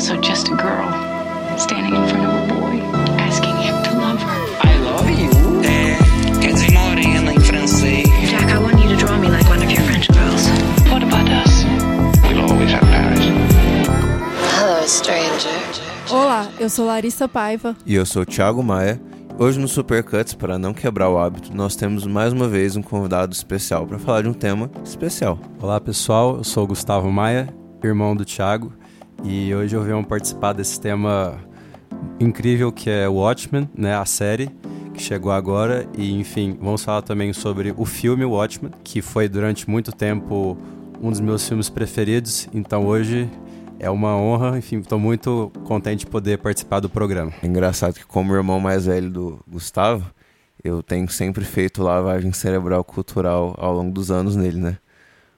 also 0.00 0.16
just 0.22 0.48
a 0.48 0.56
girl 0.56 0.88
standing 1.58 1.94
in 1.94 2.08
front 2.08 2.24
of 2.24 2.32
a 2.32 2.54
boy, 2.54 2.80
asking 3.20 3.54
him 3.56 3.82
to 3.84 3.92
love 3.98 4.18
her. 4.18 4.40
I 4.66 4.78
love 4.78 5.10
you. 5.10 5.28
É, 5.62 5.94
quer 6.40 6.54
dizer 6.54 6.72
morena 6.72 7.34
em 7.34 7.40
francês. 7.40 8.08
Jack, 8.30 8.50
I 8.50 8.56
want 8.56 8.82
you 8.82 8.88
to 8.88 8.96
draw 8.96 9.18
me 9.18 9.28
like 9.28 9.46
one 9.50 9.62
of 9.62 9.70
your 9.70 9.82
French 9.82 10.08
girls. 10.08 10.48
What 10.90 11.02
about 11.02 11.28
us? 11.28 11.66
We'll 12.26 12.50
always 12.50 12.72
have 12.72 12.86
Paris. 12.86 13.26
Hello, 14.56 14.88
stranger. 14.88 15.50
Olá, 16.10 16.48
eu 16.58 16.70
sou 16.70 16.86
Larissa 16.86 17.28
Paiva. 17.28 17.76
E 17.84 17.94
eu 17.94 18.06
sou 18.06 18.22
o 18.22 18.24
Thiago 18.26 18.62
Maia. 18.62 18.98
Hoje 19.38 19.58
no 19.58 19.68
Supercuts, 19.68 20.32
para 20.32 20.58
não 20.58 20.72
quebrar 20.72 21.10
o 21.10 21.18
hábito, 21.18 21.54
nós 21.54 21.76
temos 21.76 22.06
mais 22.06 22.32
uma 22.32 22.48
vez 22.48 22.74
um 22.74 22.82
convidado 22.82 23.34
especial 23.34 23.86
para 23.86 23.98
falar 23.98 24.22
de 24.22 24.28
um 24.28 24.34
tema 24.34 24.70
especial. 24.82 25.38
Olá 25.60 25.78
pessoal, 25.78 26.38
eu 26.38 26.44
sou 26.44 26.64
o 26.64 26.68
Gustavo 26.68 27.12
Maia, 27.12 27.52
irmão 27.84 28.16
do 28.16 28.24
Thiago, 28.24 28.72
e 29.24 29.54
hoje 29.54 29.76
eu 29.76 29.82
venho 29.82 30.04
participar 30.04 30.52
desse 30.52 30.80
tema 30.80 31.38
incrível 32.18 32.72
que 32.72 32.88
é 32.88 33.08
Watchmen, 33.08 33.68
né, 33.74 33.94
a 33.94 34.04
série 34.04 34.50
que 34.94 35.02
chegou 35.02 35.32
agora 35.32 35.86
e 35.96 36.12
enfim, 36.12 36.56
vamos 36.60 36.84
falar 36.84 37.02
também 37.02 37.32
sobre 37.32 37.74
o 37.76 37.84
filme 37.84 38.24
Watchmen, 38.24 38.72
que 38.82 39.00
foi 39.02 39.28
durante 39.28 39.68
muito 39.68 39.92
tempo 39.92 40.56
um 41.00 41.10
dos 41.10 41.20
meus 41.20 41.46
filmes 41.46 41.68
preferidos, 41.68 42.48
então 42.52 42.86
hoje 42.86 43.28
é 43.78 43.88
uma 43.88 44.14
honra, 44.14 44.58
enfim, 44.58 44.80
estou 44.80 44.98
muito 44.98 45.50
contente 45.64 46.00
de 46.00 46.06
poder 46.06 46.38
participar 46.38 46.80
do 46.80 46.90
programa. 46.90 47.32
É 47.42 47.46
engraçado 47.46 47.94
que 47.94 48.04
como 48.04 48.34
irmão 48.34 48.60
mais 48.60 48.84
velho 48.84 49.10
do 49.10 49.40
Gustavo, 49.48 50.04
eu 50.62 50.82
tenho 50.82 51.08
sempre 51.08 51.44
feito 51.44 51.82
lavagem 51.82 52.32
cerebral 52.32 52.84
cultural 52.84 53.54
ao 53.58 53.74
longo 53.74 53.90
dos 53.90 54.10
anos 54.10 54.36
nele, 54.36 54.58
né? 54.58 54.76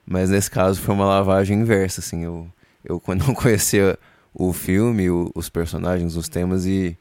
Mas 0.05 0.29
nesse 0.29 0.51
caso 0.51 0.81
foi 0.81 0.93
uma 0.93 1.05
lavagem 1.05 1.61
inversa, 1.61 2.01
assim, 2.01 2.25
eu, 2.25 2.47
eu 2.83 2.99
quando 2.99 3.25
não 3.25 3.33
conhecia 3.33 3.97
o 4.33 4.51
filme, 4.51 5.09
o, 5.09 5.31
os 5.35 5.49
personagens, 5.49 6.15
os 6.15 6.27
temas 6.27 6.65
e 6.65 6.97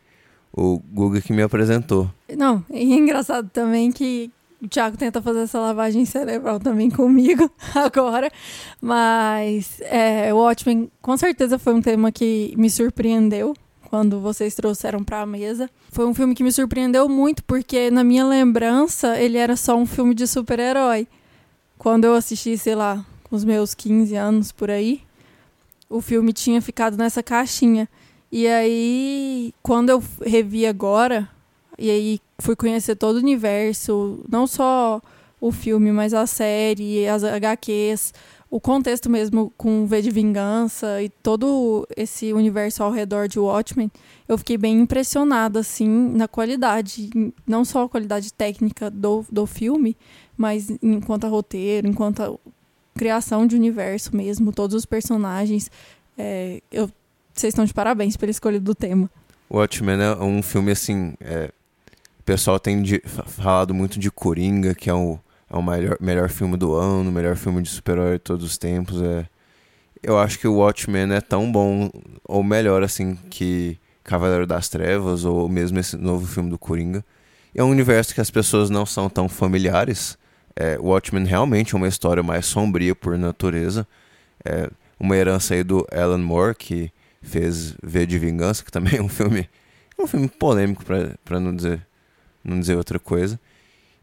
o 0.52 0.78
Guga 0.78 1.20
que 1.20 1.32
me 1.32 1.42
apresentou. 1.42 2.10
Não, 2.36 2.64
é 2.70 2.82
engraçado 2.82 3.48
também 3.50 3.90
que 3.90 4.30
o 4.62 4.68
Thiago 4.68 4.96
tenta 4.96 5.20
fazer 5.20 5.40
essa 5.40 5.58
lavagem 5.58 6.04
cerebral 6.04 6.60
também 6.60 6.90
comigo 6.90 7.50
agora. 7.74 8.30
Mas 8.80 9.80
é, 9.80 10.32
o 10.32 10.36
Watchmen 10.36 10.90
com 11.00 11.16
certeza 11.16 11.58
foi 11.58 11.74
um 11.74 11.80
tema 11.80 12.12
que 12.12 12.54
me 12.56 12.70
surpreendeu 12.70 13.54
quando 13.88 14.20
vocês 14.20 14.54
trouxeram 14.54 15.02
para 15.02 15.20
a 15.20 15.26
mesa. 15.26 15.68
Foi 15.90 16.06
um 16.06 16.14
filme 16.14 16.34
que 16.34 16.44
me 16.44 16.52
surpreendeu 16.52 17.08
muito 17.08 17.42
porque 17.44 17.90
na 17.90 18.04
minha 18.04 18.24
lembrança 18.24 19.18
ele 19.18 19.36
era 19.36 19.56
só 19.56 19.76
um 19.76 19.84
filme 19.84 20.14
de 20.14 20.26
super-herói. 20.26 21.08
Quando 21.76 22.04
eu 22.04 22.14
assisti, 22.14 22.56
sei 22.56 22.76
lá, 22.76 23.04
com 23.24 23.34
os 23.34 23.44
meus 23.44 23.74
15 23.74 24.14
anos 24.14 24.52
por 24.52 24.70
aí, 24.70 25.00
o 25.92 26.00
filme 26.00 26.32
tinha 26.32 26.60
ficado 26.60 26.96
nessa 26.96 27.22
caixinha. 27.22 27.88
E 28.30 28.46
aí, 28.48 29.52
quando 29.62 29.90
eu 29.90 30.02
revi 30.24 30.66
agora, 30.66 31.28
e 31.78 31.90
aí 31.90 32.20
fui 32.38 32.56
conhecer 32.56 32.96
todo 32.96 33.16
o 33.16 33.18
universo, 33.18 34.24
não 34.28 34.46
só 34.46 35.02
o 35.38 35.52
filme, 35.52 35.92
mas 35.92 36.14
a 36.14 36.26
série, 36.26 37.06
as 37.06 37.22
HQs, 37.22 38.14
o 38.50 38.60
contexto 38.60 39.10
mesmo 39.10 39.52
com 39.56 39.86
V 39.86 40.02
de 40.02 40.10
Vingança 40.10 41.02
e 41.02 41.08
todo 41.08 41.86
esse 41.96 42.32
universo 42.32 42.82
ao 42.82 42.90
redor 42.90 43.28
de 43.28 43.38
Watchmen, 43.38 43.90
eu 44.28 44.38
fiquei 44.38 44.56
bem 44.56 44.80
impressionada, 44.80 45.60
assim, 45.60 45.88
na 45.88 46.26
qualidade, 46.26 47.10
não 47.46 47.64
só 47.64 47.84
a 47.84 47.88
qualidade 47.88 48.32
técnica 48.32 48.90
do, 48.90 49.24
do 49.30 49.46
filme, 49.46 49.96
mas 50.36 50.70
enquanto 50.82 51.24
a 51.24 51.28
roteiro, 51.28 51.86
enquanto 51.86 52.20
a 52.22 52.34
criação 52.94 53.46
de 53.46 53.56
universo 53.56 54.14
mesmo, 54.14 54.52
todos 54.52 54.76
os 54.76 54.84
personagens. 54.84 55.70
É, 56.16 56.60
eu, 56.70 56.90
vocês 57.32 57.52
estão 57.52 57.64
de 57.64 57.72
parabéns 57.72 58.16
pela 58.16 58.30
escolha 58.30 58.60
do 58.60 58.74
tema. 58.74 59.10
Watchmen 59.50 60.00
é 60.00 60.14
um 60.16 60.42
filme 60.42 60.72
assim. 60.72 61.14
É, 61.20 61.50
o 62.18 62.22
pessoal 62.22 62.58
tem 62.60 62.82
de, 62.82 63.02
falado 63.04 63.74
muito 63.74 63.98
de 63.98 64.10
Coringa, 64.10 64.74
que 64.74 64.88
é 64.88 64.94
o, 64.94 65.18
é 65.50 65.56
o 65.56 65.62
melhor, 65.62 65.96
melhor 66.00 66.28
filme 66.28 66.56
do 66.56 66.74
ano, 66.74 67.10
o 67.10 67.12
melhor 67.12 67.36
filme 67.36 67.60
de 67.62 67.68
super-herói 67.68 68.14
de 68.14 68.20
todos 68.20 68.44
os 68.44 68.56
tempos. 68.56 69.02
É, 69.02 69.26
eu 70.02 70.18
acho 70.18 70.38
que 70.38 70.48
o 70.48 70.56
Watchmen 70.56 71.12
é 71.12 71.20
tão 71.20 71.50
bom, 71.50 71.90
ou 72.24 72.42
melhor, 72.42 72.82
assim, 72.82 73.16
que 73.30 73.78
Cavaleiro 74.02 74.46
das 74.46 74.68
Trevas, 74.68 75.24
ou 75.24 75.48
mesmo 75.48 75.78
esse 75.78 75.96
novo 75.96 76.26
filme 76.26 76.50
do 76.50 76.58
Coringa. 76.58 77.04
É 77.54 77.62
um 77.62 77.70
universo 77.70 78.14
que 78.14 78.20
as 78.20 78.30
pessoas 78.30 78.70
não 78.70 78.86
são 78.86 79.08
tão 79.08 79.28
familiares. 79.28 80.16
É, 80.54 80.78
Watchmen 80.78 81.24
realmente 81.24 81.74
é 81.74 81.76
uma 81.76 81.88
história 81.88 82.22
mais 82.22 82.46
sombria 82.46 82.94
por 82.94 83.16
natureza. 83.16 83.86
É 84.44 84.68
uma 84.98 85.16
herança 85.16 85.54
aí 85.54 85.62
do 85.62 85.86
Alan 85.92 86.18
Moore, 86.18 86.54
que 86.54 86.92
fez 87.22 87.74
V 87.82 88.06
de 88.06 88.18
Vingança, 88.18 88.64
que 88.64 88.70
também 88.70 88.96
é 88.98 89.02
um 89.02 89.08
filme, 89.08 89.48
um 89.98 90.06
filme 90.06 90.28
polêmico 90.28 90.84
para 90.84 91.40
não 91.40 91.54
dizer, 91.54 91.86
não 92.44 92.58
dizer 92.58 92.76
outra 92.76 92.98
coisa. 92.98 93.38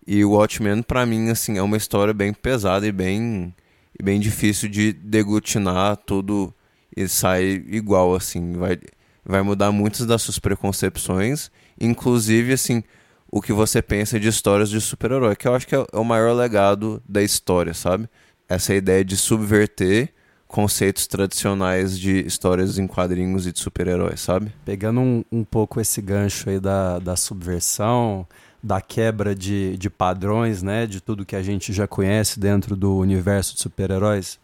E 0.08 0.24
o 0.26 0.32
Watchmen 0.32 0.82
para 0.82 1.06
mim 1.06 1.30
assim 1.30 1.58
é 1.58 1.62
uma 1.62 1.78
história 1.78 2.14
bem 2.14 2.34
pesada 2.34 2.88
e 2.88 2.92
bem 2.92 3.54
bem 4.02 4.20
difícil 4.20 4.70
de 4.70 4.94
deglutinar 4.94 5.98
tudo 5.98 6.54
e 6.96 7.08
sair 7.08 7.64
igual 7.70 8.16
assim, 8.16 8.54
vai 8.54 8.80
vai 9.26 9.44
mudar 9.44 9.72
muitas 9.72 10.08
das 10.08 10.24
suas 10.24 10.40
preconcepções, 10.40 11.52
inclusive 11.80 12.54
assim, 12.54 12.84
o 13.32 13.42
que 13.42 13.54
você 13.54 13.82
pensa 13.82 14.20
de 14.20 14.28
histórias 14.28 14.70
de 14.70 14.82
super-herói, 14.82 15.36
que 15.36 15.48
eu 15.48 15.56
acho 15.56 15.68
que 15.68 15.76
é 15.76 15.86
o 15.94 16.04
maior 16.04 16.34
legado 16.34 17.02
da 17.08 17.22
história, 17.22 17.74
sabe? 17.74 18.10
Essa 18.48 18.74
ideia 18.74 19.06
de 19.06 19.16
subverter 19.16 20.14
conceitos 20.48 21.06
tradicionais 21.06 21.98
de 21.98 22.26
histórias 22.26 22.80
em 22.80 22.88
quadrinhos 22.88 23.46
e 23.46 23.52
de 23.52 23.60
super-heróis, 23.60 24.20
sabe? 24.20 24.52
Pegando 24.66 25.00
um, 25.00 25.24
um 25.32 25.44
pouco 25.44 25.80
esse 25.80 26.02
gancho 26.02 26.50
aí 26.50 26.60
da, 26.60 26.98
da 26.98 27.16
subversão, 27.16 28.26
da 28.62 28.82
quebra 28.82 29.36
de, 29.36 29.78
de 29.78 29.90
padrões, 29.92 30.64
né, 30.64 30.88
de 30.88 31.00
tudo 31.00 31.26
que 31.26 31.36
a 31.36 31.44
gente 31.44 31.72
já 31.72 31.88
conhece 31.88 32.40
dentro 32.40 32.76
do 32.76 32.98
universo 32.98 33.54
de 33.54 33.62
super-heróis, 33.62 34.40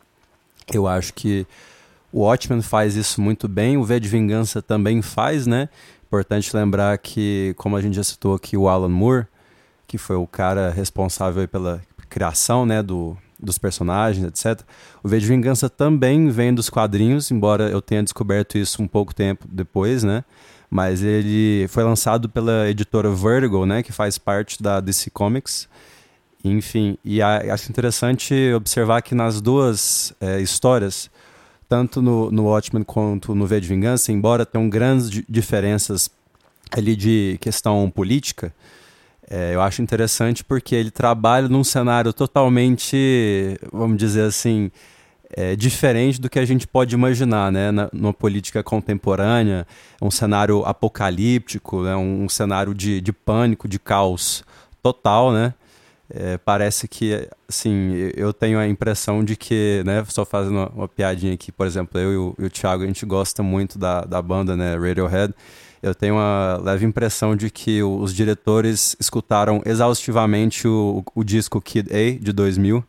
eu 0.72 0.88
acho 0.88 1.12
que 1.14 1.46
o 2.12 2.22
Watchmen 2.22 2.62
faz 2.62 2.96
isso 2.96 3.20
muito 3.20 3.48
bem, 3.48 3.76
o 3.76 3.84
V 3.84 4.00
de 4.00 4.08
Vingança 4.08 4.62
também 4.62 5.02
faz, 5.02 5.46
né? 5.46 5.68
Importante 6.16 6.56
lembrar 6.56 6.98
que, 6.98 7.54
como 7.58 7.76
a 7.76 7.82
gente 7.82 7.98
já 7.98 8.04
citou 8.04 8.36
aqui, 8.36 8.56
o 8.56 8.70
Alan 8.70 8.88
Moore, 8.88 9.28
que 9.86 9.98
foi 9.98 10.16
o 10.16 10.26
cara 10.26 10.70
responsável 10.70 11.46
pela 11.46 11.82
criação, 12.10 12.66
né, 12.66 12.82
do, 12.82 13.18
dos 13.38 13.58
personagens, 13.58 14.26
etc. 14.26 14.66
O 15.04 15.10
V 15.10 15.20
de 15.20 15.28
Vingança 15.28 15.70
também 15.70 16.30
vem 16.30 16.54
dos 16.54 16.70
quadrinhos, 16.70 17.32
embora 17.32 17.70
eu 17.70 17.82
tenha 17.82 18.02
descoberto 18.02 18.58
isso 18.58 18.82
um 18.82 18.88
pouco 18.88 19.14
tempo 19.14 19.46
depois, 19.52 20.04
né? 20.04 20.24
Mas 20.70 21.04
ele 21.04 21.68
foi 21.68 21.84
lançado 21.84 22.30
pela 22.30 22.70
editora 22.70 23.12
Vertigo, 23.12 23.66
né? 23.66 23.84
Que 23.84 23.92
faz 23.92 24.18
parte 24.18 24.64
da 24.64 24.80
DC 24.80 25.10
Comics. 25.10 25.68
Enfim, 26.46 26.98
e 27.04 27.22
acho 27.22 27.70
interessante 27.70 28.54
observar 28.54 29.02
que 29.02 29.14
nas 29.14 29.42
duas 29.42 30.14
é, 30.22 30.40
histórias, 30.40 31.10
tanto 31.68 32.02
no, 32.02 32.32
no 32.32 32.46
Watchmen 32.46 32.84
quanto 32.84 33.34
no 33.36 33.46
V 33.46 33.60
de 33.60 33.68
Vingança, 33.68 34.12
embora 34.12 34.46
tenham 34.46 34.70
grandes 34.70 35.10
diferenças 35.28 36.10
ali 36.72 36.96
de 36.96 37.38
questão 37.42 37.90
política, 37.90 38.54
é, 39.30 39.56
eu 39.56 39.62
acho 39.62 39.82
interessante 39.82 40.44
porque 40.44 40.76
ele 40.76 40.92
trabalha 40.92 41.48
num 41.48 41.64
cenário 41.64 42.14
totalmente, 42.14 43.58
vamos 43.72 43.98
dizer 43.98 44.24
assim, 44.24 44.72
é, 45.32 45.56
diferente 45.56 46.22
do 46.22 46.30
que 46.30 46.38
a 46.38 46.46
gente 46.46 46.68
pode 46.68 46.94
imaginar, 46.94 47.52
né? 47.52 47.72
Na, 47.72 47.90
numa 47.92 48.14
política 48.14 48.62
contemporânea, 48.62 49.66
um 50.02 50.12
cenário 50.12 50.64
apocalíptico, 50.66 51.84
né? 51.84 51.96
um, 51.96 52.26
um 52.26 52.30
cenário 52.30 52.74
de, 52.74 53.02
de 53.02 53.12
pânico, 53.12 53.68
de 53.68 53.80
caos 53.80 54.44
total, 54.84 55.32
né? 55.32 55.54
É, 56.10 56.38
parece 56.38 56.88
que, 56.88 57.28
assim, 57.50 58.12
eu 58.16 58.32
tenho 58.32 58.60
a 58.60 58.68
impressão 58.68 59.24
de 59.24 59.36
que, 59.36 59.82
né, 59.86 60.04
só 60.08 60.24
fazendo 60.24 60.54
uma, 60.54 60.70
uma 60.70 60.88
piadinha 60.88 61.34
aqui, 61.34 61.52
por 61.52 61.66
exemplo, 61.66 62.00
eu 62.00 62.14
e 62.14 62.18
o, 62.18 62.36
e 62.40 62.46
o 62.46 62.50
Thiago, 62.50 62.84
a 62.84 62.88
gente 62.88 63.06
gosta 63.06 63.42
muito 63.42 63.80
da, 63.80 64.02
da 64.02 64.22
banda, 64.22 64.56
né, 64.56 64.78
Radiohead, 64.78 65.34
eu 65.82 65.96
tenho 65.96 66.16
uma 66.16 66.60
leve 66.64 66.86
impressão 66.86 67.36
de 67.36 67.50
que 67.50 67.82
os 67.82 68.14
diretores 68.14 68.96
escutaram 69.00 69.62
exaustivamente 69.66 70.68
o, 70.68 71.04
o 71.14 71.24
disco 71.24 71.62
Kid 71.62 71.90
A 71.92 72.20
de 72.20 72.32
2000, 72.32 72.84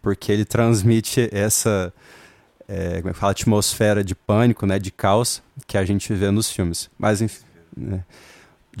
porque 0.00 0.32
ele 0.32 0.44
transmite 0.44 1.28
essa 1.32 1.92
é, 2.70 2.98
como 2.98 3.10
é 3.10 3.12
que 3.12 3.18
fala, 3.18 3.32
atmosfera 3.32 4.04
de 4.04 4.14
pânico, 4.14 4.64
né, 4.64 4.78
de 4.78 4.92
caos 4.92 5.42
que 5.66 5.76
a 5.76 5.84
gente 5.84 6.12
vê 6.14 6.30
nos 6.30 6.48
filmes. 6.50 6.88
Mas 6.96 7.20
enfim, 7.20 7.44
né, 7.76 8.04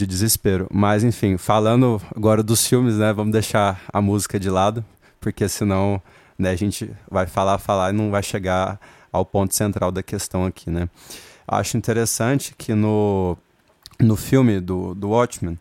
de 0.00 0.06
desespero. 0.06 0.66
Mas 0.72 1.04
enfim, 1.04 1.36
falando 1.36 2.00
agora 2.16 2.42
dos 2.42 2.66
filmes, 2.66 2.96
né, 2.96 3.12
vamos 3.12 3.32
deixar 3.32 3.82
a 3.92 4.00
música 4.00 4.40
de 4.40 4.48
lado, 4.48 4.84
porque 5.20 5.48
senão, 5.48 6.00
né, 6.38 6.50
a 6.50 6.56
gente 6.56 6.90
vai 7.10 7.26
falar, 7.26 7.58
falar 7.58 7.90
e 7.90 7.96
não 7.96 8.10
vai 8.10 8.22
chegar 8.22 8.80
ao 9.12 9.24
ponto 9.24 9.54
central 9.54 9.92
da 9.92 10.02
questão 10.02 10.46
aqui, 10.46 10.70
né? 10.70 10.88
Acho 11.46 11.76
interessante 11.76 12.54
que 12.56 12.74
no 12.74 13.36
no 13.98 14.16
filme 14.16 14.60
do, 14.60 14.94
do 14.94 15.10
Watchmen, 15.10 15.58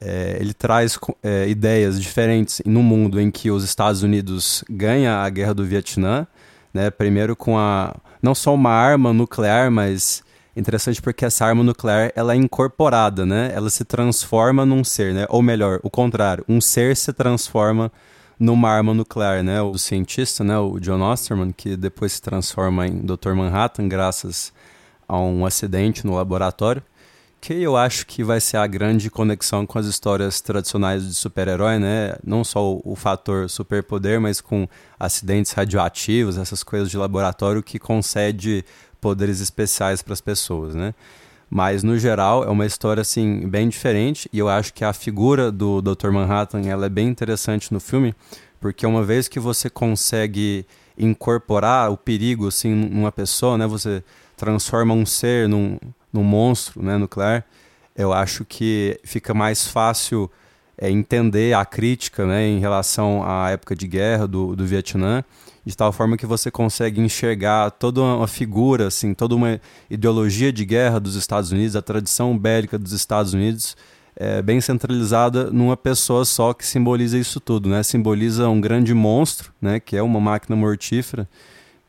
é, 0.00 0.36
ele 0.40 0.52
traz 0.52 0.98
é, 1.22 1.48
ideias 1.48 2.02
diferentes 2.02 2.60
no 2.66 2.82
mundo 2.82 3.20
em 3.20 3.30
que 3.30 3.48
os 3.48 3.62
Estados 3.62 4.02
Unidos 4.02 4.64
ganha 4.68 5.18
a 5.18 5.30
guerra 5.30 5.54
do 5.54 5.64
Vietnã, 5.64 6.26
né? 6.72 6.90
Primeiro 6.90 7.36
com 7.36 7.56
a 7.56 7.94
não 8.20 8.34
só 8.34 8.52
uma 8.52 8.72
arma 8.72 9.12
nuclear, 9.12 9.70
mas 9.70 10.24
interessante 10.56 11.02
porque 11.02 11.24
essa 11.24 11.44
arma 11.44 11.62
nuclear 11.62 12.12
ela 12.14 12.32
é 12.32 12.36
incorporada, 12.36 13.26
né? 13.26 13.50
Ela 13.54 13.70
se 13.70 13.84
transforma 13.84 14.64
num 14.64 14.84
ser, 14.84 15.12
né? 15.12 15.26
Ou 15.28 15.42
melhor, 15.42 15.80
o 15.82 15.90
contrário, 15.90 16.44
um 16.48 16.60
ser 16.60 16.96
se 16.96 17.12
transforma 17.12 17.90
numa 18.38 18.70
arma 18.70 18.94
nuclear, 18.94 19.42
né? 19.42 19.60
O 19.62 19.76
cientista, 19.78 20.44
né, 20.44 20.58
o 20.58 20.78
John 20.78 21.00
Osterman, 21.02 21.52
que 21.52 21.76
depois 21.76 22.14
se 22.14 22.22
transforma 22.22 22.86
em 22.86 22.98
Dr. 22.98 23.32
Manhattan 23.34 23.88
graças 23.88 24.52
a 25.08 25.18
um 25.18 25.44
acidente 25.44 26.06
no 26.06 26.14
laboratório, 26.14 26.82
que 27.40 27.52
eu 27.52 27.76
acho 27.76 28.06
que 28.06 28.24
vai 28.24 28.40
ser 28.40 28.56
a 28.56 28.66
grande 28.66 29.10
conexão 29.10 29.66
com 29.66 29.78
as 29.78 29.86
histórias 29.86 30.40
tradicionais 30.40 31.06
de 31.06 31.14
super-herói, 31.14 31.78
né? 31.78 32.16
Não 32.24 32.42
só 32.42 32.72
o, 32.72 32.82
o 32.84 32.96
fator 32.96 33.50
superpoder, 33.50 34.20
mas 34.20 34.40
com 34.40 34.66
acidentes 34.98 35.52
radioativos, 35.52 36.38
essas 36.38 36.62
coisas 36.62 36.90
de 36.90 36.96
laboratório 36.96 37.62
que 37.62 37.78
concede 37.78 38.64
poderes 39.04 39.38
especiais 39.38 40.00
para 40.00 40.14
as 40.14 40.22
pessoas, 40.22 40.74
né? 40.74 40.94
Mas 41.50 41.82
no 41.82 41.98
geral 41.98 42.42
é 42.42 42.48
uma 42.48 42.64
história 42.64 43.02
assim 43.02 43.46
bem 43.46 43.68
diferente 43.68 44.30
e 44.32 44.38
eu 44.38 44.48
acho 44.48 44.72
que 44.72 44.82
a 44.82 44.94
figura 44.94 45.52
do 45.52 45.82
Dr. 45.82 46.08
Manhattan 46.10 46.62
ela 46.62 46.86
é 46.86 46.88
bem 46.88 47.06
interessante 47.06 47.70
no 47.70 47.78
filme, 47.78 48.14
porque 48.58 48.86
uma 48.86 49.04
vez 49.04 49.28
que 49.28 49.38
você 49.38 49.68
consegue 49.68 50.64
incorporar 50.96 51.92
o 51.92 51.98
perigo 51.98 52.48
assim 52.48 52.74
numa 52.74 53.12
pessoa, 53.12 53.58
né? 53.58 53.66
Você 53.66 54.02
transforma 54.38 54.94
um 54.94 55.04
ser 55.04 55.50
num, 55.50 55.78
num 56.10 56.24
monstro, 56.24 56.82
né, 56.82 56.96
nuclear. 56.96 57.44
Eu 57.94 58.10
acho 58.10 58.42
que 58.42 58.98
fica 59.04 59.34
mais 59.34 59.66
fácil 59.66 60.30
é, 60.78 60.90
entender 60.90 61.54
a 61.54 61.66
crítica, 61.66 62.24
né, 62.26 62.48
em 62.48 62.58
relação 62.58 63.22
à 63.22 63.50
época 63.50 63.76
de 63.76 63.86
guerra 63.86 64.26
do, 64.26 64.56
do 64.56 64.64
Vietnã 64.64 65.22
de 65.64 65.76
tal 65.76 65.92
forma 65.92 66.16
que 66.16 66.26
você 66.26 66.50
consegue 66.50 67.00
enxergar 67.00 67.70
toda 67.70 68.00
uma 68.00 68.28
figura, 68.28 68.88
assim, 68.88 69.14
toda 69.14 69.34
uma 69.34 69.60
ideologia 69.88 70.52
de 70.52 70.64
guerra 70.64 71.00
dos 71.00 71.14
Estados 71.14 71.52
Unidos, 71.52 71.74
a 71.74 71.82
tradição 71.82 72.36
bélica 72.36 72.78
dos 72.78 72.92
Estados 72.92 73.32
Unidos, 73.32 73.76
é, 74.16 74.42
bem 74.42 74.60
centralizada 74.60 75.50
numa 75.50 75.76
pessoa 75.76 76.24
só 76.24 76.52
que 76.52 76.64
simboliza 76.64 77.18
isso 77.18 77.40
tudo, 77.40 77.68
né? 77.68 77.82
Simboliza 77.82 78.48
um 78.48 78.60
grande 78.60 78.94
monstro, 78.94 79.52
né? 79.60 79.80
Que 79.80 79.96
é 79.96 80.02
uma 80.02 80.20
máquina 80.20 80.54
mortífera, 80.54 81.28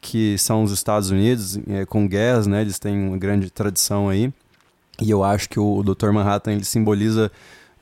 que 0.01 0.37
são 0.37 0.63
os 0.63 0.71
Estados 0.71 1.11
Unidos 1.11 1.59
é, 1.67 1.85
com 1.85 2.07
guerras, 2.07 2.47
né? 2.47 2.61
Eles 2.61 2.79
têm 2.79 3.09
uma 3.09 3.17
grande 3.17 3.51
tradição 3.51 4.09
aí. 4.09 4.33
E 5.01 5.09
eu 5.11 5.23
acho 5.23 5.49
que 5.49 5.59
o, 5.59 5.77
o 5.77 5.83
Dr. 5.83 6.11
Manhattan 6.11 6.53
ele 6.53 6.63
simboliza 6.63 7.31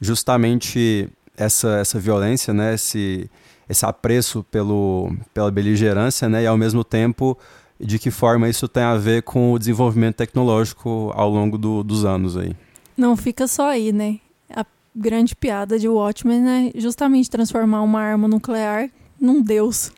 justamente 0.01 1.07
essa, 1.37 1.77
essa 1.77 1.99
violência, 1.99 2.53
né? 2.53 2.73
Esse, 2.73 3.29
esse 3.67 3.85
apreço 3.85 4.43
pelo, 4.49 5.11
pela 5.33 5.51
beligerância, 5.51 6.27
né? 6.29 6.43
E 6.43 6.47
ao 6.47 6.57
mesmo 6.57 6.83
tempo 6.83 7.37
de 7.79 7.99
que 7.99 8.11
forma 8.11 8.47
isso 8.49 8.67
tem 8.67 8.83
a 8.83 8.95
ver 8.95 9.23
com 9.23 9.51
o 9.51 9.59
desenvolvimento 9.59 10.15
tecnológico 10.15 11.11
ao 11.15 11.29
longo 11.29 11.57
do, 11.57 11.83
dos 11.83 12.05
anos 12.05 12.37
aí. 12.37 12.55
Não 12.95 13.17
fica 13.17 13.47
só 13.47 13.69
aí, 13.69 13.91
né? 13.91 14.19
A 14.49 14.65
grande 14.95 15.35
piada 15.35 15.77
de 15.77 15.87
Watchmen 15.87 16.71
é 16.75 16.79
justamente 16.79 17.29
transformar 17.29 17.81
uma 17.81 17.99
arma 17.99 18.27
nuclear 18.27 18.89
num 19.19 19.41
deus. 19.41 19.91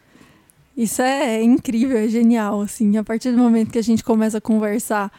Isso 0.75 1.01
é 1.01 1.41
incrível, 1.41 1.97
é 1.97 2.07
genial, 2.07 2.61
assim. 2.61 2.97
A 2.97 3.03
partir 3.03 3.31
do 3.31 3.37
momento 3.37 3.71
que 3.71 3.79
a 3.79 3.83
gente 3.83 4.03
começa 4.03 4.39
a 4.39 4.41
conversar, 4.41 5.11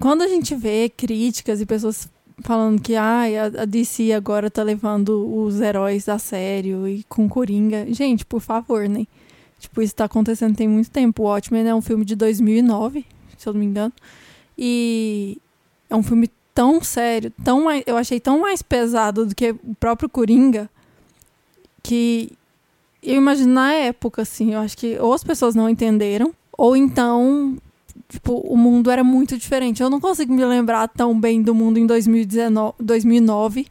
quando 0.00 0.22
a 0.22 0.28
gente 0.28 0.54
vê 0.54 0.88
críticas 0.88 1.60
e 1.60 1.66
pessoas 1.66 2.08
falando 2.40 2.80
que 2.80 2.94
ah, 2.94 3.24
a 3.58 3.64
DC 3.64 4.12
agora 4.12 4.50
tá 4.50 4.62
levando 4.62 5.26
os 5.44 5.60
heróis 5.60 6.08
a 6.08 6.18
sério 6.18 6.88
e 6.88 7.04
com 7.04 7.28
Coringa. 7.28 7.86
Gente, 7.92 8.24
por 8.24 8.40
favor, 8.40 8.88
né? 8.88 9.06
Tipo, 9.58 9.80
isso 9.82 9.94
tá 9.94 10.04
acontecendo 10.04 10.56
tem 10.56 10.68
muito 10.68 10.90
tempo. 10.90 11.22
O 11.22 11.26
Watchmen 11.26 11.68
é 11.68 11.74
um 11.74 11.80
filme 11.80 12.04
de 12.04 12.16
2009, 12.16 13.06
se 13.38 13.48
eu 13.48 13.52
não 13.52 13.60
me 13.60 13.66
engano. 13.66 13.92
E 14.56 15.38
é 15.88 15.94
um 15.94 16.02
filme 16.02 16.28
tão 16.54 16.82
sério, 16.82 17.32
tão 17.44 17.64
mais, 17.64 17.82
eu 17.86 17.96
achei 17.96 18.20
tão 18.20 18.40
mais 18.40 18.62
pesado 18.62 19.26
do 19.26 19.34
que 19.34 19.50
o 19.50 19.74
próprio 19.78 20.08
Coringa, 20.08 20.68
que 21.82 22.32
eu 23.02 23.16
imagino 23.16 23.52
na 23.52 23.72
época, 23.72 24.22
assim, 24.22 24.54
eu 24.54 24.60
acho 24.60 24.76
que 24.76 24.98
ou 24.98 25.12
as 25.12 25.24
pessoas 25.24 25.54
não 25.54 25.68
entenderam, 25.68 26.32
ou 26.56 26.76
então 26.76 27.56
tipo, 28.08 28.34
o 28.34 28.56
mundo 28.56 28.90
era 28.90 29.02
muito 29.02 29.36
diferente. 29.38 29.82
Eu 29.82 29.90
não 29.90 30.00
consigo 30.00 30.32
me 30.32 30.44
lembrar 30.44 30.88
tão 30.88 31.18
bem 31.18 31.42
do 31.42 31.54
mundo 31.54 31.78
em 31.78 31.86
2019, 31.86 32.74
2009 32.80 33.66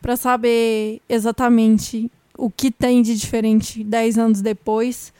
para 0.00 0.16
saber 0.16 1.00
exatamente 1.08 2.10
o 2.36 2.50
que 2.50 2.70
tem 2.70 3.02
de 3.02 3.16
diferente 3.16 3.82
10 3.82 4.18
anos 4.18 4.40
depois 4.40 5.12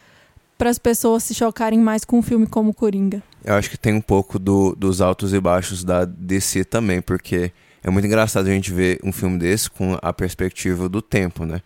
para 0.59 0.71
as 0.71 0.79
pessoas 0.79 1.25
se 1.25 1.35
chocarem 1.35 1.79
mais 1.79 2.05
com 2.05 2.19
um 2.19 2.23
filme 2.23 2.47
como 2.47 2.73
Coringa. 2.73 3.23
Eu 3.45 3.55
acho 3.55 3.71
que 3.71 3.79
tem 3.79 3.95
um 3.95 4.01
pouco 4.01 4.39
do, 4.39 4.75
dos 4.75 5.01
altos 5.01 5.33
e 5.33 5.41
baixos 5.41 5.85
da 5.85 6.05
DC 6.05 6.65
também, 6.65 7.01
porque 7.01 7.53
é 7.83 7.91
muito 7.91 8.07
engraçado 8.07 8.47
a 8.47 8.51
gente 8.51 8.73
ver 8.73 8.99
um 9.05 9.13
filme 9.13 9.39
desse 9.39 9.71
com 9.71 9.99
a 10.01 10.13
perspectiva 10.13 10.89
do 10.89 11.03
tempo, 11.03 11.45
né? 11.45 11.61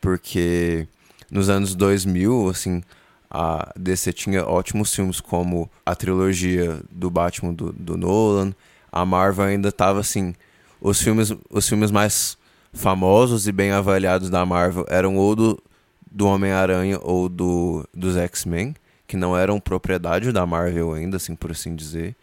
Porque 0.00 0.86
nos 1.30 1.48
anos 1.48 1.74
2000, 1.74 2.48
assim, 2.48 2.82
a 3.30 3.72
DC 3.76 4.12
tinha 4.12 4.44
ótimos 4.44 4.92
filmes 4.92 5.20
como 5.20 5.70
a 5.86 5.94
trilogia 5.94 6.80
do 6.90 7.08
Batman 7.08 7.54
do, 7.54 7.72
do 7.72 7.96
Nolan. 7.96 8.52
A 8.90 9.04
Marvel 9.06 9.44
ainda 9.44 9.68
estava 9.68 10.00
assim. 10.00 10.34
Os 10.80 11.00
filmes, 11.00 11.32
os 11.48 11.68
filmes 11.68 11.92
mais 11.92 12.36
famosos 12.72 13.46
e 13.46 13.52
bem 13.52 13.70
avaliados 13.70 14.30
da 14.30 14.44
Marvel 14.44 14.84
eram 14.88 15.16
ou 15.16 15.36
do, 15.36 15.62
do 16.10 16.26
Homem-Aranha 16.26 16.98
ou 17.02 17.28
do, 17.28 17.86
dos 17.94 18.16
X-Men, 18.16 18.74
que 19.06 19.16
não 19.16 19.36
eram 19.36 19.60
propriedade 19.60 20.32
da 20.32 20.44
Marvel 20.44 20.92
ainda, 20.92 21.16
assim 21.16 21.36
por 21.36 21.52
assim 21.52 21.76
dizer. 21.76 22.16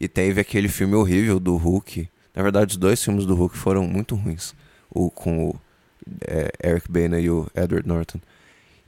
E 0.00 0.08
teve 0.08 0.40
aquele 0.40 0.68
filme 0.68 0.94
horrível 0.94 1.38
do 1.38 1.56
Hulk. 1.56 2.08
Na 2.34 2.42
verdade, 2.42 2.72
os 2.72 2.76
dois 2.76 3.02
filmes 3.02 3.26
do 3.26 3.34
Hulk 3.34 3.56
foram 3.56 3.86
muito 3.86 4.16
ruins. 4.16 4.54
O 4.90 5.10
com 5.10 5.50
o 5.50 5.60
é, 6.26 6.50
Eric 6.64 6.90
Bana 6.90 7.20
e 7.20 7.30
o 7.30 7.46
Edward 7.54 7.86
Norton. 7.86 8.18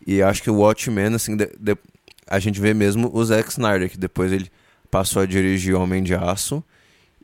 E 0.06 0.22
acho 0.22 0.42
que 0.42 0.50
o 0.50 0.56
Watchmen, 0.56 1.14
assim, 1.14 1.36
de, 1.36 1.46
de, 1.58 1.76
a 2.26 2.38
gente 2.38 2.60
vê 2.60 2.72
mesmo 2.72 3.10
o 3.12 3.24
Zack 3.24 3.50
Snyder, 3.50 3.90
que 3.90 3.98
depois 3.98 4.32
ele 4.32 4.50
passou 4.90 5.22
a 5.22 5.26
dirigir 5.26 5.74
Homem 5.74 6.02
de 6.02 6.14
Aço 6.14 6.64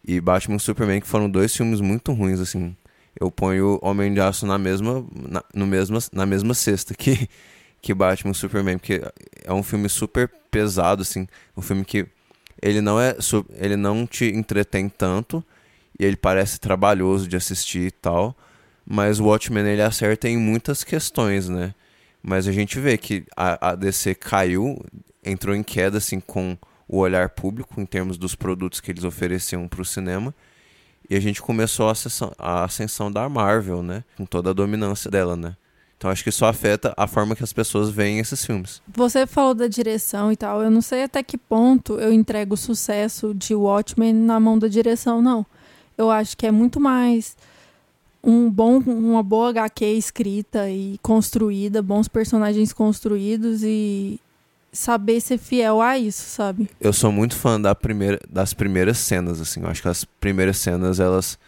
e 0.07 0.21
Batman 0.21 0.59
Superman, 0.59 1.01
que 1.01 1.07
foram 1.07 1.29
dois 1.29 1.55
filmes 1.57 1.81
muito 1.81 2.13
ruins, 2.13 2.41
assim. 2.41 2.77
Eu 3.19 3.31
ponho 3.31 3.79
Homem 3.83 4.13
de 4.13 4.21
Aço 4.21 4.47
na 4.47 4.59
mesma, 4.59 5.05
na, 5.15 5.43
no 5.55 5.67
mesma, 5.67 5.99
na 6.13 6.27
mesma 6.27 6.55
cesta 6.55 6.95
que, 6.95 7.29
que 7.81 7.95
Batman 7.95 8.35
Superman, 8.35 8.79
porque 8.79 9.03
é 9.45 9.53
um 9.53 9.63
filme 9.63 9.89
super 9.89 10.31
pesado, 10.51 11.03
assim. 11.03 11.27
Um 11.57 11.63
filme 11.63 11.85
que 11.85 12.07
ele 12.63 12.81
não 12.81 13.01
é 13.01 13.17
ele 13.59 13.77
não 13.77 14.07
te 14.07 14.27
entretém 14.27 14.89
tanto 14.89 15.45
e 15.99 16.05
ele 16.05 16.17
parece 16.17 16.59
trabalhoso 16.59 17.27
de 17.29 17.37
assistir 17.37 17.89
e 17.89 17.91
tal, 17.91 18.37
mas 18.85 19.19
o 19.19 19.25
Watchmen 19.25 19.67
ele 19.67 19.83
acerta 19.83 20.29
em 20.29 20.37
muitas 20.37 20.85
questões, 20.85 21.49
né? 21.49 21.75
Mas 22.27 22.49
a 22.49 22.53
gente 22.53 22.81
vê 22.81 22.99
que 22.99 23.25
a, 23.37 23.71
a 23.71 23.75
DC 23.77 24.17
caiu, 24.17 24.85
entrou 25.25 25.55
em 25.55 25.63
queda 25.63 25.99
assim 25.99 26.19
com 26.19 26.59
o 26.89 26.99
olhar 26.99 27.29
público 27.29 27.81
em 27.81 27.87
termos 27.87 28.19
dos 28.19 28.35
produtos 28.35 28.81
que 28.81 28.91
eles 28.91 29.05
ofereciam 29.05 29.69
para 29.69 29.81
o 29.81 29.85
cinema. 29.85 30.35
E 31.09 31.15
a 31.15 31.21
gente 31.21 31.41
começou 31.41 31.89
a 31.89 31.93
ascensão, 31.93 32.33
a 32.37 32.65
ascensão 32.65 33.13
da 33.13 33.29
Marvel, 33.29 33.81
né? 33.81 34.03
Com 34.17 34.27
toda 34.27 34.51
a 34.51 34.53
dominância 34.53 35.09
dela, 35.09 35.37
né? 35.37 35.57
Então 35.97 36.11
acho 36.11 36.25
que 36.25 36.31
isso 36.31 36.45
afeta 36.45 36.93
a 36.97 37.07
forma 37.07 37.37
que 37.37 37.45
as 37.45 37.53
pessoas 37.53 37.91
veem 37.91 38.19
esses 38.19 38.45
filmes. 38.45 38.83
Você 38.89 39.25
falou 39.25 39.55
da 39.55 39.69
direção 39.69 40.33
e 40.33 40.37
tal. 40.37 40.65
Eu 40.65 40.71
não 40.71 40.83
sei 40.83 41.05
até 41.05 41.23
que 41.23 41.39
ponto 41.39 42.01
eu 42.01 42.13
entrego 42.13 42.55
o 42.55 42.57
sucesso 42.57 43.33
de 43.33 43.55
Watchmen 43.55 44.13
na 44.13 44.41
mão 44.41 44.59
da 44.59 44.67
direção, 44.67 45.23
não. 45.23 45.47
Eu 45.97 46.11
acho 46.11 46.37
que 46.37 46.45
é 46.45 46.51
muito 46.51 46.81
mais 46.81 47.37
um 48.27 48.51
bom, 48.51 48.79
uma 48.79 49.23
boa 49.23 49.51
HQ 49.51 49.85
escrita 49.85 50.69
e 50.69 50.99
construída, 51.01 51.81
bons 51.81 52.09
personagens 52.09 52.73
construídos 52.73 53.63
e 53.63 54.19
saber 54.73 55.21
ser 55.21 55.39
fiel 55.39 55.81
a 55.81 55.97
isso, 55.97 56.29
sabe? 56.29 56.69
Eu 56.81 56.93
sou 56.93 57.13
muito 57.13 57.37
fã 57.37 57.61
da 57.61 57.73
primeira, 57.73 58.19
das 58.29 58.53
primeiras 58.53 58.99
cenas, 58.99 59.41
assim. 59.41 59.61
Eu 59.61 59.69
acho 59.69 59.81
que 59.81 59.89
as 59.89 60.05
primeiras 60.05 60.59
cenas, 60.59 60.99
elas 60.99 61.39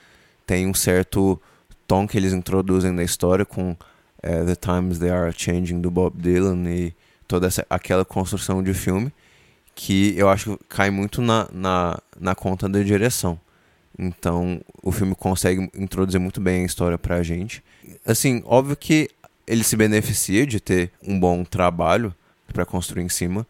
têm 0.47 0.68
um 0.68 0.73
certo 0.73 1.38
tom 1.87 2.06
que 2.06 2.16
eles 2.16 2.32
introduzem 2.32 2.92
na 2.92 3.02
história 3.02 3.44
com 3.44 3.76
é, 4.23 4.44
The 4.44 4.54
Times 4.54 4.99
They 5.00 5.11
Are 5.11 5.35
Changing 5.37 5.80
do 5.80 5.90
Bob 5.90 6.16
Dylan 6.16 6.70
e 6.70 6.94
toda 7.26 7.49
essa, 7.49 7.66
aquela 7.68 8.04
construção 8.04 8.62
de 8.62 8.73
filme 8.73 9.12
que 9.75 10.16
eu 10.16 10.28
acho 10.28 10.56
que 10.56 10.64
cai 10.68 10.90
muito 10.90 11.20
na, 11.20 11.49
na, 11.52 11.99
na 12.18 12.35
conta 12.35 12.68
da 12.68 12.82
direção. 12.82 13.38
Então, 13.99 14.61
o 14.83 14.93
filme 14.93 15.14
consegue 15.14 15.71
introduzir 15.75 16.21
muito 16.21 16.40
bem 16.40 16.62
a 16.62 16.67
história 16.67 16.97
pra 16.97 17.23
gente. 17.23 17.62
Assim, 18.07 18.43
óbvio 18.47 18.76
que 18.76 19.11
ele 19.47 19.64
se 19.64 19.76
beneficia 19.76 20.47
de 20.47 20.61
ter 20.61 20.93
um 21.02 21.19
bom 21.19 21.43
trabalho 21.43 22.14
para 22.52 22.64
construir 22.64 23.02
em 23.02 23.09
cima, 23.09 23.47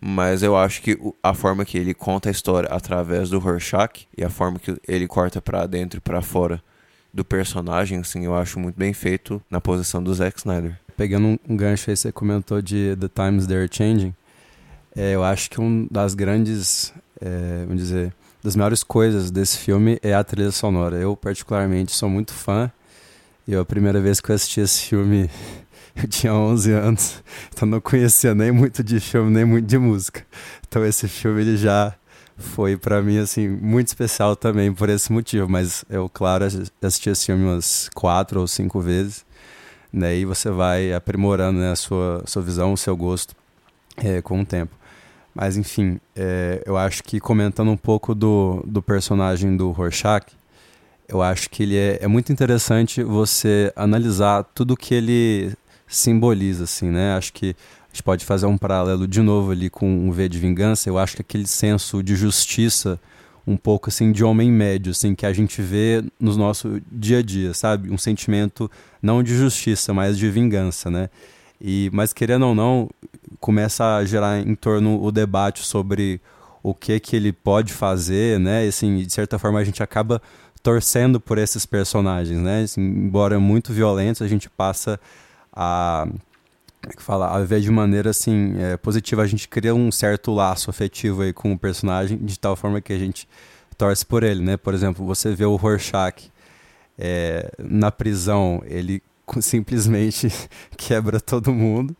mas 0.00 0.42
eu 0.42 0.56
acho 0.56 0.82
que 0.82 0.98
a 1.22 1.32
forma 1.32 1.64
que 1.64 1.78
ele 1.78 1.94
conta 1.94 2.28
a 2.28 2.32
história 2.32 2.68
através 2.68 3.30
do 3.30 3.38
Rorschach 3.38 4.06
e 4.16 4.22
a 4.22 4.28
forma 4.28 4.58
que 4.58 4.76
ele 4.86 5.06
corta 5.08 5.40
para 5.40 5.66
dentro 5.66 5.98
e 5.98 6.00
para 6.00 6.20
fora 6.20 6.62
do 7.12 7.24
personagem, 7.24 7.98
assim, 7.98 8.26
eu 8.26 8.36
acho 8.36 8.60
muito 8.60 8.76
bem 8.76 8.92
feito 8.92 9.42
na 9.50 9.60
posição 9.60 10.02
do 10.02 10.12
Zack 10.12 10.38
Snyder. 10.38 10.78
Pegando 10.96 11.40
um 11.48 11.56
gancho 11.56 11.88
aí, 11.88 11.96
você 11.96 12.12
comentou 12.12 12.60
de 12.60 12.94
The 12.96 13.08
Times 13.08 13.46
They're 13.46 13.68
Changing, 13.70 14.14
é, 14.94 15.14
eu 15.14 15.24
acho 15.24 15.50
que 15.50 15.60
um 15.60 15.86
das 15.90 16.14
grandes, 16.14 16.92
é, 17.20 17.64
vamos 17.66 17.82
dizer, 17.82 18.12
das 18.42 18.54
melhores 18.56 18.82
coisas 18.82 19.30
desse 19.30 19.58
filme 19.58 19.98
é 20.02 20.14
a 20.14 20.22
trilha 20.22 20.50
sonora. 20.50 20.96
Eu, 20.96 21.16
particularmente, 21.16 21.92
sou 21.92 22.08
muito 22.08 22.32
fã. 22.32 22.70
E 23.46 23.54
a 23.54 23.64
primeira 23.64 24.00
vez 24.00 24.20
que 24.20 24.30
eu 24.30 24.34
assisti 24.34 24.60
esse 24.60 24.82
filme, 24.82 25.30
eu 25.94 26.08
tinha 26.08 26.34
11 26.34 26.72
anos. 26.72 27.22
Então 27.52 27.68
não 27.68 27.80
conhecia 27.80 28.34
nem 28.34 28.50
muito 28.50 28.82
de 28.82 29.00
filme, 29.00 29.30
nem 29.30 29.44
muito 29.44 29.66
de 29.66 29.78
música. 29.78 30.24
Então 30.68 30.84
esse 30.84 31.08
filme 31.08 31.40
ele 31.42 31.56
já 31.56 31.94
foi 32.36 32.76
para 32.76 33.00
mim 33.00 33.18
assim 33.18 33.48
muito 33.48 33.88
especial 33.88 34.36
também 34.36 34.72
por 34.72 34.88
esse 34.88 35.12
motivo. 35.12 35.48
Mas 35.48 35.84
eu, 35.88 36.08
claro, 36.08 36.44
assisti 36.44 37.10
esse 37.10 37.26
filme 37.26 37.44
umas 37.44 37.88
quatro 37.94 38.40
ou 38.40 38.46
cinco 38.46 38.80
vezes. 38.80 39.24
Né, 39.92 40.16
e 40.16 40.24
você 40.26 40.50
vai 40.50 40.92
aprimorando 40.92 41.58
né, 41.58 41.70
a 41.70 41.76
sua, 41.76 42.22
sua 42.26 42.42
visão, 42.42 42.72
o 42.72 42.76
seu 42.76 42.94
gosto 42.94 43.34
é, 43.96 44.20
com 44.20 44.40
o 44.40 44.44
tempo. 44.44 44.76
Mas 45.36 45.58
enfim, 45.58 46.00
é, 46.16 46.62
eu 46.64 46.78
acho 46.78 47.04
que 47.04 47.20
comentando 47.20 47.70
um 47.70 47.76
pouco 47.76 48.14
do, 48.14 48.64
do 48.66 48.80
personagem 48.80 49.54
do 49.54 49.70
Rorschach, 49.70 50.24
eu 51.06 51.20
acho 51.20 51.50
que 51.50 51.62
ele 51.62 51.76
é, 51.76 51.98
é 52.00 52.06
muito 52.08 52.32
interessante 52.32 53.02
você 53.02 53.70
analisar 53.76 54.44
tudo 54.54 54.74
que 54.74 54.94
ele 54.94 55.52
simboliza, 55.86 56.64
assim, 56.64 56.90
né? 56.90 57.14
Acho 57.14 57.34
que 57.34 57.50
a 57.50 57.88
gente 57.92 58.02
pode 58.02 58.24
fazer 58.24 58.46
um 58.46 58.56
paralelo 58.56 59.06
de 59.06 59.20
novo 59.20 59.50
ali 59.50 59.68
com 59.68 59.86
um 59.86 60.10
V 60.10 60.26
de 60.26 60.38
Vingança. 60.38 60.88
Eu 60.88 60.96
acho 60.96 61.16
que 61.16 61.20
aquele 61.20 61.46
senso 61.46 62.02
de 62.02 62.16
justiça, 62.16 62.98
um 63.46 63.58
pouco 63.58 63.90
assim 63.90 64.12
de 64.12 64.24
homem 64.24 64.50
médio, 64.50 64.92
assim, 64.92 65.14
que 65.14 65.26
a 65.26 65.34
gente 65.34 65.60
vê 65.60 66.02
no 66.18 66.34
nosso 66.34 66.80
dia 66.90 67.18
a 67.18 67.22
dia, 67.22 67.52
sabe? 67.52 67.90
Um 67.90 67.98
sentimento 67.98 68.70
não 69.02 69.22
de 69.22 69.36
justiça, 69.36 69.92
mas 69.92 70.16
de 70.16 70.30
vingança, 70.30 70.90
né? 70.90 71.10
E, 71.60 71.90
mas 71.92 72.12
querendo 72.12 72.46
ou 72.46 72.54
não, 72.54 72.88
começa 73.40 73.96
a 73.96 74.04
gerar 74.04 74.38
em 74.40 74.54
torno 74.54 75.02
o 75.02 75.10
debate 75.10 75.64
sobre 75.64 76.20
o 76.62 76.74
que 76.74 76.98
que 76.98 77.16
ele 77.16 77.32
pode 77.32 77.72
fazer, 77.72 78.38
né? 78.38 78.64
E, 78.64 78.68
assim, 78.68 78.96
de 78.98 79.12
certa 79.12 79.38
forma 79.38 79.58
a 79.58 79.64
gente 79.64 79.82
acaba 79.82 80.20
torcendo 80.62 81.20
por 81.20 81.38
esses 81.38 81.64
personagens, 81.64 82.40
né? 82.40 82.62
Assim, 82.62 82.80
embora 82.80 83.38
muito 83.38 83.72
violentos, 83.72 84.22
a 84.22 84.28
gente 84.28 84.50
passa 84.50 84.98
a 85.52 86.06
é 86.88 86.96
que 86.96 87.02
fala, 87.02 87.44
de 87.44 87.70
maneira 87.70 88.10
assim 88.10 88.54
é, 88.58 88.76
positiva, 88.76 89.22
a 89.22 89.26
gente 89.26 89.48
cria 89.48 89.74
um 89.74 89.90
certo 89.90 90.32
laço 90.32 90.70
afetivo 90.70 91.22
aí 91.22 91.32
com 91.32 91.52
o 91.52 91.58
personagem 91.58 92.16
de 92.18 92.38
tal 92.38 92.54
forma 92.54 92.80
que 92.80 92.92
a 92.92 92.98
gente 92.98 93.28
torce 93.76 94.06
por 94.06 94.22
ele, 94.22 94.42
né? 94.42 94.56
Por 94.56 94.72
exemplo, 94.72 95.04
você 95.04 95.34
vê 95.34 95.44
o 95.44 95.56
Rorschach 95.56 96.30
é, 96.96 97.50
na 97.58 97.90
prisão, 97.90 98.62
ele 98.66 99.02
simplesmente 99.40 100.28
quebra 100.76 101.20
todo 101.20 101.52
mundo, 101.52 101.96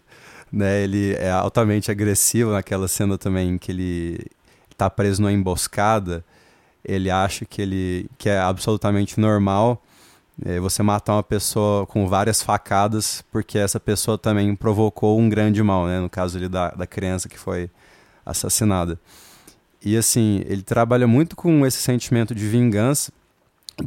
né? 0.53 0.83
Ele 0.83 1.15
é 1.15 1.31
altamente 1.31 1.91
agressivo 1.91 2.53
naquela 2.53 2.89
cena 2.89 3.19
também 3.19 3.59
que 3.59 3.73
ele 3.73 4.27
está 4.71 4.89
preso 4.89 5.23
numa 5.23 5.33
emboscada. 5.33 6.25
Ele 6.85 7.11
acha 7.11 7.45
que 7.45 7.61
ele 7.61 8.09
que 8.17 8.29
é 8.29 8.39
absolutamente 8.39 9.19
normal 9.19 9.83
é, 10.45 10.61
você 10.61 10.83
matar 10.83 11.15
uma 11.15 11.23
pessoa 11.23 11.87
com 11.87 12.07
várias 12.07 12.43
facadas 12.43 13.25
porque 13.33 13.59
essa 13.59 13.81
pessoa 13.81 14.19
também 14.19 14.55
provocou 14.55 15.19
um 15.19 15.29
grande 15.29 15.63
mal, 15.63 15.87
né? 15.87 16.01
No 16.01 16.11
caso 16.11 16.39
ali 16.39 16.49
da, 16.49 16.71
da 16.71 16.87
criança 16.87 17.29
que 17.29 17.39
foi 17.39 17.71
assassinada. 18.25 18.99
E 19.83 19.97
assim, 19.97 20.43
ele 20.47 20.63
trabalha 20.63 21.07
muito 21.07 21.37
com 21.37 21.65
esse 21.65 21.79
sentimento 21.79 22.35
de 22.35 22.47
vingança 22.49 23.13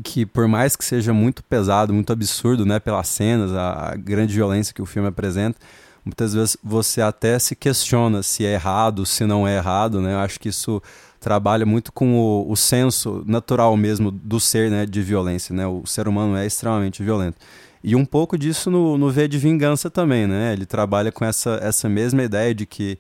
que 0.04 0.26
por 0.26 0.48
mais 0.48 0.76
que 0.76 0.86
seja 0.86 1.14
muito 1.14 1.44
pesado, 1.44 1.94
muito 1.94 2.14
absurdo, 2.14 2.66
né, 2.66 2.80
pelas 2.80 3.08
cenas, 3.08 3.52
a, 3.54 3.92
a, 3.92 3.96
grande 3.96 4.34
violência 4.34 4.74
que 4.74 4.82
o 4.82 4.86
filme 4.86 5.08
apresenta, 5.08 5.58
muitas 6.06 6.34
vezes 6.34 6.58
você 6.64 7.02
até 7.02 7.40
se 7.40 7.56
questiona 7.56 8.22
se 8.22 8.46
é 8.46 8.54
errado, 8.54 9.06
se 9.06 9.26
não 9.26 9.48
é 9.48 9.58
errado, 9.58 10.00
né? 10.02 10.14
Eu 10.14 10.20
acho 10.20 10.40
que 10.40 10.50
isso 10.50 10.82
trabalha 11.20 11.66
muito 11.66 11.92
com 11.92 12.18
o, 12.20 12.52
o 12.52 12.56
senso 12.56 13.24
natural 13.26 13.76
mesmo 13.76 14.12
do 14.12 14.40
ser, 14.40 14.70
né, 14.72 14.86
de 14.86 15.02
violência, 15.02 15.54
né? 15.56 15.68
O 15.68 15.86
ser 15.86 16.08
humano 16.08 16.36
é 16.38 16.46
extremamente 16.46 17.04
violento. 17.04 17.38
E 17.84 17.96
um 17.96 18.06
pouco 18.06 18.38
disso 18.38 18.70
no, 18.70 18.98
no 18.98 19.10
V 19.10 19.28
de 19.28 19.38
Vingança 19.38 19.90
também, 19.90 20.28
né? 20.28 20.54
Ele 20.54 20.66
trabalha 20.66 21.12
com 21.12 21.26
essa, 21.26 21.60
essa 21.62 21.90
mesma 21.90 22.24
ideia 22.24 22.54
de 22.54 22.66
que 22.66 22.98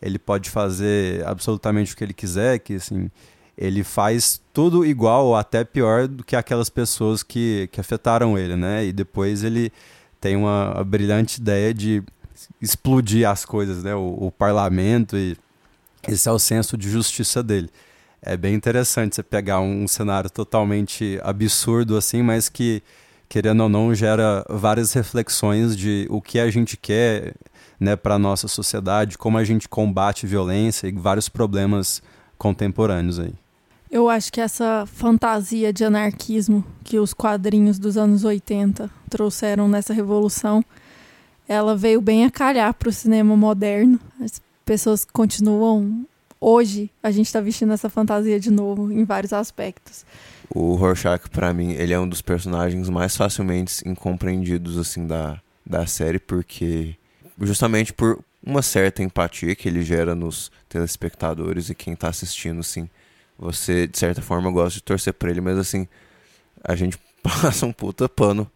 ele 0.00 0.18
pode 0.18 0.50
fazer 0.50 1.24
absolutamente 1.26 1.94
o 1.94 1.96
que 1.96 2.02
ele 2.02 2.14
quiser, 2.14 2.58
que 2.58 2.74
assim, 2.74 3.10
ele 3.56 3.84
faz 3.84 4.40
tudo 4.52 4.84
igual 4.84 5.26
ou 5.26 5.36
até 5.36 5.64
pior 5.64 6.08
do 6.08 6.24
que 6.24 6.34
aquelas 6.34 6.70
pessoas 6.70 7.22
que, 7.22 7.68
que 7.72 7.80
afetaram 7.80 8.38
ele, 8.38 8.56
né? 8.56 8.84
E 8.84 8.92
depois 8.92 9.44
ele 9.44 9.72
tem 10.20 10.36
uma 10.36 10.82
brilhante 10.84 11.40
ideia 11.40 11.74
de 11.74 12.02
explodir 12.60 13.28
as 13.28 13.44
coisas, 13.44 13.82
né? 13.82 13.94
O, 13.94 14.26
o, 14.26 14.30
parlamento 14.32 15.16
e 15.16 15.36
esse 16.08 16.28
é 16.28 16.32
o 16.32 16.38
senso 16.38 16.76
de 16.76 16.90
justiça 16.90 17.42
dele. 17.42 17.68
É 18.20 18.36
bem 18.36 18.54
interessante 18.54 19.16
você 19.16 19.22
pegar 19.22 19.60
um, 19.60 19.84
um 19.84 19.88
cenário 19.88 20.30
totalmente 20.30 21.18
absurdo 21.22 21.96
assim, 21.96 22.22
mas 22.22 22.48
que 22.48 22.82
querendo 23.28 23.62
ou 23.62 23.68
não 23.68 23.94
gera 23.94 24.44
várias 24.48 24.92
reflexões 24.92 25.76
de 25.76 26.06
o 26.10 26.20
que 26.20 26.38
a 26.38 26.50
gente 26.50 26.76
quer, 26.76 27.34
né, 27.80 27.96
para 27.96 28.18
nossa 28.18 28.46
sociedade, 28.46 29.16
como 29.16 29.38
a 29.38 29.44
gente 29.44 29.68
combate 29.68 30.26
violência 30.26 30.86
e 30.86 30.92
vários 30.92 31.28
problemas 31.28 32.02
contemporâneos 32.36 33.18
aí. 33.18 33.32
Eu 33.92 34.08
acho 34.08 34.32
que 34.32 34.40
essa 34.40 34.86
fantasia 34.86 35.70
de 35.70 35.84
anarquismo 35.84 36.64
que 36.82 36.98
os 36.98 37.12
quadrinhos 37.12 37.78
dos 37.78 37.98
anos 37.98 38.24
80 38.24 38.90
trouxeram 39.10 39.68
nessa 39.68 39.92
revolução, 39.92 40.64
ela 41.46 41.76
veio 41.76 42.00
bem 42.00 42.24
a 42.24 42.30
calhar 42.30 42.72
para 42.72 42.88
o 42.88 42.92
cinema 42.92 43.36
moderno. 43.36 44.00
As 44.18 44.40
pessoas 44.64 45.04
continuam 45.04 46.06
hoje 46.40 46.90
a 47.02 47.10
gente 47.10 47.26
está 47.26 47.38
vestindo 47.42 47.74
essa 47.74 47.90
fantasia 47.90 48.40
de 48.40 48.50
novo 48.50 48.90
em 48.90 49.04
vários 49.04 49.34
aspectos. 49.34 50.06
O 50.48 50.74
Rorschach 50.74 51.28
para 51.28 51.52
mim 51.52 51.72
ele 51.72 51.92
é 51.92 52.00
um 52.00 52.08
dos 52.08 52.22
personagens 52.22 52.88
mais 52.88 53.14
facilmente 53.14 53.86
incompreendidos 53.86 54.78
assim 54.78 55.06
da 55.06 55.38
da 55.64 55.86
série 55.86 56.18
porque 56.18 56.96
justamente 57.38 57.92
por 57.92 58.18
uma 58.44 58.62
certa 58.62 59.02
empatia 59.02 59.54
que 59.54 59.68
ele 59.68 59.82
gera 59.82 60.14
nos 60.14 60.50
telespectadores 60.66 61.68
e 61.68 61.74
quem 61.74 61.92
está 61.92 62.08
assistindo 62.08 62.60
assim 62.60 62.88
você, 63.42 63.88
de 63.88 63.98
certa 63.98 64.22
forma, 64.22 64.50
gosta 64.50 64.74
de 64.74 64.82
torcer 64.82 65.12
pra 65.12 65.28
ele, 65.28 65.40
mas 65.40 65.58
assim, 65.58 65.88
a 66.62 66.76
gente 66.76 66.96
passa 67.22 67.66
um 67.66 67.72
puta 67.72 68.08
pano 68.08 68.48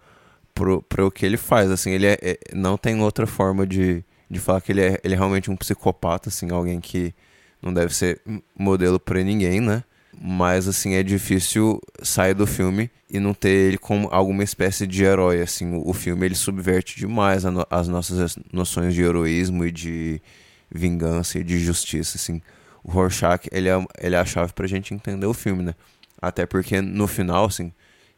pro, 0.55 0.81
pro 0.83 1.11
que 1.11 1.27
ele 1.27 1.37
faz, 1.37 1.71
assim, 1.71 1.91
ele 1.91 2.07
é, 2.07 2.19
é, 2.23 2.39
não 2.55 2.79
tem 2.79 3.01
outra 3.01 3.27
forma 3.27 3.67
de, 3.67 4.05
de 4.31 4.39
falar 4.39 4.61
que 4.61 4.71
ele 4.71 4.83
é, 4.83 5.01
ele 5.03 5.15
é 5.15 5.17
realmente 5.17 5.51
um 5.51 5.57
psicopata, 5.57 6.29
assim, 6.29 6.51
alguém 6.53 6.81
que 6.81 7.13
não 7.61 7.75
deve 7.75 7.93
ser 7.95 8.21
modelo 8.57 9.01
pra 9.01 9.23
ninguém, 9.23 9.61
né? 9.61 9.83
Mas, 10.19 10.67
assim, 10.67 10.95
é 10.95 11.03
difícil 11.03 11.81
sair 12.03 12.33
do 12.33 12.47
filme 12.47 12.91
e 13.11 13.19
não 13.19 13.35
ter 13.35 13.51
ele 13.51 13.77
como 13.77 14.09
alguma 14.11 14.43
espécie 14.43 14.87
de 14.87 15.05
herói, 15.05 15.43
assim. 15.43 15.75
O, 15.75 15.91
o 15.91 15.93
filme, 15.93 16.25
ele 16.25 16.35
subverte 16.35 16.97
demais 16.97 17.45
no, 17.45 17.67
as 17.69 17.87
nossas 17.87 18.39
noções 18.51 18.95
de 18.95 19.03
heroísmo 19.03 19.65
e 19.65 19.71
de 19.71 20.23
vingança 20.71 21.39
e 21.39 21.45
de 21.45 21.59
justiça, 21.59 22.17
assim 22.17 22.41
o 22.87 22.91
Rorschach, 22.91 23.49
ele 23.51 23.69
é, 23.69 23.85
ele 24.01 24.15
é 24.15 24.19
a 24.19 24.25
chave 24.25 24.53
pra 24.53 24.67
gente 24.69 24.95
entender 24.95 25.27
o 25.27 25.35
filme, 25.35 25.61
né? 25.61 25.75
Até 26.23 26.47
porque 26.47 26.81
no 26.81 27.09
final, 27.09 27.47
assim, 27.47 27.73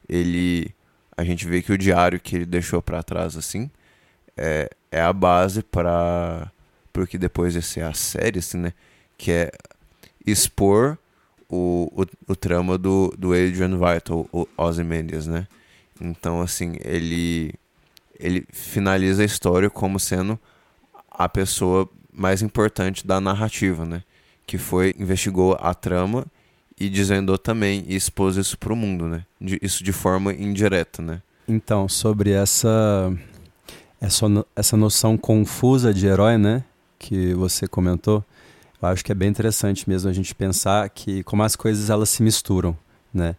ele... 0.07 0.75
A 1.17 1.25
gente 1.25 1.49
vê 1.49 1.63
que 1.63 1.73
o 1.73 1.79
diário 1.79 2.21
que 2.21 2.37
ele 2.37 2.47
deixou 2.47 2.83
para 2.83 3.03
trás, 3.03 3.37
assim, 3.37 3.71
é, 4.37 4.71
é 4.93 5.01
a 5.01 5.13
base 5.13 5.63
para 5.63 6.53
o 6.97 7.07
que 7.07 7.17
depois 7.17 7.55
ia 7.55 7.63
ser 7.63 7.83
a 7.83 7.95
série, 7.95 8.41
assim, 8.41 8.59
né? 8.59 8.73
Que 9.17 9.33
é 9.33 9.51
expor 10.25 10.99
o, 11.49 11.91
o, 11.97 12.33
o 12.33 12.37
trama 12.37 12.77
do, 12.77 13.13
do 13.19 13.33
Adrian 13.33 13.77
Vital, 13.77 14.29
o 14.31 14.47
Ozymandias, 14.57 15.27
né? 15.27 15.49
Então, 15.99 16.43
assim, 16.43 16.77
ele, 16.85 17.55
ele 18.21 18.47
finaliza 18.53 19.23
a 19.23 19.27
história 19.27 19.71
como 19.71 19.99
sendo 19.99 20.39
a 21.11 21.29
pessoa 21.29 21.89
mais 22.13 22.43
importante 22.43 23.07
da 23.07 23.19
narrativa, 23.19 23.85
né? 23.85 24.05
Que 24.49 24.57
foi 24.57 24.95
investigou 24.99 25.59
a 25.61 25.75
trama 25.75 26.25
e 26.81 26.89
desvendou 26.89 27.37
também 27.37 27.85
e 27.87 27.95
expôs 27.95 28.37
isso 28.37 28.57
para 28.57 28.73
o 28.73 28.77
mundo, 28.77 29.07
né? 29.07 29.23
De, 29.39 29.59
isso 29.61 29.85
de 29.85 29.93
forma 29.93 30.33
indireta, 30.33 31.03
né? 31.03 31.21
Então, 31.47 31.87
sobre 31.87 32.31
essa, 32.31 33.13
essa 34.01 34.27
essa 34.57 34.77
noção 34.77 35.19
confusa 35.19 35.93
de 35.93 36.07
herói, 36.07 36.39
né, 36.39 36.65
que 36.99 37.35
você 37.35 37.69
comentou, 37.69 38.25
eu 38.81 38.89
acho 38.89 39.05
que 39.05 39.13
é 39.13 39.15
bem 39.15 39.29
interessante 39.29 39.89
mesmo 39.89 40.09
a 40.09 40.15
gente 40.15 40.35
pensar 40.35 40.89
que 40.89 41.23
como 41.25 41.43
as 41.43 41.55
coisas 41.55 41.91
elas 41.91 42.09
se 42.09 42.23
misturam, 42.23 42.77
né? 43.13 43.37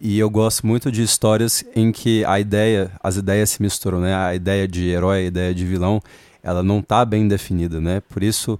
E 0.00 0.18
eu 0.18 0.30
gosto 0.30 0.66
muito 0.66 0.90
de 0.90 1.02
histórias 1.02 1.62
em 1.76 1.92
que 1.92 2.24
a 2.24 2.40
ideia, 2.40 2.90
as 3.02 3.16
ideias 3.16 3.50
se 3.50 3.60
misturam, 3.60 4.00
né? 4.00 4.14
A 4.14 4.34
ideia 4.34 4.66
de 4.66 4.88
herói, 4.88 5.18
a 5.18 5.26
ideia 5.26 5.54
de 5.54 5.66
vilão, 5.66 6.00
ela 6.42 6.62
não 6.62 6.78
está 6.78 7.04
bem 7.04 7.28
definida, 7.28 7.80
né? 7.80 8.00
Por 8.08 8.22
isso 8.22 8.58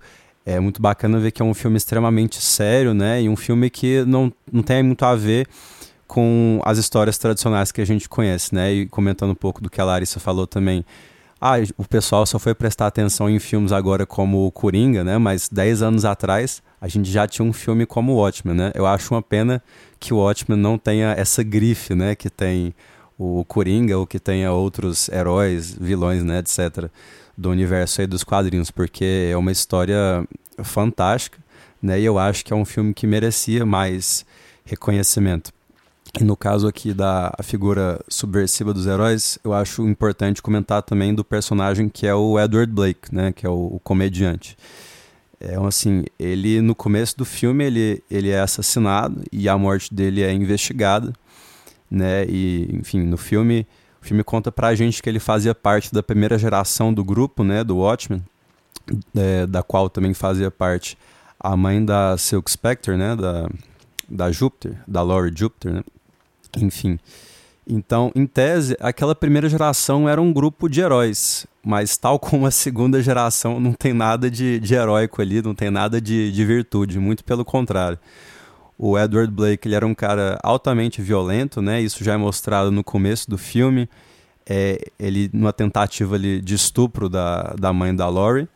é 0.49 0.59
muito 0.59 0.81
bacana 0.81 1.19
ver 1.19 1.31
que 1.31 1.43
é 1.43 1.45
um 1.45 1.53
filme 1.53 1.77
extremamente 1.77 2.41
sério, 2.41 2.95
né? 2.95 3.23
E 3.23 3.29
um 3.29 3.37
filme 3.37 3.69
que 3.69 4.03
não, 4.07 4.33
não 4.51 4.63
tem 4.63 4.83
muito 4.83 5.05
a 5.05 5.15
ver 5.15 5.47
com 6.07 6.59
as 6.65 6.79
histórias 6.79 7.19
tradicionais 7.19 7.71
que 7.71 7.83
a 7.83 7.85
gente 7.85 8.09
conhece, 8.09 8.55
né? 8.55 8.73
E 8.73 8.87
comentando 8.87 9.31
um 9.31 9.35
pouco 9.35 9.63
do 9.63 9.69
que 9.69 9.79
a 9.79 9.85
Larissa 9.85 10.19
falou 10.19 10.47
também. 10.47 10.85
Ah, 11.39 11.57
o 11.77 11.85
pessoal 11.87 12.25
só 12.25 12.39
foi 12.39 12.55
prestar 12.55 12.87
atenção 12.87 13.29
em 13.29 13.39
filmes 13.39 13.73
agora 13.73 14.07
como 14.07 14.47
o 14.47 14.51
Coringa, 14.51 15.05
né? 15.05 15.19
Mas 15.19 15.49
10 15.49 15.83
anos 15.83 16.05
atrás 16.07 16.63
a 16.81 16.89
gente 16.89 17.11
já 17.11 17.29
tinha 17.29 17.47
um 17.47 17.53
filme 17.53 17.85
como 17.85 18.13
o 18.13 18.17
Watchmen, 18.17 18.57
né? 18.57 18.73
Eu 18.75 18.87
acho 18.87 19.15
uma 19.15 19.23
pena 19.23 19.63
que 20.01 20.15
o 20.15 20.17
Watchmen 20.17 20.59
não 20.59 20.79
tenha 20.79 21.13
essa 21.17 21.43
grife, 21.43 21.95
né? 21.95 22.15
Que 22.15 22.31
tem 22.31 22.75
o 23.19 23.45
Coringa 23.45 23.99
ou 23.99 24.07
que 24.07 24.21
tenha 24.21 24.53
outros 24.53 25.09
heróis, 25.09 25.77
vilões, 25.79 26.23
né, 26.23 26.39
etc. 26.39 26.89
do 27.37 27.51
universo 27.51 28.01
aí 28.01 28.07
dos 28.07 28.23
quadrinhos, 28.23 28.71
porque 28.71 29.29
é 29.33 29.37
uma 29.37 29.51
história 29.51 30.25
fantástica, 30.63 31.39
né? 31.83 32.01
E 32.01 32.05
eu 32.05 32.19
acho 32.19 32.45
que 32.45 32.53
é 32.53 32.57
um 32.57 32.65
filme 32.65 32.95
que 32.95 33.07
merecia 33.07 33.67
mais 33.67 34.25
reconhecimento. 34.65 35.53
E 36.19 36.25
no 36.25 36.37
caso 36.37 36.67
aqui 36.67 36.95
da 36.95 37.33
figura 37.43 38.01
subversiva 38.09 38.73
dos 38.73 38.87
heróis, 38.87 39.39
eu 39.45 39.53
acho 39.53 39.87
importante 39.87 40.41
comentar 40.41 40.83
também 40.83 41.15
do 41.15 41.25
personagem 41.25 41.89
que 41.89 42.07
é 42.07 42.15
o 42.15 42.39
Edward 42.39 42.73
Blake, 42.73 43.15
né, 43.15 43.33
que 43.33 43.47
é 43.47 43.49
o, 43.49 43.75
o 43.75 43.81
comediante. 43.81 44.57
É 45.41 45.55
assim, 45.57 46.05
ele 46.19 46.61
no 46.61 46.75
começo 46.75 47.17
do 47.17 47.25
filme 47.25 47.65
ele, 47.65 48.03
ele 48.11 48.31
é 48.31 48.41
assassinado 48.41 49.23
e 49.31 49.49
a 49.49 49.57
morte 49.57 49.95
dele 49.95 50.23
é 50.23 50.33
investigada, 50.33 51.13
né? 51.91 52.25
E 52.27 52.69
enfim, 52.73 53.03
no 53.03 53.17
filme, 53.17 53.67
o 54.01 54.05
filme 54.05 54.25
conta 54.25 54.51
pra 54.51 54.75
gente 54.75 55.03
que 55.03 55.09
ele 55.09 55.21
fazia 55.21 55.55
parte 55.55 55.93
da 55.93 56.03
primeira 56.03 56.39
geração 56.39 56.93
do 56.93 57.05
grupo, 57.05 57.43
né, 57.45 57.63
do 57.65 57.79
Watchmen, 57.79 58.23
é, 59.17 59.47
da 59.47 59.63
qual 59.63 59.89
também 59.89 60.15
fazia 60.15 60.51
parte 60.51 60.97
a 61.39 61.57
mãe 61.57 61.85
da 61.85 62.17
Silk 62.17 62.51
Spectre, 62.51 62.97
né, 62.97 63.15
da 63.15 63.49
da 64.09 64.33
Júpiter, 64.33 64.79
da 64.87 65.03
Laurie 65.03 65.33
Júpiter, 65.37 65.73
né? 65.73 65.83
Enfim. 66.57 66.99
Então, 67.67 68.11
em 68.15 68.27
tese, 68.27 68.75
aquela 68.81 69.15
primeira 69.15 69.49
geração 69.49 70.09
era 70.09 70.23
um 70.23 70.33
grupo 70.33 70.69
de 70.69 70.81
heróis, 70.81 71.47
mas 71.63 71.99
tal 71.99 72.19
como 72.19 72.47
a 72.47 72.51
segunda 72.51 73.03
geração, 73.03 73.61
não 73.61 73.75
tem 73.75 73.93
nada 73.93 74.31
de, 74.31 74.59
de 74.59 74.75
heróico 74.75 75.21
ali, 75.21 75.43
não 75.43 75.55
tem 75.55 75.71
nada 75.71 76.01
de, 76.01 76.33
de 76.33 76.45
virtude, 76.47 76.99
muito 76.99 77.23
pelo 77.23 77.45
contrário. 77.45 77.99
O 78.79 78.97
Edward 78.97 79.33
Blake 79.33 79.67
ele 79.67 79.75
era 79.75 79.87
um 79.87 79.95
cara 79.95 80.39
altamente 80.43 81.03
violento, 81.03 81.61
né? 81.61 81.81
Isso 81.81 82.05
já 82.05 82.15
é 82.15 82.17
mostrado 82.17 82.71
no 82.71 82.85
começo 82.85 83.29
do 83.29 83.37
filme. 83.37 83.89
É, 84.49 84.81
ele 84.99 85.29
numa 85.33 85.53
tentativa 85.53 86.15
ali 86.15 86.41
de 86.41 86.55
estupro 86.55 87.09
da, 87.09 87.55
da 87.59 87.73
mãe 87.73 87.95
da 87.95 88.09
Laurie, 88.09 88.49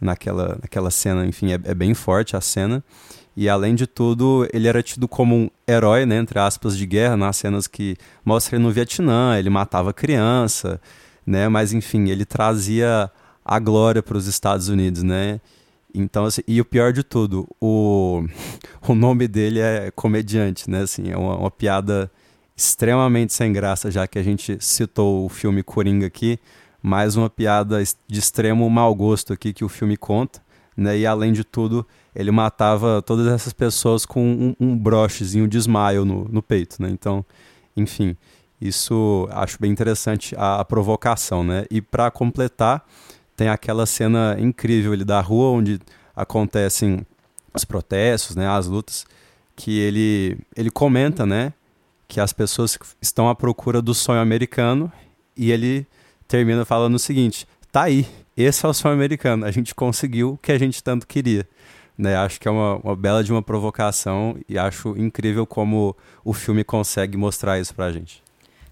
naquela, 0.00 0.58
naquela 0.62 0.90
cena, 0.90 1.26
enfim, 1.26 1.52
é, 1.52 1.58
é 1.64 1.74
bem 1.74 1.94
forte 1.94 2.36
a 2.36 2.40
cena. 2.40 2.84
E 3.36 3.48
além 3.48 3.74
de 3.74 3.86
tudo, 3.86 4.46
ele 4.52 4.68
era 4.68 4.82
tido 4.82 5.08
como 5.08 5.34
um 5.34 5.50
herói, 5.66 6.04
né, 6.04 6.18
entre 6.18 6.38
aspas, 6.38 6.76
de 6.76 6.84
guerra, 6.84 7.16
nas 7.16 7.36
cenas 7.36 7.66
que 7.66 7.96
mostra 8.24 8.56
ele 8.56 8.64
no 8.64 8.70
Vietnã, 8.70 9.38
ele 9.38 9.48
matava 9.48 9.92
criança, 9.92 10.80
né, 11.26 11.48
mas 11.48 11.72
enfim, 11.72 12.10
ele 12.10 12.24
trazia 12.24 13.10
a 13.44 13.58
glória 13.58 14.02
para 14.02 14.16
os 14.16 14.26
Estados 14.26 14.68
Unidos, 14.68 15.02
né? 15.02 15.40
Então, 15.94 16.24
assim, 16.24 16.42
e 16.46 16.60
o 16.60 16.64
pior 16.64 16.92
de 16.92 17.02
tudo, 17.02 17.48
o, 17.60 18.24
o 18.86 18.94
nome 18.94 19.26
dele 19.26 19.60
é 19.60 19.90
comediante, 19.90 20.70
né? 20.70 20.82
Assim, 20.82 21.10
é 21.10 21.16
uma, 21.16 21.36
uma 21.36 21.50
piada 21.50 22.10
extremamente 22.56 23.32
sem 23.32 23.52
graça, 23.52 23.90
já 23.90 24.06
que 24.06 24.18
a 24.18 24.22
gente 24.22 24.58
citou 24.60 25.24
o 25.24 25.28
filme 25.28 25.62
Coringa 25.62 26.06
aqui, 26.06 26.38
mais 26.82 27.16
uma 27.16 27.30
piada 27.30 27.82
de 28.06 28.18
extremo 28.18 28.68
mau 28.68 28.94
gosto 28.94 29.32
aqui 29.32 29.52
que 29.52 29.64
o 29.64 29.68
filme 29.68 29.96
conta, 29.96 30.42
né? 30.76 30.98
E 30.98 31.06
além 31.06 31.32
de 31.32 31.44
tudo, 31.44 31.86
ele 32.14 32.30
matava 32.30 33.02
todas 33.02 33.26
essas 33.26 33.52
pessoas 33.52 34.04
com 34.04 34.22
um, 34.22 34.54
um 34.60 34.76
brochezinho 34.76 35.46
de 35.48 35.58
smile 35.58 36.04
no, 36.04 36.26
no 36.28 36.42
peito, 36.42 36.82
né? 36.82 36.90
Então, 36.90 37.24
enfim, 37.76 38.16
isso 38.60 39.28
acho 39.30 39.58
bem 39.60 39.70
interessante 39.70 40.34
a, 40.36 40.60
a 40.60 40.64
provocação, 40.64 41.42
né? 41.42 41.64
E 41.70 41.80
para 41.80 42.10
completar, 42.10 42.84
tem 43.40 43.48
aquela 43.48 43.86
cena 43.86 44.36
incrível 44.38 44.92
ali 44.92 45.02
da 45.02 45.18
rua 45.18 45.48
onde 45.48 45.80
acontecem 46.14 47.06
os 47.54 47.64
protestos, 47.64 48.36
né? 48.36 48.46
As 48.46 48.66
lutas, 48.66 49.06
que 49.56 49.78
ele 49.78 50.36
ele 50.54 50.70
comenta, 50.70 51.24
né? 51.24 51.54
Que 52.06 52.20
as 52.20 52.34
pessoas 52.34 52.78
estão 53.00 53.30
à 53.30 53.34
procura 53.34 53.80
do 53.80 53.94
sonho 53.94 54.20
americano 54.20 54.92
e 55.34 55.50
ele 55.50 55.86
termina 56.28 56.66
falando 56.66 56.96
o 56.96 56.98
seguinte: 56.98 57.48
tá 57.72 57.84
aí, 57.84 58.06
esse 58.36 58.66
é 58.66 58.68
o 58.68 58.74
sonho 58.74 58.92
americano, 58.92 59.46
a 59.46 59.50
gente 59.50 59.74
conseguiu 59.74 60.34
o 60.34 60.36
que 60.36 60.52
a 60.52 60.58
gente 60.58 60.84
tanto 60.84 61.06
queria. 61.06 61.48
Né? 61.96 62.16
Acho 62.16 62.38
que 62.38 62.46
é 62.46 62.50
uma, 62.50 62.76
uma 62.76 62.94
bela 62.94 63.24
de 63.24 63.32
uma 63.32 63.42
provocação 63.42 64.36
e 64.46 64.58
acho 64.58 64.94
incrível 64.98 65.46
como 65.46 65.96
o 66.22 66.34
filme 66.34 66.62
consegue 66.62 67.16
mostrar 67.16 67.58
isso 67.58 67.74
pra 67.74 67.90
gente. 67.90 68.22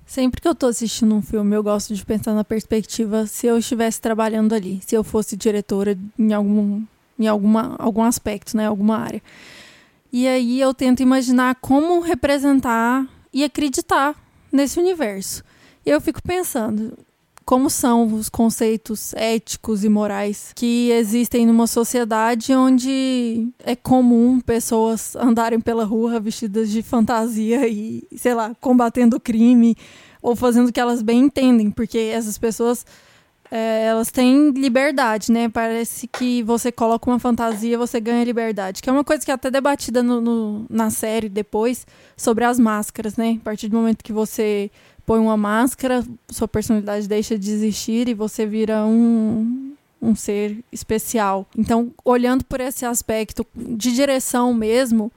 Sempre 0.09 0.41
que 0.41 0.49
eu 0.49 0.55
tô 0.55 0.69
assistindo 0.69 1.15
um 1.15 1.21
filme, 1.21 1.55
eu 1.55 1.63
gosto 1.63 1.95
de 1.95 2.03
pensar 2.03 2.33
na 2.33 2.43
perspectiva 2.43 3.27
se 3.27 3.47
eu 3.47 3.59
estivesse 3.59 4.01
trabalhando 4.01 4.55
ali, 4.55 4.81
se 4.87 4.95
eu 4.95 5.05
fosse 5.05 5.37
diretora 5.37 5.99
em 6.19 6.33
algum, 6.33 6.83
em 7.19 7.27
alguma, 7.27 7.77
algum 7.79 8.03
aspecto, 8.03 8.57
né, 8.57 8.67
alguma 8.67 8.97
área. 8.97 9.23
E 10.11 10.27
aí 10.27 10.59
eu 10.59 10.73
tento 10.73 11.03
imaginar 11.03 11.57
como 11.57 12.01
representar 12.01 13.07
e 13.35 13.45
acreditar 13.45 14.17
nesse 14.51 14.81
universo. 14.81 15.45
Eu 15.85 16.01
fico 16.01 16.23
pensando, 16.23 16.97
como 17.49 17.71
são 17.71 18.13
os 18.13 18.29
conceitos 18.29 19.15
éticos 19.15 19.83
e 19.83 19.89
morais 19.89 20.53
que 20.55 20.91
existem 20.91 21.47
numa 21.47 21.67
sociedade 21.67 22.53
onde 22.53 23.49
é 23.65 23.75
comum 23.75 24.39
pessoas 24.39 25.17
andarem 25.17 25.59
pela 25.59 25.83
rua 25.83 26.21
vestidas 26.21 26.69
de 26.69 26.83
fantasia 26.83 27.67
e, 27.67 28.07
sei 28.19 28.35
lá, 28.35 28.55
combatendo 28.61 29.17
o 29.17 29.21
crime 29.21 29.75
ou 30.21 30.37
fazendo 30.37 30.69
o 30.69 30.73
que 30.75 30.79
elas 30.79 31.01
bem 31.01 31.21
entendem, 31.21 31.71
porque 31.71 31.97
essas 31.97 32.37
pessoas 32.37 32.85
é, 33.51 33.87
elas 33.87 34.11
têm 34.11 34.51
liberdade, 34.51 35.33
né? 35.33 35.49
Parece 35.49 36.07
que 36.07 36.43
você 36.43 36.71
coloca 36.71 37.11
uma 37.11 37.19
fantasia, 37.19 37.79
você 37.79 37.99
ganha 37.99 38.23
liberdade. 38.25 38.83
Que 38.83 38.91
é 38.91 38.93
uma 38.93 39.05
coisa 39.05 39.25
que 39.25 39.31
é 39.31 39.35
até 39.35 39.51
debatida 39.51 40.03
no, 40.03 40.21
no, 40.21 40.67
na 40.69 40.91
série 40.91 41.31
depois 41.31 41.87
sobre 42.15 42.45
as 42.45 42.59
máscaras, 42.59 43.17
né? 43.17 43.39
A 43.41 43.45
partir 43.45 43.69
do 43.69 43.77
momento 43.79 44.05
que 44.05 44.13
você 44.13 44.71
põe 45.09 45.19
uma 45.19 45.39
máscara, 45.39 46.05
sua 46.29 46.47
personalidade 46.47 47.09
deixa 47.09 47.39
de 47.39 47.51
existir 47.51 48.11
e 48.11 48.15
você 48.15 48.45
vira 48.45 48.85
um, 48.85 49.75
um 50.03 50.15
ser 50.15 50.63
especial. 50.71 51.47
Então, 51.57 51.91
olhando 52.05 52.45
por 52.45 52.61
esse 52.61 52.85
aspecto 52.85 53.47
de 53.57 53.91
direção 53.95 54.53
mesmo, 54.53 55.11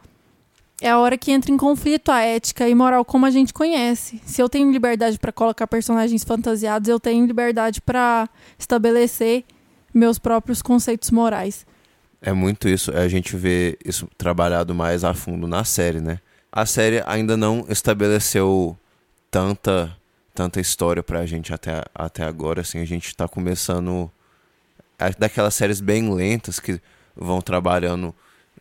é 0.81 0.89
a 0.89 0.97
hora 0.97 1.17
que 1.17 1.29
entra 1.29 1.51
em 1.51 1.57
conflito 1.57 2.09
a 2.09 2.21
ética 2.21 2.69
e 2.69 2.73
moral 2.73 3.03
como 3.03 3.25
a 3.25 3.29
gente 3.29 3.53
conhece. 3.53 4.21
Se 4.25 4.41
eu 4.41 4.47
tenho 4.47 4.71
liberdade 4.71 5.19
para 5.19 5.33
colocar 5.33 5.67
personagens 5.67 6.23
fantasiados, 6.23 6.87
eu 6.87 6.97
tenho 6.97 7.25
liberdade 7.25 7.81
para 7.81 8.29
estabelecer 8.57 9.43
meus 9.93 10.17
próprios 10.17 10.61
conceitos 10.61 11.11
morais. 11.11 11.65
É 12.21 12.31
muito 12.31 12.69
isso, 12.69 12.95
a 12.95 13.09
gente 13.09 13.35
vê 13.35 13.77
isso 13.83 14.07
trabalhado 14.17 14.73
mais 14.73 15.03
a 15.03 15.13
fundo 15.13 15.49
na 15.49 15.65
série, 15.65 15.99
né? 15.99 16.19
A 16.49 16.65
série 16.65 17.03
ainda 17.05 17.35
não 17.35 17.65
estabeleceu 17.67 18.77
tanta 19.31 19.97
tanta 20.33 20.59
história 20.59 21.03
pra 21.03 21.25
gente 21.25 21.53
até, 21.53 21.83
até 21.93 22.23
agora, 22.23 22.61
assim, 22.61 22.79
a 22.79 22.85
gente 22.85 23.15
tá 23.15 23.27
começando 23.27 24.11
é 24.97 25.11
daquelas 25.17 25.55
séries 25.55 25.81
bem 25.81 26.13
lentas 26.13 26.59
que 26.59 26.79
vão 27.15 27.41
trabalhando, 27.41 28.13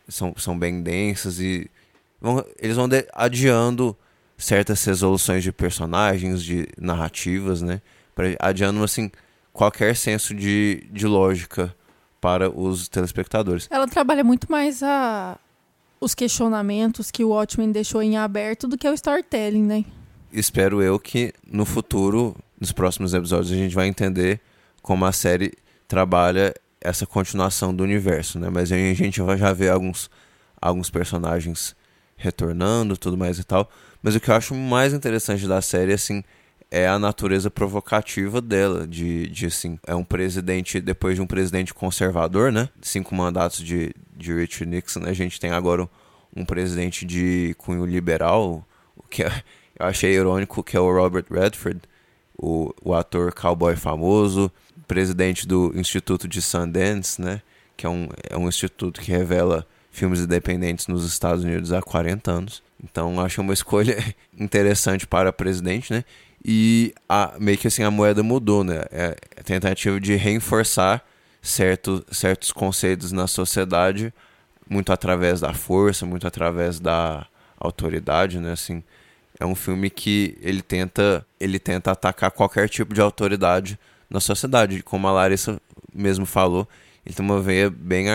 são, 0.09 0.35
são 0.37 0.59
bem 0.59 0.83
densas 0.83 1.39
e 1.39 1.71
vão, 2.21 2.45
eles 2.59 2.77
vão 2.77 2.89
adiando 3.13 3.97
certas 4.39 4.83
resoluções 4.85 5.43
de 5.43 5.53
personagens, 5.53 6.43
de 6.43 6.67
narrativas, 6.79 7.61
né? 7.61 7.83
Pra, 8.15 8.25
adiando, 8.41 8.83
assim, 8.83 9.11
qualquer 9.53 9.95
senso 9.95 10.35
de, 10.35 10.87
de 10.91 11.07
lógica 11.07 11.75
para 12.21 12.51
os 12.51 12.89
telespectadores. 12.89 13.69
Ela 13.71 13.87
trabalha 13.87 14.25
muito 14.25 14.51
mais 14.51 14.83
a, 14.83 15.39
os 16.01 16.15
questionamentos 16.15 17.11
que 17.11 17.23
o 17.23 17.29
Watchmen 17.29 17.71
deixou 17.71 18.03
em 18.03 18.17
aberto 18.17 18.67
do 18.67 18.79
que 18.79 18.89
o 18.89 18.95
storytelling, 18.95 19.63
né? 19.63 19.85
Espero 20.33 20.83
eu 20.83 20.99
que 20.99 21.33
no 21.47 21.65
futuro, 21.65 22.37
nos 22.61 22.73
próximos 22.73 23.15
episódios, 23.15 23.53
a 23.53 23.57
gente 23.57 23.75
vai 23.75 23.87
entender 23.87 24.41
como 24.83 25.05
a 25.05 25.13
série 25.13 25.53
trabalha 25.87 26.55
essa 26.81 27.07
continuação 27.07 27.75
do 27.75 27.85
universo, 27.85 28.39
né? 28.39 28.49
Mas 28.51 28.73
a 28.73 28.77
gente 28.77 29.21
vai 29.21 29.37
já 29.37 29.53
ver 29.53 29.71
alguns, 29.71 30.11
alguns 30.61 30.89
personagens 30.89 31.77
retornando, 32.17 32.97
tudo 32.97 33.17
mais 33.17 33.39
e 33.39 33.45
tal. 33.45 33.71
Mas 34.03 34.15
o 34.15 34.21
que 34.21 34.31
eu 34.31 34.35
acho 34.35 34.55
mais 34.55 34.95
interessante 34.95 35.47
da 35.47 35.61
série, 35.61 35.93
assim, 35.93 36.23
é 36.71 36.87
a 36.87 36.99
natureza 36.99 37.51
provocativa 37.51 38.41
dela, 38.41 38.87
de, 38.87 39.27
de 39.27 39.47
assim, 39.47 39.79
é 39.87 39.95
um 39.95 40.05
presidente, 40.05 40.81
depois 40.81 41.17
de 41.17 41.23
um 41.23 41.27
presidente 41.27 41.75
conservador, 41.75 42.53
né? 42.53 42.69
Cinco 42.81 43.15
mandatos 43.15 43.59
de, 43.59 43.93
de 44.17 44.33
Richard 44.33 44.67
Nixon, 44.67 45.05
a 45.05 45.13
gente 45.13 45.41
tem 45.41 45.51
agora 45.51 45.83
um, 45.83 45.89
um 46.37 46.45
presidente 46.45 47.05
de 47.05 47.55
cunho 47.59 47.85
liberal, 47.85 48.65
o 48.97 49.03
que 49.03 49.25
é, 49.25 49.43
eu 49.81 49.87
achei 49.87 50.13
irônico 50.13 50.63
que 50.63 50.77
é 50.77 50.81
o 50.81 50.93
Robert 50.93 51.25
Redford, 51.31 51.81
o, 52.37 52.75
o 52.83 52.95
ator 52.95 53.33
cowboy 53.35 53.77
famoso, 53.77 54.51
presidente 54.87 55.47
do 55.47 55.73
Instituto 55.75 56.29
de 56.29 56.43
Sundance, 56.43 57.21
né? 57.21 57.43
Que 57.77 57.87
é 57.87 57.89
um, 57.89 58.09
é 58.29 58.37
um 58.37 58.49
instituto 58.49 59.01
que 59.01 59.11
revela 59.11 59.67
filmes 59.91 60.21
independentes 60.21 60.87
nos 60.87 61.05
Estados 61.07 61.45
Unidos 61.45 61.73
há 61.73 61.81
40 61.81 62.31
anos. 62.31 62.63
Então 62.83 63.21
acho 63.21 63.41
uma 63.41 63.53
escolha 63.53 63.97
interessante 64.39 65.07
para 65.07 65.33
presidente, 65.33 65.93
né? 65.93 66.05
E 66.45 66.95
a, 67.09 67.35
meio 67.39 67.59
que 67.59 67.67
assim 67.69 67.83
a 67.83 67.91
moeda 67.91 68.23
mudou, 68.23 68.65
né? 68.65 68.85
É 68.91 69.17
a 69.39 69.43
tentativa 69.43 70.01
de 70.01 70.15
reforçar 70.17 71.05
certo, 71.41 72.05
certos 72.11 72.53
conceitos 72.53 73.13
na 73.13 73.27
sociedade 73.27 74.13
muito 74.69 74.93
através 74.93 75.41
da 75.41 75.53
força, 75.53 76.07
muito 76.07 76.27
através 76.27 76.79
da 76.79 77.27
autoridade, 77.59 78.39
né? 78.39 78.53
Assim, 78.53 78.83
é 79.41 79.47
um 79.47 79.55
filme 79.55 79.89
que 79.89 80.37
ele 80.43 80.61
tenta, 80.61 81.27
ele 81.41 81.59
tenta 81.59 81.91
atacar 81.91 82.31
qualquer 82.31 82.69
tipo 82.69 82.93
de 82.93 83.01
autoridade 83.01 83.79
na 84.09 84.21
sociedade, 84.21 84.83
como 84.83 85.09
a 85.09 85.13
Larissa 85.13 85.59
mesmo 85.95 86.27
falou, 86.27 86.69
ele 87.05 87.15
tem 87.15 87.25
uma 87.25 87.41
veia 87.41 87.71
bem 87.71 88.07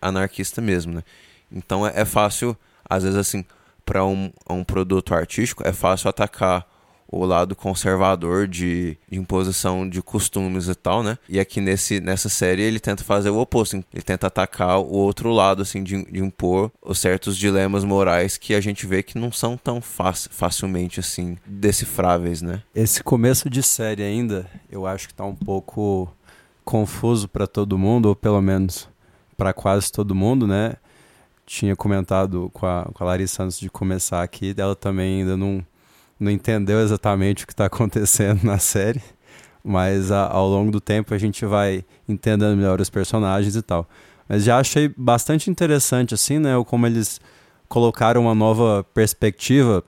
anarquista 0.00 0.60
mesmo, 0.60 0.92
né? 0.92 1.02
Então 1.50 1.86
é, 1.86 1.92
é 1.94 2.04
fácil, 2.04 2.56
às 2.88 3.02
vezes 3.02 3.18
assim, 3.18 3.44
para 3.84 4.04
um, 4.04 4.30
um 4.48 4.62
produto 4.62 5.14
artístico, 5.14 5.66
é 5.66 5.72
fácil 5.72 6.10
atacar 6.10 6.66
o 7.18 7.24
lado 7.24 7.54
conservador 7.54 8.46
de, 8.46 8.96
de, 9.08 9.18
imposição 9.18 9.88
de 9.88 10.02
costumes 10.02 10.68
e 10.68 10.74
tal, 10.74 11.02
né? 11.02 11.18
E 11.28 11.38
aqui 11.38 11.60
nesse, 11.60 12.00
nessa 12.00 12.28
série 12.28 12.62
ele 12.62 12.80
tenta 12.80 13.04
fazer 13.04 13.30
o 13.30 13.38
oposto, 13.38 13.76
ele 13.92 14.02
tenta 14.02 14.26
atacar 14.26 14.78
o 14.78 14.92
outro 14.92 15.30
lado, 15.30 15.62
assim, 15.62 15.82
de, 15.82 16.04
de 16.04 16.20
impor 16.20 16.70
os 16.82 16.98
certos 16.98 17.36
dilemas 17.36 17.84
morais 17.84 18.36
que 18.36 18.54
a 18.54 18.60
gente 18.60 18.86
vê 18.86 19.02
que 19.02 19.18
não 19.18 19.32
são 19.32 19.56
tão 19.56 19.80
facilmente, 19.80 21.00
assim, 21.00 21.36
decifráveis, 21.46 22.42
né? 22.42 22.62
Esse 22.74 23.02
começo 23.02 23.48
de 23.48 23.62
série 23.62 24.02
ainda, 24.02 24.46
eu 24.70 24.86
acho 24.86 25.08
que 25.08 25.14
tá 25.14 25.24
um 25.24 25.34
pouco 25.34 26.08
confuso 26.64 27.28
para 27.28 27.46
todo 27.46 27.78
mundo, 27.78 28.06
ou 28.06 28.16
pelo 28.16 28.40
menos 28.40 28.88
para 29.36 29.52
quase 29.52 29.92
todo 29.92 30.14
mundo, 30.14 30.46
né? 30.46 30.74
Tinha 31.46 31.76
comentado 31.76 32.50
com 32.54 32.66
a, 32.66 32.88
com 32.92 33.04
a 33.04 33.06
Larissa 33.06 33.42
antes 33.42 33.60
de 33.60 33.68
começar 33.68 34.22
aqui, 34.22 34.54
dela 34.54 34.74
também 34.74 35.20
ainda 35.20 35.36
não 35.36 35.64
não 36.18 36.30
entendeu 36.30 36.80
exatamente 36.80 37.44
o 37.44 37.46
que 37.46 37.52
está 37.52 37.66
acontecendo 37.66 38.42
na 38.44 38.58
série, 38.58 39.02
mas 39.62 40.10
a, 40.10 40.26
ao 40.26 40.48
longo 40.48 40.70
do 40.70 40.80
tempo 40.80 41.14
a 41.14 41.18
gente 41.18 41.44
vai 41.44 41.84
entendendo 42.08 42.56
melhor 42.56 42.80
os 42.80 42.90
personagens 42.90 43.56
e 43.56 43.62
tal. 43.62 43.88
Mas 44.28 44.44
já 44.44 44.58
achei 44.58 44.92
bastante 44.96 45.50
interessante, 45.50 46.14
assim, 46.14 46.38
né? 46.38 46.52
Como 46.66 46.86
eles 46.86 47.20
colocaram 47.68 48.22
uma 48.22 48.34
nova 48.34 48.84
perspectiva, 48.94 49.84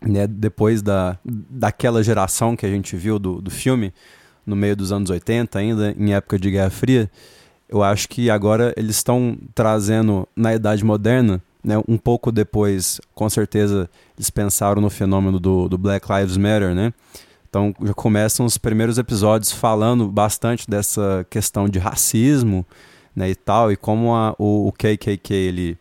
né? 0.00 0.26
Depois 0.26 0.80
da, 0.82 1.18
daquela 1.24 2.02
geração 2.02 2.56
que 2.56 2.66
a 2.66 2.68
gente 2.68 2.96
viu 2.96 3.18
do, 3.18 3.40
do 3.40 3.50
filme, 3.50 3.92
no 4.46 4.54
meio 4.54 4.76
dos 4.76 4.92
anos 4.92 5.10
80, 5.10 5.58
ainda 5.58 5.94
em 5.98 6.14
época 6.14 6.38
de 6.38 6.50
Guerra 6.50 6.70
Fria. 6.70 7.10
Eu 7.68 7.82
acho 7.82 8.08
que 8.08 8.30
agora 8.30 8.72
eles 8.76 8.96
estão 8.96 9.36
trazendo 9.54 10.28
na 10.36 10.54
Idade 10.54 10.84
Moderna 10.84 11.42
né, 11.64 11.82
um 11.88 11.96
pouco 11.96 12.30
depois, 12.30 13.00
com 13.14 13.28
certeza, 13.30 13.88
eles 14.16 14.30
pensaram 14.30 14.82
no 14.82 14.90
fenômeno 14.90 15.40
do, 15.40 15.68
do 15.68 15.78
Black 15.78 16.06
Lives 16.12 16.36
Matter, 16.36 16.74
né? 16.74 16.92
Então 17.48 17.74
já 17.82 17.94
começam 17.94 18.44
os 18.44 18.58
primeiros 18.58 18.98
episódios 18.98 19.52
falando 19.52 20.08
bastante 20.08 20.68
dessa 20.68 21.24
questão 21.30 21.68
de 21.68 21.78
racismo, 21.78 22.66
né, 23.14 23.30
e 23.30 23.34
tal, 23.34 23.70
e 23.70 23.76
como 23.76 24.12
a, 24.12 24.34
o, 24.38 24.68
o 24.68 24.72
KKK 24.72 25.32
ele 25.32 25.78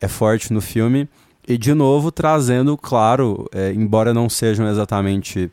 é 0.00 0.06
forte 0.06 0.52
no 0.52 0.60
filme 0.60 1.08
e 1.48 1.56
de 1.56 1.72
novo 1.72 2.12
trazendo, 2.12 2.76
claro, 2.76 3.48
é, 3.52 3.72
embora 3.72 4.12
não 4.12 4.28
sejam 4.28 4.68
exatamente 4.68 5.50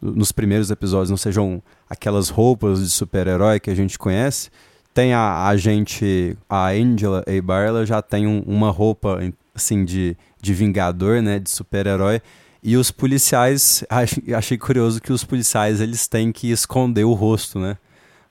nos 0.00 0.32
primeiros 0.32 0.70
episódios 0.70 1.10
não 1.10 1.16
sejam 1.16 1.62
aquelas 1.88 2.28
roupas 2.28 2.80
de 2.80 2.90
super-herói 2.90 3.58
que 3.58 3.70
a 3.70 3.74
gente 3.74 3.98
conhece, 3.98 4.50
tem 5.00 5.14
a, 5.14 5.46
a 5.46 5.56
gente, 5.56 6.36
a 6.46 6.68
Angela 6.68 7.24
Eibar, 7.26 7.66
ela 7.66 7.86
já 7.86 8.02
tem 8.02 8.26
um, 8.26 8.40
uma 8.40 8.70
roupa 8.70 9.18
assim 9.54 9.82
de, 9.82 10.14
de 10.42 10.52
vingador, 10.52 11.22
né, 11.22 11.38
de 11.38 11.48
super-herói. 11.48 12.20
E 12.62 12.76
os 12.76 12.90
policiais, 12.90 13.82
achei 14.36 14.58
curioso 14.58 15.00
que 15.00 15.10
os 15.10 15.24
policiais 15.24 15.80
eles 15.80 16.06
têm 16.06 16.30
que 16.30 16.50
esconder 16.50 17.04
o 17.04 17.14
rosto, 17.14 17.58
né? 17.58 17.78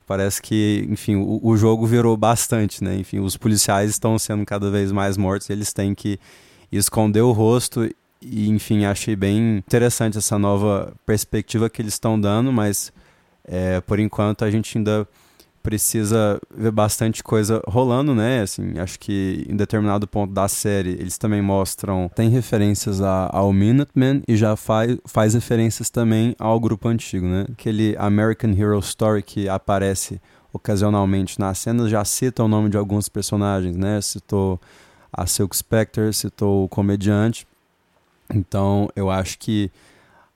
Parece 0.06 0.40
que, 0.40 0.86
enfim, 0.88 1.16
o, 1.16 1.40
o 1.42 1.58
jogo 1.58 1.88
virou 1.88 2.16
bastante, 2.16 2.84
né? 2.84 2.96
Enfim, 2.98 3.18
os 3.18 3.36
policiais 3.36 3.90
estão 3.90 4.20
sendo 4.20 4.46
cada 4.46 4.70
vez 4.70 4.92
mais 4.92 5.18
mortos, 5.18 5.50
eles 5.50 5.74
têm 5.74 5.96
que 5.96 6.20
esconder 6.72 7.22
o 7.22 7.32
rosto 7.32 7.90
e, 8.22 8.48
enfim, 8.48 8.86
achei 8.86 9.16
bem 9.16 9.58
interessante 9.58 10.20
essa 10.20 10.38
nova 10.38 10.94
perspectiva 11.04 11.68
que 11.68 11.82
eles 11.82 11.94
estão 11.94 12.22
dando, 12.22 12.54
mas 12.54 12.94
é, 13.44 13.82
por 13.82 13.98
enquanto 13.98 14.46
a 14.46 14.52
gente 14.52 14.78
ainda 14.78 15.08
precisa 15.62 16.40
ver 16.56 16.72
bastante 16.72 17.24
coisa 17.24 17.62
rolando, 17.68 18.16
né? 18.16 18.42
Assim, 18.42 18.78
acho 18.80 19.00
que 19.00 19.46
em 19.48 19.56
determinado 19.56 20.08
ponto 20.08 20.34
da 20.34 20.48
série 20.48 20.92
eles 20.92 21.18
também 21.18 21.42
mostram, 21.42 22.10
tem 22.14 22.30
referências 22.30 23.02
a, 23.02 23.30
ao 23.32 23.52
Minutemen 23.52 24.24
e 24.28 24.36
já 24.36 24.56
faz, 24.56 24.98
faz 25.06 25.34
referências 25.34 25.90
também 25.90 26.36
ao 26.40 26.60
grupo 26.60 26.88
antigo, 26.88 27.26
né? 27.26 27.46
Aquele 27.52 27.96
American 27.98 28.52
Hero 28.52 28.80
Story 28.80 29.22
que 29.22 29.50
aparece 29.50 30.22
ocasionalmente 30.52 31.40
nas 31.40 31.60
cenas 31.60 31.90
já 31.90 32.04
cita 32.04 32.44
o 32.44 32.48
nome 32.48 32.70
de 32.70 32.78
alguns 32.78 33.08
personagens, 33.08 33.76
né? 33.76 34.02
Citou 34.02 34.60
a 35.12 35.26
Silk 35.26 35.56
Spectre, 35.56 36.14
citou 36.14 36.66
o 36.66 36.70
comediante. 36.70 37.48
Então, 38.34 38.90
eu 38.96 39.10
acho 39.10 39.38
que 39.40 39.72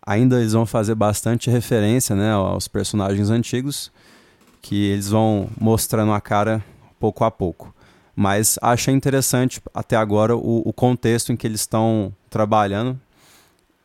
ainda 0.06 0.40
eles 0.40 0.54
vão 0.54 0.66
fazer 0.66 0.96
bastante 0.96 1.50
referência, 1.50 2.16
né, 2.16 2.32
aos 2.34 2.68
personagens 2.68 3.30
antigos 3.30 3.92
que 4.64 4.86
eles 4.86 5.10
vão 5.10 5.50
mostrando 5.60 6.14
a 6.14 6.22
cara 6.22 6.64
pouco 6.98 7.24
a 7.26 7.30
pouco. 7.30 7.76
Mas 8.16 8.58
achei 8.62 8.94
interessante 8.94 9.62
até 9.74 9.98
agora 9.98 10.36
o, 10.36 10.64
o 10.66 10.72
contexto 10.72 11.32
em 11.32 11.36
que 11.36 11.46
eles 11.46 11.60
estão 11.60 12.14
trabalhando. 12.30 13.00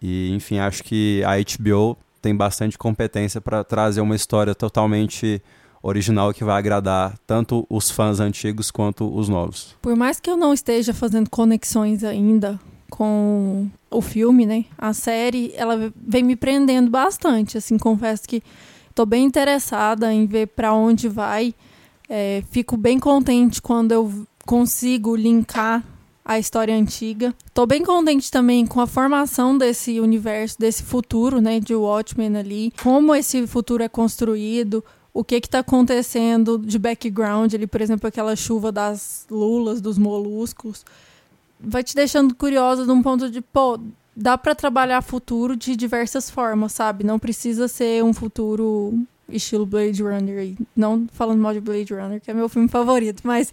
E, 0.01 0.31
enfim, 0.33 0.59
acho 0.59 0.85
que 0.85 1.23
a 1.25 1.33
HBO 1.37 1.99
tem 2.23 2.35
bastante 2.35 2.79
competência 2.79 3.41
para 3.41 3.65
trazer 3.65 4.01
uma 4.01 4.15
história 4.15 4.55
totalmente 4.55 5.43
original 5.83 6.33
que 6.33 6.45
vai 6.45 6.57
agradar 6.57 7.19
tanto 7.27 7.67
os 7.69 7.91
fãs 7.91 8.21
antigos 8.21 8.71
quanto 8.71 9.13
os 9.13 9.29
novos. 9.29 9.75
Por 9.83 9.97
mais 9.97 10.21
que 10.21 10.31
eu 10.31 10.37
não 10.37 10.55
esteja 10.55 10.95
fazendo 10.95 11.29
conexões 11.29 12.05
ainda 12.05 12.59
com 12.89 13.69
o 13.91 14.01
filme, 14.01 14.47
né? 14.47 14.65
A 14.77 14.93
série, 14.93 15.53
ela 15.57 15.93
vem 15.97 16.23
me 16.23 16.37
prendendo 16.37 16.91
bastante, 16.91 17.59
assim, 17.59 17.77
confesso 17.79 18.23
que 18.29 18.43
Estou 18.99 19.07
bem 19.07 19.27
interessada 19.27 20.13
em 20.13 20.27
ver 20.27 20.49
para 20.49 20.75
onde 20.75 21.09
vai. 21.09 21.55
É, 22.09 22.43
fico 22.51 22.77
bem 22.77 22.99
contente 22.99 23.63
quando 23.63 23.93
eu 23.93 24.27
consigo 24.45 25.15
linkar 25.15 25.85
a 26.25 26.37
história 26.37 26.75
antiga. 26.75 27.33
Estou 27.47 27.65
bem 27.65 27.85
contente 27.85 28.29
também 28.29 28.67
com 28.67 28.81
a 28.81 28.89
formação 28.89 29.57
desse 29.57 30.01
universo, 30.01 30.59
desse 30.59 30.83
futuro, 30.83 31.41
né, 31.41 31.61
de 31.61 31.77
Watchmen 31.77 32.37
ali, 32.37 32.73
como 32.83 33.15
esse 33.15 33.47
futuro 33.47 33.85
é 33.85 33.89
construído, 33.89 34.83
o 35.15 35.23
que 35.23 35.37
está 35.37 35.61
acontecendo 35.61 36.59
de 36.59 36.77
background 36.77 37.55
ali, 37.55 37.69
por 37.69 37.81
exemplo, 37.81 38.09
aquela 38.09 38.35
chuva 38.35 38.73
das 38.73 39.27
lulas, 39.31 39.81
dos 39.81 39.97
moluscos, 39.97 40.85
vai 41.61 41.85
te 41.85 41.95
deixando 41.95 42.35
curiosa 42.35 42.85
de 42.85 42.91
um 42.91 43.01
ponto 43.01 43.31
de, 43.31 43.41
pô, 43.41 43.79
dá 44.19 44.37
para 44.37 44.53
trabalhar 44.53 45.01
futuro 45.01 45.57
de 45.57 45.77
diversas 45.77 46.29
formas, 46.29 46.73
sabe? 46.73 47.05
Não 47.05 47.21
precisa 47.21 47.69
ser 47.69 48.03
um 48.03 48.13
futuro 48.13 48.99
estilo 49.29 49.65
Blade 49.65 50.03
Runner. 50.03 50.57
Não 50.75 51.07
falando 51.13 51.41
mal 51.41 51.53
de 51.55 51.61
Blade 51.61 51.95
Runner, 51.95 52.21
que 52.21 52.29
é 52.29 52.35
meu 52.35 52.49
filme 52.49 52.69
favorito, 52.69 53.23
mas 53.25 53.53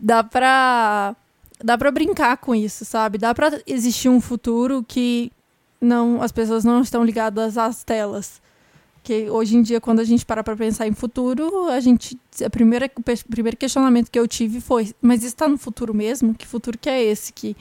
dá 0.00 0.22
pra 0.22 1.16
dá 1.62 1.76
para 1.76 1.90
brincar 1.90 2.36
com 2.36 2.54
isso, 2.54 2.84
sabe? 2.84 3.18
Dá 3.18 3.34
para 3.34 3.60
existir 3.66 4.08
um 4.08 4.20
futuro 4.20 4.84
que 4.86 5.32
não 5.80 6.22
as 6.22 6.30
pessoas 6.30 6.64
não 6.64 6.82
estão 6.82 7.04
ligadas 7.04 7.58
às 7.58 7.82
telas. 7.82 8.40
Que 9.02 9.28
hoje 9.28 9.56
em 9.56 9.62
dia 9.62 9.80
quando 9.80 9.98
a 9.98 10.04
gente 10.04 10.24
para 10.24 10.44
para 10.44 10.56
pensar 10.56 10.86
em 10.86 10.92
futuro, 10.92 11.68
a 11.68 11.80
gente 11.80 12.16
a 12.44 12.50
primeira 12.50 12.88
o 12.96 13.28
primeiro 13.28 13.56
questionamento 13.56 14.08
que 14.08 14.18
eu 14.20 14.28
tive 14.28 14.60
foi: 14.60 14.94
mas 15.02 15.24
está 15.24 15.48
no 15.48 15.58
futuro 15.58 15.92
mesmo? 15.92 16.32
Que 16.32 16.46
futuro 16.46 16.78
que 16.78 16.88
é 16.88 17.02
esse 17.02 17.32
que 17.32 17.56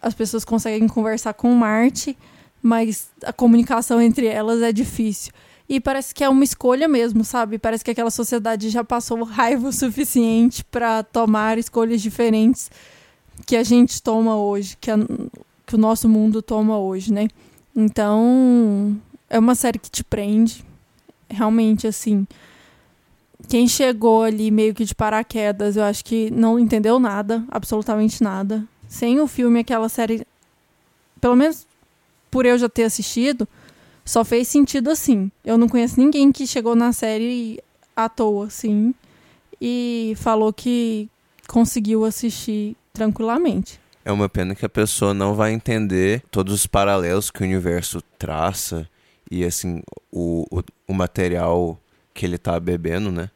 as 0.00 0.14
pessoas 0.14 0.44
conseguem 0.44 0.88
conversar 0.88 1.34
com 1.34 1.52
Marte, 1.54 2.16
mas 2.62 3.08
a 3.24 3.32
comunicação 3.32 4.00
entre 4.00 4.26
elas 4.26 4.62
é 4.62 4.72
difícil. 4.72 5.32
E 5.68 5.78
parece 5.80 6.14
que 6.14 6.24
é 6.24 6.28
uma 6.28 6.44
escolha 6.44 6.88
mesmo, 6.88 7.22
sabe? 7.24 7.58
Parece 7.58 7.84
que 7.84 7.90
aquela 7.90 8.10
sociedade 8.10 8.70
já 8.70 8.82
passou 8.82 9.22
raiva 9.22 9.68
o 9.68 9.72
suficiente 9.72 10.64
para 10.64 11.02
tomar 11.02 11.58
escolhas 11.58 12.00
diferentes 12.00 12.70
que 13.46 13.56
a 13.56 13.62
gente 13.62 14.02
toma 14.02 14.36
hoje, 14.36 14.76
que, 14.80 14.90
a, 14.90 14.96
que 15.66 15.74
o 15.74 15.78
nosso 15.78 16.08
mundo 16.08 16.40
toma 16.40 16.78
hoje, 16.78 17.12
né? 17.12 17.28
Então, 17.76 18.96
é 19.28 19.38
uma 19.38 19.54
série 19.54 19.78
que 19.78 19.90
te 19.90 20.02
prende. 20.02 20.64
Realmente, 21.28 21.86
assim. 21.86 22.26
Quem 23.48 23.68
chegou 23.68 24.22
ali 24.22 24.50
meio 24.50 24.74
que 24.74 24.84
de 24.84 24.94
paraquedas, 24.94 25.76
eu 25.76 25.84
acho 25.84 26.04
que 26.04 26.30
não 26.30 26.58
entendeu 26.58 26.98
nada, 26.98 27.44
absolutamente 27.50 28.22
nada 28.22 28.66
sem 28.88 29.20
o 29.20 29.26
filme, 29.26 29.60
aquela 29.60 29.88
série, 29.88 30.26
pelo 31.20 31.36
menos 31.36 31.66
por 32.30 32.46
eu 32.46 32.58
já 32.58 32.68
ter 32.68 32.84
assistido, 32.84 33.46
só 34.04 34.24
fez 34.24 34.48
sentido 34.48 34.90
assim. 34.90 35.30
Eu 35.44 35.58
não 35.58 35.68
conheço 35.68 36.00
ninguém 36.00 36.32
que 36.32 36.46
chegou 36.46 36.74
na 36.74 36.92
série 36.92 37.62
à 37.94 38.08
toa, 38.08 38.46
assim, 38.46 38.94
e 39.60 40.14
falou 40.16 40.52
que 40.52 41.08
conseguiu 41.46 42.04
assistir 42.04 42.76
tranquilamente. 42.92 43.78
É 44.04 44.10
uma 44.10 44.28
pena 44.28 44.54
que 44.54 44.64
a 44.64 44.68
pessoa 44.68 45.12
não 45.12 45.34
vai 45.34 45.52
entender 45.52 46.22
todos 46.30 46.54
os 46.54 46.66
paralelos 46.66 47.30
que 47.30 47.42
o 47.42 47.44
universo 47.44 48.00
traça 48.18 48.88
e, 49.30 49.44
assim, 49.44 49.82
o, 50.10 50.46
o, 50.50 50.62
o 50.86 50.94
material 50.94 51.78
que 52.14 52.24
ele 52.24 52.38
tá 52.38 52.58
bebendo, 52.58 53.12
né? 53.12 53.30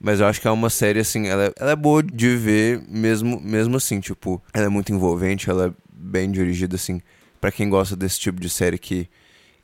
Mas 0.00 0.20
eu 0.20 0.26
acho 0.26 0.40
que 0.40 0.48
é 0.48 0.50
uma 0.50 0.70
série, 0.70 1.00
assim, 1.00 1.26
ela, 1.26 1.46
é- 1.46 1.52
ela 1.58 1.70
é 1.72 1.76
boa 1.76 2.02
de 2.02 2.36
ver 2.36 2.82
mesmo, 2.88 3.40
mesmo 3.40 3.76
assim, 3.76 4.00
tipo, 4.00 4.42
ela 4.52 4.66
é 4.66 4.68
muito 4.68 4.92
envolvente, 4.92 5.48
ela 5.48 5.68
é 5.68 5.72
bem 5.92 6.30
dirigida, 6.30 6.76
assim, 6.76 7.00
pra 7.40 7.50
quem 7.50 7.68
gosta 7.68 7.96
desse 7.96 8.20
tipo 8.20 8.40
de 8.40 8.50
série 8.50 8.78
que 8.78 9.08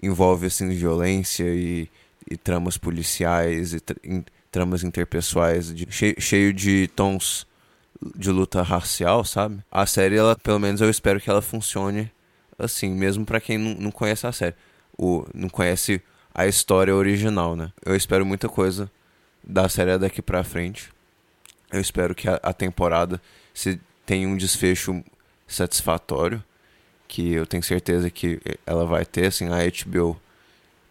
envolve, 0.02 0.46
assim, 0.46 0.68
violência 0.70 1.44
e, 1.44 1.88
e 2.30 2.36
tramas 2.36 2.76
policiais 2.78 3.74
e 3.74 3.80
em- 4.04 4.24
tramas 4.50 4.82
interpessoais, 4.84 5.74
de, 5.74 5.86
cheio, 6.18 6.52
de 6.52 6.88
tons 6.94 7.46
de 8.16 8.30
luta 8.30 8.62
racial, 8.62 9.24
sabe? 9.24 9.58
A 9.70 9.86
série, 9.86 10.16
ela, 10.16 10.34
pelo 10.36 10.58
menos 10.58 10.80
eu 10.80 10.90
espero 10.90 11.20
que 11.20 11.30
ela 11.30 11.40
funcione 11.42 12.10
assim, 12.58 12.90
mesmo 12.90 13.24
pra 13.24 13.40
quem 13.40 13.58
não, 13.58 13.74
não 13.74 13.90
conhece 13.90 14.26
a 14.26 14.32
série, 14.32 14.54
o, 14.98 15.24
não 15.34 15.48
conhece 15.48 16.02
a 16.34 16.46
história 16.46 16.94
original, 16.94 17.54
né? 17.56 17.70
Eu 17.84 17.94
espero 17.94 18.26
muita 18.26 18.48
coisa 18.48 18.90
da 19.42 19.68
série 19.68 19.98
daqui 19.98 20.22
pra 20.22 20.44
frente. 20.44 20.90
Eu 21.70 21.80
espero 21.80 22.14
que 22.14 22.28
a, 22.28 22.38
a 22.42 22.52
temporada 22.52 23.20
se 23.54 23.80
tenha 24.04 24.28
um 24.28 24.36
desfecho 24.36 25.02
satisfatório, 25.46 26.42
que 27.08 27.32
eu 27.32 27.46
tenho 27.46 27.62
certeza 27.62 28.10
que 28.10 28.40
ela 28.66 28.86
vai 28.86 29.04
ter, 29.04 29.26
assim, 29.26 29.48
a 29.48 29.58
HBO, 29.84 30.18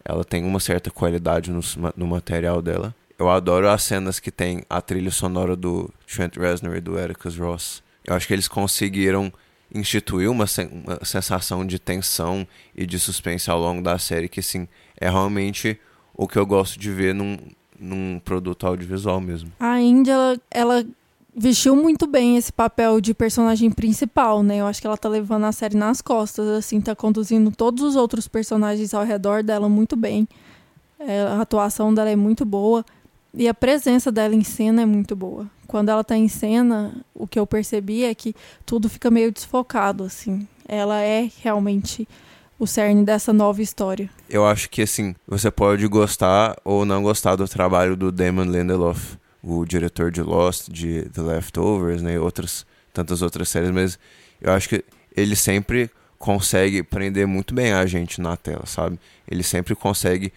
ela 0.04 0.24
tem 0.24 0.44
uma 0.44 0.60
certa 0.60 0.90
qualidade 0.90 1.50
no, 1.50 1.60
no 1.96 2.06
material 2.06 2.60
dela. 2.60 2.94
Eu 3.18 3.30
adoro 3.30 3.68
as 3.68 3.82
cenas 3.82 4.18
que 4.18 4.30
tem 4.30 4.64
a 4.68 4.80
trilha 4.80 5.10
sonora 5.10 5.54
do 5.54 5.92
Trent 6.06 6.36
Reznor 6.36 6.76
e 6.76 6.80
do 6.80 6.98
Atticus 6.98 7.38
Ross. 7.38 7.82
Eu 8.04 8.14
acho 8.14 8.26
que 8.26 8.32
eles 8.32 8.48
conseguiram 8.48 9.32
instituir 9.72 10.30
uma, 10.30 10.46
sen 10.46 10.68
uma 10.68 11.04
sensação 11.04 11.64
de 11.64 11.78
tensão 11.78 12.46
e 12.74 12.84
de 12.84 12.98
suspense 12.98 13.50
ao 13.50 13.58
longo 13.58 13.82
da 13.82 13.98
série 13.98 14.28
que, 14.28 14.40
assim, 14.40 14.68
é 15.00 15.08
realmente 15.08 15.78
o 16.14 16.26
que 16.26 16.38
eu 16.38 16.44
gosto 16.44 16.78
de 16.78 16.90
ver 16.90 17.14
num, 17.14 17.38
num 17.82 18.20
produto 18.24 18.66
audiovisual 18.66 19.20
mesmo. 19.20 19.50
A 19.58 19.80
Índia, 19.80 20.12
ela, 20.12 20.40
ela 20.50 20.86
vestiu 21.34 21.74
muito 21.74 22.06
bem 22.06 22.36
esse 22.36 22.52
papel 22.52 23.00
de 23.00 23.12
personagem 23.12 23.70
principal, 23.70 24.42
né? 24.42 24.58
Eu 24.58 24.66
acho 24.66 24.80
que 24.80 24.86
ela 24.86 24.96
tá 24.96 25.08
levando 25.08 25.44
a 25.44 25.52
série 25.52 25.76
nas 25.76 26.00
costas, 26.00 26.46
assim, 26.48 26.80
tá 26.80 26.94
conduzindo 26.94 27.50
todos 27.50 27.82
os 27.82 27.96
outros 27.96 28.28
personagens 28.28 28.94
ao 28.94 29.04
redor 29.04 29.42
dela 29.42 29.68
muito 29.68 29.96
bem. 29.96 30.28
É, 30.98 31.22
a 31.22 31.40
atuação 31.40 31.92
dela 31.92 32.10
é 32.10 32.16
muito 32.16 32.44
boa. 32.44 32.84
E 33.34 33.48
a 33.48 33.54
presença 33.54 34.12
dela 34.12 34.34
em 34.34 34.44
cena 34.44 34.82
é 34.82 34.86
muito 34.86 35.16
boa. 35.16 35.46
Quando 35.66 35.88
ela 35.88 36.04
tá 36.04 36.16
em 36.16 36.28
cena, 36.28 36.94
o 37.14 37.26
que 37.26 37.38
eu 37.38 37.46
percebi 37.46 38.04
é 38.04 38.14
que 38.14 38.34
tudo 38.66 38.90
fica 38.90 39.10
meio 39.10 39.32
desfocado, 39.32 40.04
assim. 40.04 40.46
Ela 40.68 41.00
é 41.00 41.30
realmente 41.42 42.06
o 42.58 42.66
cerne 42.66 43.04
dessa 43.04 43.32
nova 43.32 43.60
história. 43.62 44.08
Eu 44.28 44.46
acho 44.46 44.70
que, 44.70 44.82
assim, 44.82 45.14
você 45.26 45.50
pode 45.50 45.86
gostar 45.86 46.56
ou 46.64 46.84
não 46.84 47.02
gostar 47.02 47.36
do 47.36 47.48
trabalho 47.48 47.96
do 47.96 48.12
Damon 48.12 48.44
Lindelof, 48.44 49.16
o 49.42 49.64
diretor 49.64 50.10
de 50.10 50.22
Lost, 50.22 50.68
de 50.68 51.08
The 51.10 51.22
Leftovers, 51.22 52.02
né, 52.02 52.14
e 52.14 52.18
outras, 52.18 52.64
tantas 52.92 53.22
outras 53.22 53.48
séries, 53.48 53.70
mas 53.70 53.98
eu 54.40 54.52
acho 54.52 54.68
que 54.68 54.84
ele 55.16 55.34
sempre 55.34 55.90
consegue 56.18 56.82
prender 56.82 57.26
muito 57.26 57.52
bem 57.52 57.72
a 57.72 57.84
gente 57.84 58.20
na 58.20 58.36
tela, 58.36 58.64
sabe? 58.64 58.98
Ele 59.28 59.42
sempre 59.42 59.74
consegue 59.74 60.32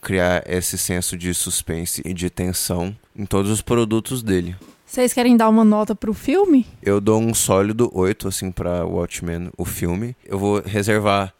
criar 0.00 0.42
esse 0.46 0.78
senso 0.78 1.16
de 1.16 1.34
suspense 1.34 2.00
e 2.04 2.14
de 2.14 2.30
tensão 2.30 2.96
em 3.14 3.26
todos 3.26 3.50
os 3.50 3.60
produtos 3.60 4.22
dele. 4.22 4.56
Vocês 4.86 5.12
querem 5.12 5.36
dar 5.36 5.48
uma 5.48 5.64
nota 5.64 5.94
pro 5.94 6.14
filme? 6.14 6.64
Eu 6.80 7.00
dou 7.00 7.20
um 7.20 7.34
sólido 7.34 7.90
8, 7.92 8.28
assim, 8.28 8.52
pra 8.52 8.84
Watchmen, 8.84 9.50
o 9.58 9.64
filme. 9.64 10.16
Eu 10.24 10.38
vou 10.38 10.62
reservar 10.64 11.34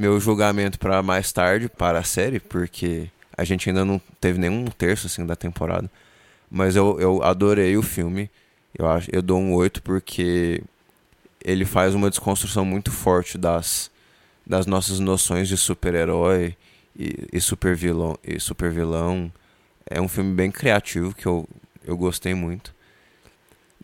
meu 0.00 0.18
julgamento 0.18 0.78
para 0.78 1.02
mais 1.02 1.30
tarde, 1.30 1.68
para 1.68 1.98
a 1.98 2.02
série, 2.02 2.40
porque 2.40 3.10
a 3.36 3.44
gente 3.44 3.68
ainda 3.68 3.84
não 3.84 4.00
teve 4.18 4.38
nenhum 4.38 4.64
terço, 4.64 5.06
assim, 5.06 5.26
da 5.26 5.36
temporada. 5.36 5.90
Mas 6.50 6.74
eu, 6.74 6.98
eu 6.98 7.22
adorei 7.22 7.76
o 7.76 7.82
filme. 7.82 8.30
Eu, 8.76 8.88
acho, 8.88 9.10
eu 9.12 9.20
dou 9.20 9.38
um 9.38 9.52
8 9.52 9.82
porque 9.82 10.62
ele 11.44 11.66
faz 11.66 11.94
uma 11.94 12.08
desconstrução 12.08 12.64
muito 12.64 12.90
forte 12.90 13.36
das, 13.36 13.90
das 14.46 14.64
nossas 14.64 14.98
noções 15.00 15.48
de 15.48 15.56
super-herói 15.58 16.56
e, 16.98 17.28
e 17.30 17.40
super-vilão. 17.40 18.18
Super. 18.38 18.72
É 19.86 20.00
um 20.00 20.08
filme 20.08 20.34
bem 20.34 20.50
criativo 20.50 21.14
que 21.14 21.26
eu, 21.26 21.46
eu 21.84 21.96
gostei 21.96 22.32
muito. 22.32 22.74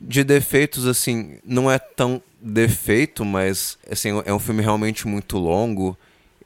De 0.00 0.24
defeitos, 0.24 0.86
assim, 0.86 1.38
não 1.44 1.70
é 1.70 1.78
tão 1.78 2.22
defeito, 2.40 3.24
mas 3.24 3.78
assim, 3.90 4.10
é 4.24 4.32
um 4.32 4.38
filme 4.38 4.62
realmente 4.62 5.06
muito 5.06 5.36
longo. 5.36 5.96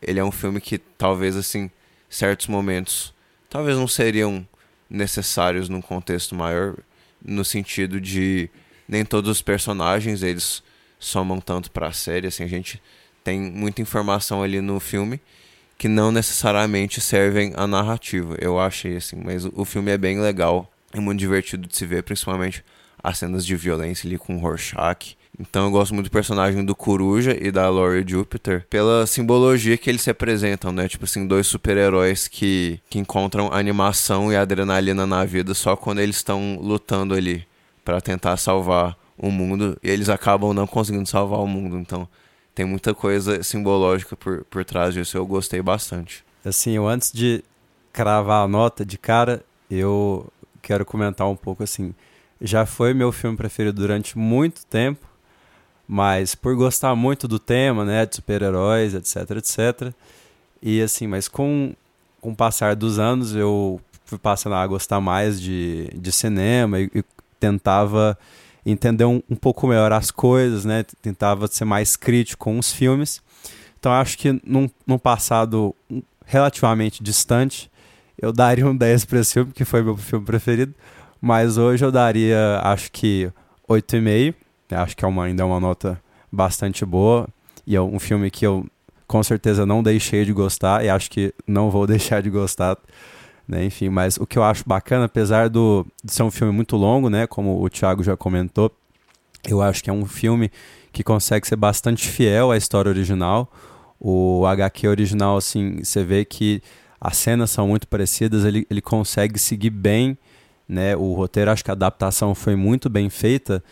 Ele 0.03 0.21
é 0.21 0.25
um 0.25 0.33
filme 0.33 0.61
que 0.61 0.79
talvez, 0.79 1.37
assim, 1.37 1.71
certos 2.09 2.47
momentos 2.47 3.15
talvez 3.49 3.77
não 3.77 3.89
seriam 3.89 4.47
necessários 4.89 5.69
num 5.69 5.81
contexto 5.81 6.35
maior, 6.35 6.77
no 7.23 7.45
sentido 7.45 8.01
de 8.01 8.49
nem 8.89 9.05
todos 9.05 9.31
os 9.31 9.43
personagens 9.43 10.23
eles 10.23 10.63
somam 10.99 11.41
tanto 11.41 11.71
para 11.71 11.89
a 11.89 11.93
série, 11.93 12.27
assim, 12.27 12.45
a 12.45 12.49
gente 12.49 12.81
tem 13.23 13.41
muita 13.41 13.81
informação 13.83 14.43
ali 14.43 14.61
no 14.61 14.81
filme 14.81 15.21
que 15.79 15.89
não 15.89 16.13
necessariamente 16.13 17.01
servem 17.01 17.53
à 17.57 17.67
narrativa. 17.67 18.37
Eu 18.39 18.59
achei 18.61 18.97
assim, 18.97 19.17
mas 19.17 19.47
o 19.47 19.65
filme 19.65 19.91
é 19.91 19.97
bem 19.97 20.21
legal, 20.21 20.71
é 20.93 21.01
muito 21.01 21.19
divertido 21.19 21.67
de 21.67 21.75
se 21.75 21.87
ver, 21.87 22.03
principalmente 22.03 22.65
as 23.03 23.19
cenas 23.19 23.47
de 23.47 23.57
violência 23.57 24.07
ali 24.07 24.19
com 24.19 24.37
o 24.37 24.41
Rorschach. 24.41 25.17
Então 25.41 25.65
eu 25.65 25.71
gosto 25.71 25.95
muito 25.95 26.09
do 26.09 26.13
personagem 26.13 26.63
do 26.63 26.75
Coruja 26.75 27.35
e 27.41 27.51
da 27.51 27.69
Laurie 27.71 28.05
Jupiter 28.07 28.67
pela 28.69 29.07
simbologia 29.07 29.79
que 29.79 29.89
eles 29.89 30.03
se 30.03 30.11
apresentam, 30.11 30.71
né? 30.71 30.87
Tipo 30.87 31.07
assim, 31.07 31.27
dois 31.27 31.47
super-heróis 31.47 32.29
que, 32.29 32.79
que 32.91 32.99
encontram 32.99 33.51
animação 33.51 34.31
e 34.31 34.37
adrenalina 34.37 35.07
na 35.07 35.25
vida 35.25 35.55
só 35.55 35.75
quando 35.75 36.01
eles 36.01 36.17
estão 36.17 36.59
lutando 36.61 37.15
ali 37.15 37.47
para 37.83 38.01
tentar 38.03 38.37
salvar 38.37 38.95
o 39.17 39.31
mundo 39.31 39.79
e 39.83 39.89
eles 39.89 40.11
acabam 40.11 40.53
não 40.53 40.67
conseguindo 40.67 41.09
salvar 41.09 41.41
o 41.41 41.47
mundo. 41.47 41.79
Então 41.79 42.07
tem 42.55 42.67
muita 42.67 42.93
coisa 42.95 43.43
simbológica 43.43 44.15
por, 44.15 44.45
por 44.45 44.63
trás 44.63 44.93
disso. 44.93 45.17
Eu 45.17 45.27
gostei 45.27 45.63
bastante. 45.63 46.23
Assim, 46.45 46.73
eu 46.73 46.87
antes 46.87 47.11
de 47.11 47.43
cravar 47.93 48.45
a 48.45 48.49
nota 48.49 48.85
de 48.85 48.99
cara, 48.99 49.43
eu 49.71 50.31
quero 50.61 50.85
comentar 50.85 51.27
um 51.27 51.37
pouco 51.37 51.63
assim. 51.63 51.95
Já 52.41 52.65
foi 52.67 52.95
meu 52.95 53.13
filme 53.13 53.37
preferido 53.37 53.81
durante 53.81 54.17
muito 54.17 54.65
tempo, 54.67 55.07
mas 55.93 56.37
por 56.37 56.55
gostar 56.55 56.95
muito 56.95 57.27
do 57.27 57.41
tema, 57.41 57.85
né, 57.85 58.07
de 58.07 58.15
super-heróis, 58.15 58.95
etc, 58.95 59.29
etc. 59.33 59.93
E 60.63 60.81
assim, 60.81 61.09
mas 61.09 61.27
com, 61.27 61.75
com 62.21 62.31
o 62.31 62.37
passar 62.37 62.77
dos 62.77 63.01
anos 63.01 63.35
eu 63.35 63.81
fui 64.05 64.17
passando 64.17 64.55
a 64.55 64.65
gostar 64.69 65.01
mais 65.01 65.41
de, 65.41 65.91
de 65.93 66.13
cinema 66.13 66.79
e, 66.79 66.89
e 66.95 67.05
tentava 67.41 68.17
entender 68.65 69.05
um, 69.05 69.21
um, 69.29 69.35
pouco 69.35 69.67
melhor 69.67 69.93
as 69.93 70.13
coisas, 70.13 70.65
né? 70.65 70.85
Tentava 71.03 71.49
ser 71.49 71.65
mais 71.65 71.97
crítico 71.97 72.45
com 72.45 72.57
os 72.57 72.73
filmes. 72.73 73.21
Então 73.81 73.91
acho 73.91 74.17
que 74.17 74.41
num, 74.45 74.71
num 74.87 74.99
passado 74.99 75.75
relativamente 76.25 77.03
distante, 77.03 77.69
eu 78.17 78.33
daria 78.33 78.65
um 78.65 78.77
10 78.79 79.07
para 79.07 79.19
esse 79.19 79.33
filme, 79.33 79.51
que 79.51 79.65
foi 79.65 79.83
meu 79.83 79.97
filme 79.97 80.25
preferido. 80.25 80.73
Mas 81.21 81.59
hoje 81.59 81.85
eu 81.85 81.91
daria, 81.91 82.61
acho 82.63 82.93
que 82.93 83.29
8,5. 83.69 84.37
Acho 84.77 84.97
que 84.97 85.05
é 85.05 85.09
uma, 85.09 85.25
ainda 85.25 85.43
é 85.43 85.47
uma 85.47 85.61
nota 85.61 86.01
bastante 86.31 86.85
boa. 86.85 87.29
E 87.67 87.77
é 87.77 87.81
um 87.81 87.99
filme 87.99 88.31
que 88.31 88.47
eu 88.47 88.67
com 89.07 89.23
certeza 89.23 89.67
não 89.67 89.83
deixei 89.83 90.25
de 90.25 90.33
gostar 90.33 90.85
e 90.85 90.89
acho 90.89 91.11
que 91.11 91.35
não 91.47 91.71
vou 91.71 91.87
deixar 91.89 92.23
de 92.23 92.31
gostar. 92.31 92.79
Né? 93.47 93.65
Enfim, 93.65 93.89
mas 93.89 94.17
o 94.17 94.27
que 94.27 94.39
eu 94.39 94.45
acho 94.45 94.63
bacana, 94.67 95.07
apesar 95.07 95.49
do, 95.49 95.87
de 96.05 96.13
ser 96.13 96.23
um 96.23 96.31
filme 96.31 96.53
muito 96.53 96.77
longo, 96.77 97.11
né? 97.11 97.27
como 97.27 97.63
o 97.63 97.69
Thiago 97.69 98.03
já 98.03 98.17
comentou, 98.17 98.71
eu 99.49 99.61
acho 99.61 99.83
que 99.83 99.91
é 99.91 99.93
um 99.93 100.07
filme 100.07 100.51
que 100.93 101.03
consegue 101.03 101.47
ser 101.47 101.57
bastante 101.57 102.07
fiel 102.07 102.51
à 102.51 102.57
história 102.57 102.89
original. 102.89 103.51
O 103.99 104.47
HQ 104.47 104.89
original, 104.89 105.37
assim, 105.37 105.83
você 105.83 106.05
vê 106.05 106.25
que 106.25 106.63
as 107.01 107.17
cenas 107.17 107.51
são 107.51 107.69
muito 107.69 107.89
parecidas, 107.89 108.45
ele, 108.45 108.67
ele 108.71 108.81
consegue 108.81 109.39
seguir 109.39 109.71
bem 109.71 110.17
né? 110.71 110.97
O 110.97 111.15
roteiro, 111.15 111.51
acho 111.51 111.65
que 111.65 111.71
a 111.71 111.75
adaptação 111.75 112.33
foi 112.33 112.55
muito 112.55 112.89
bem 112.89 113.11
feita, 113.11 113.63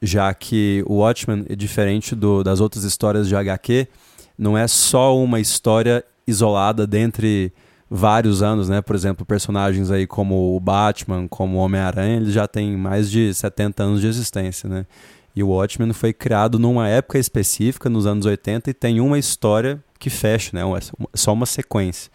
já 0.00 0.32
que 0.32 0.82
o 0.86 0.96
Watchmen, 0.96 1.44
é 1.48 1.56
diferente 1.56 2.14
do, 2.14 2.42
das 2.42 2.60
outras 2.60 2.84
histórias 2.84 3.28
de 3.28 3.34
HQ, 3.34 3.88
não 4.36 4.56
é 4.56 4.66
só 4.68 5.16
uma 5.16 5.40
história 5.40 6.04
isolada 6.26 6.86
dentre 6.86 7.52
vários 7.90 8.42
anos, 8.42 8.68
né? 8.68 8.80
Por 8.80 8.94
exemplo, 8.94 9.24
personagens 9.24 9.90
aí 9.90 10.06
como 10.06 10.54
o 10.54 10.60
Batman, 10.60 11.26
como 11.26 11.56
o 11.56 11.60
Homem-Aranha, 11.60 12.18
eles 12.18 12.32
já 12.32 12.46
têm 12.46 12.76
mais 12.76 13.10
de 13.10 13.32
70 13.32 13.82
anos 13.82 14.00
de 14.00 14.06
existência, 14.06 14.68
né? 14.68 14.86
E 15.34 15.42
o 15.42 15.48
Watchmen 15.48 15.92
foi 15.92 16.12
criado 16.12 16.58
numa 16.58 16.88
época 16.88 17.18
específica, 17.18 17.88
nos 17.88 18.06
anos 18.06 18.26
80, 18.26 18.70
e 18.70 18.74
tem 18.74 19.00
uma 19.00 19.18
história 19.18 19.82
que 19.98 20.10
fecha, 20.10 20.50
né? 20.52 20.62
Só 21.14 21.32
uma 21.32 21.46
sequência. 21.46 22.10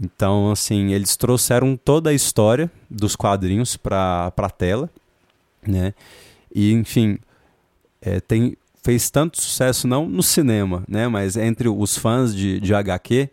Então, 0.00 0.50
assim, 0.50 0.92
eles 0.92 1.16
trouxeram 1.16 1.76
toda 1.76 2.10
a 2.10 2.12
história 2.12 2.70
dos 2.88 3.16
quadrinhos 3.16 3.76
para 3.76 4.32
a 4.36 4.50
tela, 4.50 4.88
né? 5.66 5.92
E, 6.54 6.72
enfim, 6.72 7.18
é, 8.00 8.20
tem, 8.20 8.56
fez 8.82 9.10
tanto 9.10 9.40
sucesso, 9.40 9.86
não 9.86 10.08
no 10.08 10.22
cinema, 10.22 10.84
né? 10.88 11.08
Mas 11.08 11.36
entre 11.36 11.68
os 11.68 11.96
fãs 11.96 12.34
de, 12.34 12.60
de 12.60 12.74
HQ, 12.74 13.30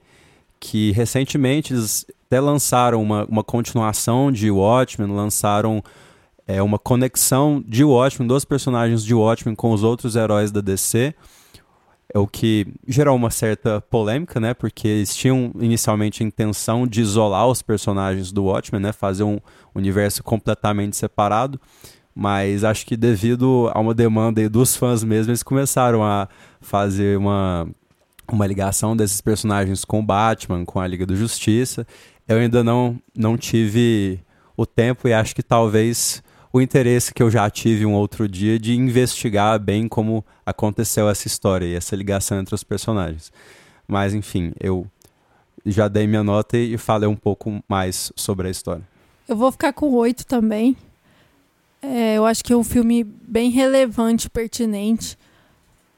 que 0.59 0.91
recentemente 0.91 1.73
eles 1.73 2.05
até 2.27 2.39
lançaram 2.39 3.01
uma, 3.01 3.25
uma 3.25 3.43
continuação 3.43 4.31
de 4.31 4.49
Watchmen, 4.49 5.11
lançaram 5.11 5.83
é, 6.47 6.61
uma 6.61 6.77
conexão 6.77 7.63
de 7.65 7.83
Watchmen, 7.83 8.27
dos 8.27 8.45
personagens 8.45 9.03
de 9.03 9.13
Watchmen 9.13 9.55
com 9.55 9.71
os 9.71 9.83
outros 9.83 10.15
heróis 10.15 10.51
da 10.51 10.61
DC, 10.61 11.13
é 12.13 12.19
o 12.19 12.27
que 12.27 12.67
gerou 12.87 13.15
uma 13.15 13.29
certa 13.29 13.81
polêmica, 13.81 14.39
né? 14.39 14.53
Porque 14.53 14.87
eles 14.87 15.15
tinham 15.15 15.51
inicialmente 15.59 16.23
a 16.23 16.25
intenção 16.25 16.87
de 16.87 17.01
isolar 17.01 17.47
os 17.47 17.61
personagens 17.61 18.31
do 18.31 18.45
Watchmen, 18.45 18.81
né? 18.81 18.93
Fazer 18.93 19.23
um 19.23 19.39
universo 19.73 20.23
completamente 20.23 20.95
separado, 20.95 21.59
mas 22.15 22.63
acho 22.63 22.85
que 22.85 22.95
devido 22.95 23.69
a 23.73 23.79
uma 23.79 23.93
demanda 23.93 24.49
dos 24.49 24.75
fãs 24.75 25.03
mesmo, 25.03 25.31
eles 25.31 25.43
começaram 25.43 26.03
a 26.03 26.29
fazer 26.61 27.17
uma 27.17 27.67
uma 28.31 28.47
ligação 28.47 28.95
desses 28.95 29.21
personagens 29.21 29.85
com 29.85 29.99
o 29.99 30.03
Batman, 30.03 30.65
com 30.65 30.79
a 30.79 30.87
Liga 30.87 31.05
da 31.05 31.15
Justiça. 31.15 31.85
Eu 32.27 32.37
ainda 32.37 32.63
não, 32.63 32.99
não 33.15 33.37
tive 33.37 34.19
o 34.57 34.65
tempo 34.65 35.07
e 35.07 35.13
acho 35.13 35.35
que 35.35 35.43
talvez 35.43 36.23
o 36.51 36.61
interesse 36.61 37.13
que 37.13 37.21
eu 37.21 37.29
já 37.29 37.49
tive 37.49 37.85
um 37.85 37.93
outro 37.93 38.27
dia 38.27 38.57
de 38.57 38.73
investigar 38.75 39.59
bem 39.59 39.87
como 39.87 40.25
aconteceu 40.45 41.09
essa 41.09 41.27
história 41.27 41.65
e 41.65 41.75
essa 41.75 41.95
ligação 41.95 42.39
entre 42.39 42.55
os 42.55 42.63
personagens. 42.63 43.31
Mas 43.87 44.13
enfim, 44.13 44.53
eu 44.59 44.87
já 45.65 45.87
dei 45.87 46.07
minha 46.07 46.23
nota 46.23 46.57
e 46.57 46.77
falei 46.77 47.07
um 47.07 47.15
pouco 47.15 47.61
mais 47.67 48.11
sobre 48.15 48.47
a 48.47 48.51
história. 48.51 48.83
Eu 49.27 49.35
vou 49.35 49.51
ficar 49.51 49.73
com 49.73 49.91
oito 49.93 50.25
também. 50.25 50.75
É, 51.93 52.17
eu 52.17 52.25
acho 52.25 52.43
que 52.43 52.53
é 52.53 52.57
um 52.57 52.63
filme 52.63 53.03
bem 53.03 53.49
relevante, 53.49 54.29
pertinente 54.29 55.17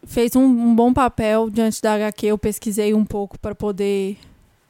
fez 0.08 0.36
um, 0.36 0.44
um, 0.44 0.74
bom 0.74 0.94
papel 0.94 1.50
diante 1.50 1.82
da 1.82 1.94
HQ. 1.96 2.28
Eu 2.28 2.38
pesquisei 2.38 2.94
um 2.94 3.06
pouco 3.06 3.38
para 3.38 3.54
poder 3.54 4.18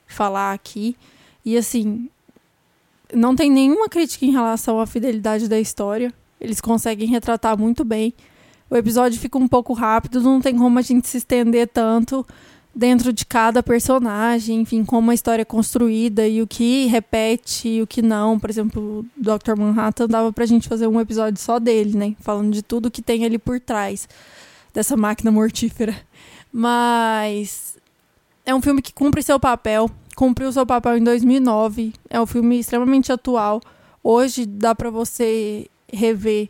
falar 0.08 0.52
aqui. 0.52 0.98
E 1.46 1.56
assim, 1.56 2.10
não 3.14 3.36
tem 3.36 3.50
nenhuma 3.50 3.88
crítica 3.88 4.26
em 4.26 4.32
relação 4.32 4.82
à 4.82 4.88
fidelidade 4.88 5.48
da 5.48 5.60
história. 5.60 6.14
Eles 6.42 6.60
conseguem 6.60 7.08
retratar 7.08 7.58
muito 7.58 7.86
bem. 7.86 8.14
O 8.70 8.76
episódio 8.76 9.20
fica 9.20 9.38
um 9.38 9.48
pouco 9.48 9.74
rápido, 9.74 10.22
não 10.22 10.42
tem 10.42 10.58
como 10.58 10.78
a 10.78 10.82
gente 10.82 11.08
se 11.08 11.18
estender 11.18 11.70
tanto 11.70 12.26
dentro 12.78 13.12
de 13.12 13.26
cada 13.26 13.64
personagem, 13.64 14.62
enfim, 14.62 14.86
como 14.86 15.10
a 15.10 15.14
história 15.16 15.42
é 15.42 15.46
construída 15.46 16.28
e 16.28 16.44
o 16.44 16.48
que 16.48 16.86
repete 16.86 17.68
e 17.68 17.82
o 17.82 17.88
que 17.88 18.04
não. 18.04 18.40
Por 18.40 18.52
exemplo, 18.52 19.00
o 19.00 19.06
Dr. 19.20 19.58
Manhattan 19.58 20.08
dava 20.08 20.32
pra 20.32 20.46
gente 20.46 20.70
fazer 20.70 20.86
um 20.86 21.02
episódio 21.02 21.42
só 21.42 21.58
dele, 21.58 21.98
né? 21.98 22.16
Falando 22.20 22.54
de 22.54 22.62
tudo 22.62 22.92
que 22.92 23.02
tem 23.02 23.26
ali 23.26 23.40
por 23.40 23.60
trás 23.60 24.08
dessa 24.72 24.96
máquina 24.96 25.32
mortífera. 25.32 26.00
Mas 26.54 27.78
é 28.46 28.54
um 28.54 28.62
filme 28.62 28.80
que 28.80 28.94
cumpre 28.94 29.24
seu 29.24 29.40
papel, 29.40 29.90
cumpriu 30.16 30.52
seu 30.52 30.66
papel 30.66 30.98
em 30.98 31.04
2009. 31.04 31.94
É 32.08 32.22
um 32.22 32.28
filme 32.28 32.60
extremamente 32.60 33.12
atual. 33.12 33.60
Hoje 34.04 34.46
dá 34.46 34.76
para 34.76 34.92
você 34.92 35.68
rever 35.92 36.48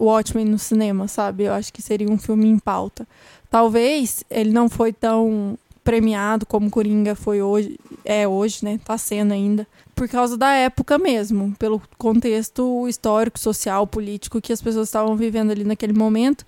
Watchmen 0.00 0.44
no 0.44 0.58
cinema, 0.58 1.08
sabe? 1.08 1.44
Eu 1.44 1.52
acho 1.52 1.72
que 1.72 1.82
seria 1.82 2.08
um 2.10 2.18
filme 2.18 2.46
em 2.46 2.58
pauta. 2.58 3.06
Talvez 3.50 4.24
ele 4.30 4.52
não 4.52 4.68
foi 4.68 4.92
tão 4.92 5.58
premiado 5.82 6.44
como 6.44 6.68
Coringa 6.68 7.14
foi 7.14 7.40
hoje, 7.40 7.78
é 8.04 8.28
hoje, 8.28 8.62
né? 8.62 8.78
Tá 8.84 8.98
sendo 8.98 9.32
ainda. 9.32 9.66
Por 9.94 10.06
causa 10.06 10.36
da 10.36 10.52
época 10.52 10.98
mesmo, 10.98 11.54
pelo 11.58 11.80
contexto 11.96 12.86
histórico, 12.86 13.38
social, 13.38 13.86
político 13.86 14.40
que 14.40 14.52
as 14.52 14.60
pessoas 14.60 14.88
estavam 14.88 15.16
vivendo 15.16 15.50
ali 15.50 15.64
naquele 15.64 15.94
momento. 15.94 16.44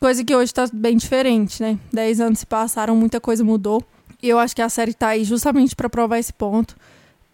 Coisa 0.00 0.24
que 0.24 0.34
hoje 0.34 0.46
está 0.46 0.66
bem 0.72 0.96
diferente, 0.96 1.62
né? 1.62 1.78
Dez 1.92 2.20
anos 2.20 2.38
se 2.38 2.46
passaram, 2.46 2.96
muita 2.96 3.20
coisa 3.20 3.44
mudou. 3.44 3.84
E 4.22 4.28
eu 4.28 4.38
acho 4.38 4.56
que 4.56 4.62
a 4.62 4.68
série 4.68 4.92
está 4.92 5.08
aí 5.08 5.24
justamente 5.24 5.76
para 5.76 5.90
provar 5.90 6.18
esse 6.18 6.32
ponto. 6.32 6.74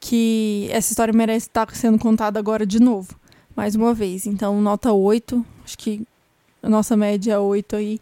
Que 0.00 0.68
essa 0.72 0.90
história 0.90 1.14
merece 1.14 1.46
estar 1.46 1.72
sendo 1.76 1.98
contada 1.98 2.40
agora 2.40 2.66
de 2.66 2.80
novo. 2.80 3.14
Mais 3.56 3.74
uma 3.74 3.94
vez. 3.94 4.26
Então, 4.26 4.60
nota 4.60 4.92
8. 4.92 5.44
Acho 5.64 5.78
que 5.78 6.06
a 6.62 6.68
nossa 6.68 6.96
média 6.96 7.34
é 7.34 7.38
8 7.38 7.76
aí. 7.76 8.00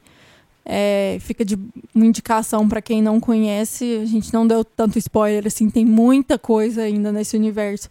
É, 0.64 1.18
fica 1.20 1.44
de 1.44 1.58
uma 1.94 2.06
indicação 2.06 2.68
para 2.68 2.80
quem 2.80 3.02
não 3.02 3.20
conhece. 3.20 4.00
A 4.02 4.06
gente 4.06 4.32
não 4.32 4.46
deu 4.46 4.64
tanto 4.64 4.98
spoiler 4.98 5.46
assim, 5.46 5.68
tem 5.68 5.84
muita 5.84 6.38
coisa 6.38 6.82
ainda 6.82 7.10
nesse 7.10 7.36
universo 7.36 7.88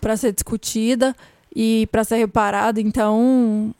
para 0.00 0.16
ser 0.16 0.32
discutida 0.32 1.14
e 1.54 1.88
para 1.92 2.04
ser 2.04 2.16
reparada. 2.16 2.80
Então, 2.80 3.74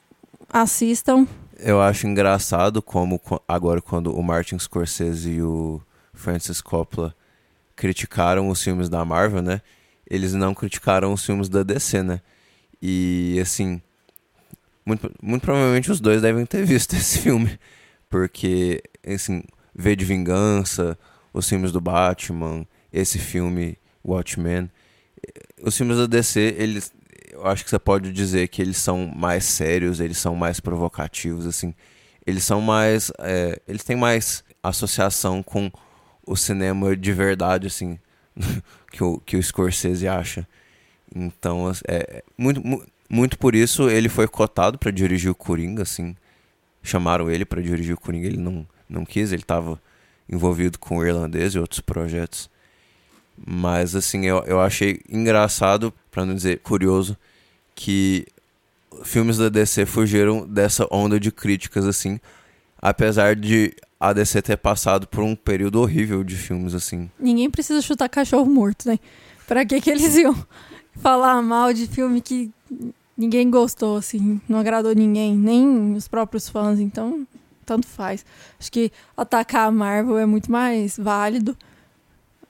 assistam, 0.49 1.27
eu 1.63 1.81
acho 1.81 2.07
engraçado 2.07 2.81
como 2.81 3.21
agora 3.47 3.83
quando 3.83 4.17
o 4.17 4.23
Martin 4.23 4.59
Scorsese 4.59 5.31
e 5.31 5.43
o 5.43 5.81
Francis 6.15 6.61
Coppola 6.61 7.15
criticaram 7.77 8.49
os 8.49 8.63
filmes 8.63 8.89
da 8.89 9.05
Marvel, 9.05 9.43
né? 9.43 9.61
Eles 10.09 10.33
não 10.33 10.55
criticaram 10.55 11.13
os 11.13 11.25
filmes 11.25 11.51
da 11.51 11.63
DC, 11.63 12.03
né? 12.03 12.21
E 12.81 13.39
assim, 13.41 13.81
muito, 14.85 15.13
muito 15.23 15.43
provavelmente 15.43 15.91
os 15.91 16.01
dois 16.01 16.23
devem 16.23 16.47
ter 16.47 16.65
visto 16.65 16.95
esse 16.97 17.19
filme, 17.19 17.59
porque 18.09 18.83
assim, 19.07 19.43
V 19.75 19.97
de 19.97 20.05
Vingança, 20.05 20.99
os 21.33 21.49
filmes 21.49 21.73
do 21.73 21.81
Batman, 21.81 22.67
esse 22.93 23.19
filme 23.19 23.77
Watchmen, 24.05 24.71
os 25.63 25.77
filmes 25.77 25.99
da 25.99 26.07
DC, 26.07 26.57
eles 26.59 26.93
eu 27.33 27.47
acho 27.47 27.65
que 27.65 27.71
você 27.71 27.79
pode 27.79 28.13
dizer 28.13 28.49
que 28.49 28.61
eles 28.61 28.77
são 28.77 29.07
mais 29.07 29.45
sérios, 29.45 30.01
eles 30.01 30.19
são 30.19 30.35
mais 30.35 30.61
provocativos, 30.61 31.47
assim. 31.47 31.75
Eles 32.27 32.45
são 32.45 32.61
mais. 32.61 33.11
É, 33.19 33.61
eles 33.67 33.83
têm 33.83 33.97
mais 33.97 34.45
associação 34.63 35.43
com 35.43 35.71
o 36.27 36.37
cinema 36.37 36.95
de 36.95 37.13
verdade, 37.13 37.67
assim, 37.67 37.99
que 38.93 39.03
o, 39.03 39.19
que 39.21 39.37
o 39.37 39.43
Scorsese 39.43 40.07
acha. 40.07 40.47
Então, 41.15 41.71
é, 41.87 42.23
muito, 42.37 42.63
muito 43.09 43.39
por 43.39 43.55
isso 43.55 43.89
ele 43.89 44.09
foi 44.09 44.29
cotado 44.29 44.79
para 44.79 44.91
dirigir 44.91 45.31
o 45.31 45.35
Coringa, 45.35 45.83
assim. 45.83 46.17
Chamaram 46.83 47.31
ele 47.31 47.45
para 47.45 47.61
dirigir 47.61 47.95
o 47.95 48.01
Coringa, 48.01 48.27
ele 48.27 48.39
não, 48.39 48.67
não 48.89 49.05
quis, 49.05 49.33
ele 49.33 49.43
estava 49.43 49.81
envolvido 50.29 50.79
com 50.79 50.99
o 50.99 51.07
irlandês 51.07 51.55
e 51.55 51.59
outros 51.59 51.81
projetos. 51.81 52.49
Mas, 53.45 53.95
assim, 53.95 54.27
eu, 54.27 54.45
eu 54.45 54.61
achei 54.61 55.01
engraçado, 55.09 55.93
para 56.11 56.25
não 56.25 56.35
dizer 56.35 56.61
curioso, 56.61 57.17
que 57.75 58.27
filmes 59.03 59.39
da 59.39 59.49
DC 59.49 59.87
fugiram 59.87 60.47
dessa 60.47 60.87
onda 60.91 61.19
de 61.19 61.33
críticas, 61.33 61.87
assim, 61.87 62.21
apesar 62.81 63.35
de 63.35 63.75
a 63.99 64.13
DC 64.13 64.41
ter 64.43 64.57
passado 64.57 65.07
por 65.07 65.23
um 65.23 65.35
período 65.35 65.81
horrível 65.81 66.25
de 66.25 66.37
filmes, 66.37 66.75
assim. 66.75 67.11
Ninguém 67.19 67.51
precisa 67.51 67.83
chutar 67.83 68.09
cachorro 68.09 68.51
morto, 68.51 68.89
né? 68.89 68.99
Pra 69.47 69.65
que 69.65 69.81
que 69.81 69.91
eles 69.91 70.15
iam 70.17 70.35
falar 70.97 71.41
mal 71.43 71.73
de 71.73 71.87
filme 71.87 72.21
que 72.21 72.51
ninguém 73.17 73.51
gostou, 73.51 73.97
assim, 73.97 74.41
não 74.49 74.59
agradou 74.59 74.95
ninguém, 74.95 75.37
nem 75.37 75.95
os 75.95 76.09
próprios 76.09 76.49
fãs, 76.49 76.79
então 76.79 77.27
tanto 77.67 77.87
faz. 77.87 78.25
Acho 78.59 78.73
que 78.73 78.91
atacar 79.17 79.69
a 79.69 79.71
Marvel 79.71 80.19
é 80.19 80.27
muito 80.27 80.51
mais 80.51 80.97
válido 80.97 81.57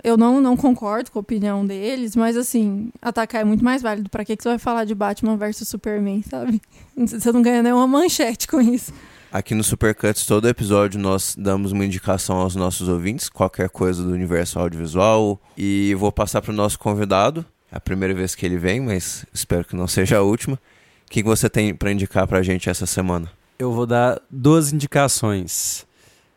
eu 0.03 0.17
não, 0.17 0.41
não 0.41 0.57
concordo 0.57 1.11
com 1.11 1.19
a 1.19 1.21
opinião 1.21 1.65
deles, 1.65 2.17
mas 2.17 2.37
assim, 2.37 2.91
atacar 3.01 3.43
é 3.43 3.45
muito 3.45 3.65
mais 3.65 3.83
válido. 3.83 4.09
Pra 4.09 4.25
que, 4.25 4.37
que 4.37 4.43
você 4.43 4.51
vai 4.51 4.59
falar 4.59 4.85
de 4.85 4.95
Batman 4.95 5.37
versus 5.37 5.69
Superman, 5.69 6.23
sabe? 6.23 6.61
Você 6.97 7.33
não 7.33 7.41
ganha 7.41 7.63
nenhuma 7.63 7.87
manchete 7.87 8.47
com 8.47 8.61
isso. 8.61 8.93
Aqui 9.33 9.55
no 9.55 9.63
Supercuts, 9.63 10.27
todo 10.27 10.49
episódio 10.49 11.01
nós 11.01 11.35
damos 11.39 11.73
uma 11.73 11.85
indicação 11.85 12.37
aos 12.37 12.57
nossos 12.57 12.89
ouvintes, 12.89 13.29
qualquer 13.29 13.71
coisa 13.71 14.03
do 14.03 14.11
universo 14.11 14.59
audiovisual. 14.59 15.41
E 15.57 15.95
vou 15.95 16.13
passar 16.13 16.43
para 16.43 16.51
o 16.51 16.55
nosso 16.55 16.79
convidado. 16.79 17.47
É 17.73 17.77
a 17.77 17.81
primeira 17.81 18.13
vez 18.15 18.35
que 18.35 18.45
ele 18.45 18.57
vem, 18.57 18.81
mas 18.81 19.25
espero 19.33 19.65
que 19.65 19.77
não 19.77 19.87
seja 19.87 20.19
a 20.19 20.23
última. 20.23 20.57
O 20.57 21.11
que 21.11 21.23
você 21.23 21.49
tem 21.49 21.75
para 21.75 21.93
indicar 21.93 22.27
para 22.27 22.39
a 22.39 22.43
gente 22.43 22.69
essa 22.69 22.87
semana? 22.87 23.31
Eu 23.59 23.73
vou 23.73 23.87
dar 23.87 24.21
duas 24.31 24.73
indicações. 24.73 25.87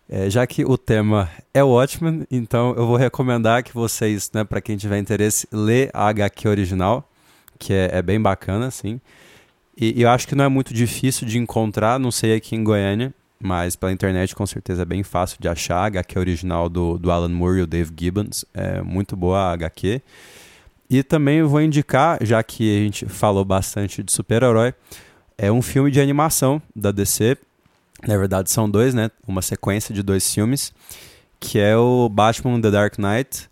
É, 0.09 0.29
já 0.29 0.45
que 0.45 0.65
o 0.65 0.77
tema 0.77 1.29
é 1.53 1.63
Watchmen, 1.63 2.27
então 2.29 2.75
eu 2.75 2.85
vou 2.85 2.97
recomendar 2.97 3.63
que 3.63 3.73
vocês, 3.73 4.29
né, 4.33 4.43
para 4.43 4.61
quem 4.61 4.77
tiver 4.77 4.99
interesse, 4.99 5.47
lê 5.51 5.89
a 5.93 6.07
HQ 6.07 6.47
original, 6.47 7.09
que 7.57 7.73
é, 7.73 7.89
é 7.93 8.01
bem 8.01 8.21
bacana, 8.21 8.67
assim. 8.67 8.99
E, 9.75 9.99
e, 9.99 10.03
eu 10.03 10.09
acho 10.09 10.27
que 10.27 10.35
não 10.35 10.43
é 10.43 10.49
muito 10.49 10.73
difícil 10.73 11.25
de 11.25 11.39
encontrar, 11.39 11.99
não 11.99 12.11
sei 12.11 12.35
aqui 12.35 12.55
em 12.55 12.63
Goiânia, 12.63 13.13
mas 13.39 13.75
pela 13.75 13.91
internet 13.91 14.35
com 14.35 14.45
certeza 14.45 14.83
é 14.83 14.85
bem 14.85 15.01
fácil 15.01 15.37
de 15.39 15.47
achar. 15.47 15.77
A 15.77 15.85
HQ 15.85 16.19
original 16.19 16.69
do, 16.69 16.97
do 16.97 17.09
Alan 17.09 17.29
Moore 17.29 17.59
e 17.59 17.61
o 17.63 17.67
Dave 17.67 17.91
Gibbons, 17.97 18.45
é 18.53 18.81
muito 18.81 19.15
boa 19.15 19.39
a 19.39 19.53
HQ. 19.53 20.01
E 20.93 21.03
também 21.03 21.41
vou 21.43 21.61
indicar, 21.61 22.19
já 22.21 22.43
que 22.43 22.77
a 22.77 22.83
gente 22.83 23.05
falou 23.05 23.43
bastante 23.43 24.03
de 24.03 24.11
super-herói, 24.11 24.73
é 25.37 25.51
um 25.51 25.61
filme 25.61 25.89
de 25.89 25.99
animação 25.99 26.61
da 26.75 26.91
DC 26.91 27.37
na 28.07 28.17
verdade, 28.17 28.51
são 28.51 28.69
dois, 28.69 28.93
né? 28.93 29.09
Uma 29.25 29.41
sequência 29.41 29.93
de 29.95 30.03
dois 30.03 30.31
filmes, 30.31 30.73
que 31.39 31.57
é 31.57 31.75
o 31.77 32.09
Batman 32.09 32.59
The 32.59 32.69
Dark 32.69 32.97
Knight, 32.97 33.49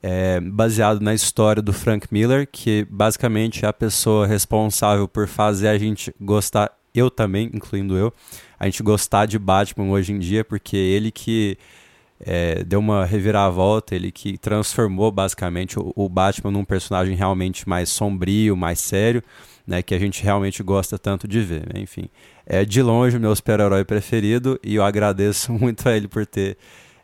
é, 0.00 0.38
baseado 0.40 1.00
na 1.00 1.12
história 1.12 1.60
do 1.60 1.72
Frank 1.72 2.06
Miller, 2.12 2.48
que 2.50 2.86
basicamente 2.88 3.64
é 3.64 3.68
a 3.68 3.72
pessoa 3.72 4.26
responsável 4.26 5.08
por 5.08 5.26
fazer 5.26 5.68
a 5.68 5.76
gente 5.76 6.14
gostar, 6.20 6.70
eu 6.94 7.10
também, 7.10 7.50
incluindo 7.52 7.96
eu, 7.96 8.12
a 8.58 8.66
gente 8.66 8.82
gostar 8.82 9.26
de 9.26 9.38
Batman 9.38 9.90
hoje 9.90 10.12
em 10.12 10.18
dia, 10.18 10.44
porque 10.44 10.76
é 10.76 10.80
ele 10.80 11.10
que 11.10 11.58
é, 12.20 12.64
deu 12.64 12.80
uma 12.80 13.04
reviravolta, 13.04 13.94
ele 13.94 14.10
que 14.10 14.36
transformou 14.36 15.10
basicamente 15.12 15.78
o, 15.78 15.92
o, 15.94 16.08
Batman 16.08 16.50
num 16.50 16.64
personagem 16.64 17.14
realmente 17.14 17.68
mais 17.68 17.88
sombrio, 17.88 18.56
mais 18.56 18.80
sério, 18.80 19.22
né, 19.66 19.82
que 19.82 19.94
a 19.94 19.98
gente 19.98 20.22
realmente 20.22 20.62
gosta 20.62 20.98
tanto 20.98 21.28
de 21.28 21.40
ver. 21.40 21.60
Né? 21.72 21.80
Enfim, 21.80 22.08
é 22.44 22.64
de 22.64 22.82
longe 22.82 23.16
o 23.16 23.20
meu 23.20 23.34
super-herói 23.34 23.84
preferido 23.84 24.58
e 24.64 24.74
eu 24.74 24.84
agradeço 24.84 25.52
muito 25.54 25.88
a 25.88 25.96
ele 25.96 26.08
por 26.08 26.26
ter 26.26 26.56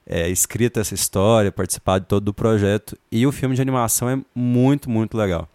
é, 0.07 0.29
escrito 0.29 0.81
essa 0.81 0.95
história, 0.95 1.53
participado 1.53 2.05
de 2.05 2.09
todo 2.09 2.29
o 2.29 2.35
projeto. 2.35 2.99
E 3.11 3.27
o 3.27 3.33
filme 3.33 3.55
de 3.55 3.63
animação 3.63 4.09
é 4.11 4.19
muito, 4.35 4.91
muito 4.91 5.17
legal. 5.17 5.49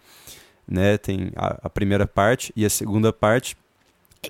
Né? 0.66 0.96
Tem 0.96 1.32
a, 1.36 1.58
a 1.64 1.70
primeira 1.70 2.06
parte 2.06 2.52
e 2.56 2.64
a 2.64 2.70
segunda 2.70 3.12
parte. 3.12 3.56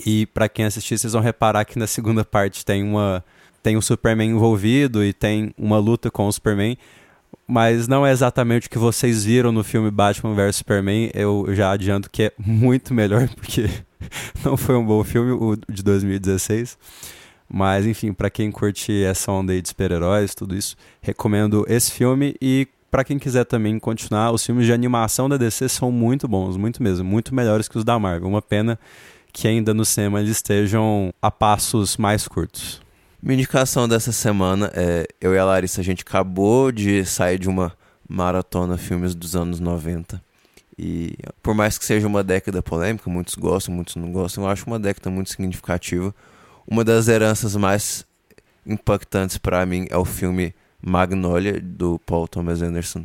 E 0.04 0.26
para 0.26 0.48
quem 0.48 0.64
assistir, 0.64 0.98
vocês 0.98 1.12
vão 1.12 1.22
reparar 1.22 1.64
que 1.64 1.78
na 1.78 1.86
segunda 1.86 2.24
parte 2.24 2.64
tem 2.64 2.82
uma 2.82 3.24
tem 3.62 3.76
o 3.76 3.82
Superman 3.82 4.30
envolvido 4.30 5.04
e 5.04 5.12
tem 5.12 5.54
uma 5.56 5.78
luta 5.78 6.10
com 6.10 6.26
o 6.26 6.32
Superman, 6.32 6.76
mas 7.46 7.88
não 7.88 8.06
é 8.06 8.12
exatamente 8.12 8.68
o 8.68 8.70
que 8.70 8.78
vocês 8.78 9.24
viram 9.24 9.50
no 9.50 9.64
filme 9.64 9.90
Batman 9.90 10.34
vs 10.34 10.56
Superman. 10.56 11.10
Eu 11.14 11.46
já 11.50 11.72
adianto 11.72 12.10
que 12.10 12.24
é 12.24 12.32
muito 12.38 12.94
melhor, 12.94 13.28
porque 13.28 13.68
não 14.44 14.56
foi 14.56 14.76
um 14.76 14.84
bom 14.84 15.02
filme, 15.02 15.32
o 15.32 15.56
de 15.68 15.82
2016. 15.82 16.78
Mas, 17.52 17.84
enfim, 17.84 18.12
para 18.12 18.30
quem 18.30 18.50
curte 18.52 19.02
essa 19.02 19.32
onda 19.32 19.52
aí 19.52 19.60
de 19.60 19.68
super-heróis, 19.68 20.34
tudo 20.36 20.54
isso, 20.54 20.76
recomendo 21.02 21.64
esse 21.68 21.90
filme. 21.90 22.36
E 22.40 22.68
para 22.88 23.02
quem 23.02 23.18
quiser 23.18 23.44
também 23.44 23.76
continuar, 23.80 24.30
os 24.30 24.46
filmes 24.46 24.66
de 24.66 24.72
animação 24.72 25.28
da 25.28 25.36
DC 25.36 25.68
são 25.68 25.90
muito 25.90 26.28
bons, 26.28 26.56
muito 26.56 26.80
mesmo, 26.80 27.04
muito 27.04 27.34
melhores 27.34 27.66
que 27.66 27.76
os 27.76 27.84
da 27.84 27.98
Marvel. 27.98 28.28
Uma 28.28 28.40
pena 28.40 28.78
que 29.32 29.48
ainda 29.48 29.74
no 29.74 29.84
cinema 29.84 30.20
eles 30.20 30.30
estejam 30.30 31.12
a 31.20 31.30
passos 31.30 31.96
mais 31.96 32.28
curtos. 32.28 32.80
Minha 33.22 33.34
indicação 33.34 33.86
dessa 33.86 34.12
semana 34.12 34.72
é 34.74 35.06
eu 35.20 35.34
e 35.34 35.38
a 35.38 35.44
Larissa, 35.44 35.82
a 35.82 35.84
gente 35.84 36.02
acabou 36.02 36.72
de 36.72 37.04
sair 37.04 37.38
de 37.38 37.50
uma 37.50 37.70
maratona 38.08 38.78
filmes 38.78 39.14
dos 39.14 39.36
anos 39.36 39.60
90. 39.60 40.22
E 40.78 41.18
por 41.42 41.54
mais 41.54 41.76
que 41.76 41.84
seja 41.84 42.06
uma 42.06 42.24
década 42.24 42.62
polêmica, 42.62 43.10
muitos 43.10 43.34
gostam, 43.34 43.74
muitos 43.74 43.96
não 43.96 44.10
gostam, 44.10 44.44
eu 44.44 44.50
acho 44.50 44.66
uma 44.66 44.78
década 44.78 45.10
muito 45.10 45.28
significativa. 45.28 46.14
Uma 46.66 46.82
das 46.82 47.08
heranças 47.08 47.54
mais 47.56 48.06
impactantes 48.64 49.36
para 49.36 49.66
mim 49.66 49.86
é 49.90 49.98
o 49.98 50.04
filme 50.06 50.54
Magnolia 50.80 51.60
do 51.60 51.98
Paul 51.98 52.26
Thomas 52.26 52.62
Anderson 52.62 53.04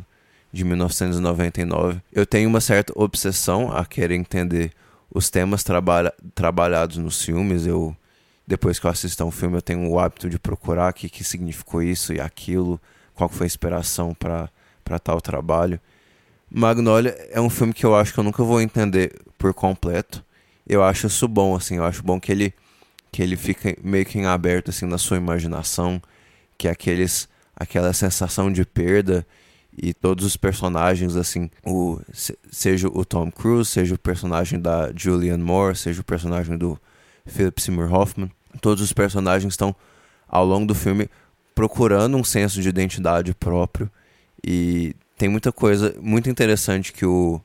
de 0.50 0.64
1999. 0.64 2.00
Eu 2.10 2.24
tenho 2.24 2.48
uma 2.48 2.62
certa 2.62 2.90
obsessão 2.96 3.70
a 3.70 3.84
querer 3.84 4.14
entender 4.14 4.72
os 5.10 5.28
temas 5.28 5.62
trabalha, 5.62 6.14
trabalhados 6.34 6.96
nos 6.96 7.22
filmes. 7.22 7.66
Eu 7.66 7.94
depois 8.46 8.78
que 8.78 8.86
eu 8.86 8.90
assisto 8.90 9.22
a 9.22 9.26
um 9.26 9.30
filme, 9.30 9.56
eu 9.56 9.62
tenho 9.62 9.88
o 9.88 9.98
hábito 9.98 10.30
de 10.30 10.38
procurar 10.38 10.90
o 10.90 10.94
que, 10.94 11.08
que 11.08 11.24
significou 11.24 11.82
isso 11.82 12.12
e 12.12 12.20
aquilo, 12.20 12.80
qual 13.14 13.28
foi 13.28 13.46
a 13.46 13.48
inspiração 13.48 14.14
para 14.14 14.98
tal 15.02 15.20
trabalho. 15.20 15.80
Magnolia 16.48 17.10
é 17.30 17.40
um 17.40 17.50
filme 17.50 17.72
que 17.72 17.84
eu 17.84 17.96
acho 17.96 18.14
que 18.14 18.20
eu 18.20 18.24
nunca 18.24 18.44
vou 18.44 18.60
entender 18.60 19.12
por 19.36 19.52
completo. 19.52 20.24
Eu 20.66 20.82
acho 20.82 21.08
isso 21.08 21.26
bom, 21.26 21.56
assim, 21.56 21.76
eu 21.76 21.84
acho 21.84 22.02
bom 22.02 22.20
que 22.20 22.30
ele 22.30 22.54
que 23.12 23.22
ele 23.22 23.36
fica 23.36 23.74
meio 23.82 24.04
que 24.04 24.18
em 24.18 24.26
aberto 24.26 24.68
assim 24.68 24.84
na 24.84 24.98
sua 24.98 25.16
imaginação, 25.16 26.02
que 26.58 26.68
aqueles 26.68 27.28
aquela 27.54 27.92
sensação 27.92 28.52
de 28.52 28.64
perda 28.64 29.26
e 29.76 29.94
todos 29.94 30.24
os 30.24 30.36
personagens 30.36 31.16
assim, 31.16 31.50
o 31.64 31.98
seja 32.50 32.88
o 32.88 33.04
Tom 33.04 33.30
Cruise, 33.30 33.70
seja 33.70 33.94
o 33.94 33.98
personagem 33.98 34.60
da 34.60 34.92
Julianne 34.94 35.42
Moore, 35.42 35.76
seja 35.76 36.00
o 36.00 36.04
personagem 36.04 36.56
do 36.58 36.78
Philip 37.26 37.60
Seymour 37.60 37.92
Hoffman, 37.92 38.30
todos 38.56 38.82
os 38.82 38.92
personagens 38.92 39.52
estão 39.52 39.74
ao 40.28 40.44
longo 40.44 40.66
do 40.66 40.74
filme 40.74 41.08
procurando 41.54 42.16
um 42.16 42.24
senso 42.24 42.60
de 42.60 42.68
identidade 42.68 43.34
próprio 43.34 43.90
e 44.46 44.94
tem 45.16 45.28
muita 45.28 45.50
coisa 45.50 45.94
muito 46.00 46.28
interessante 46.28 46.92
que 46.92 47.06
o 47.06 47.40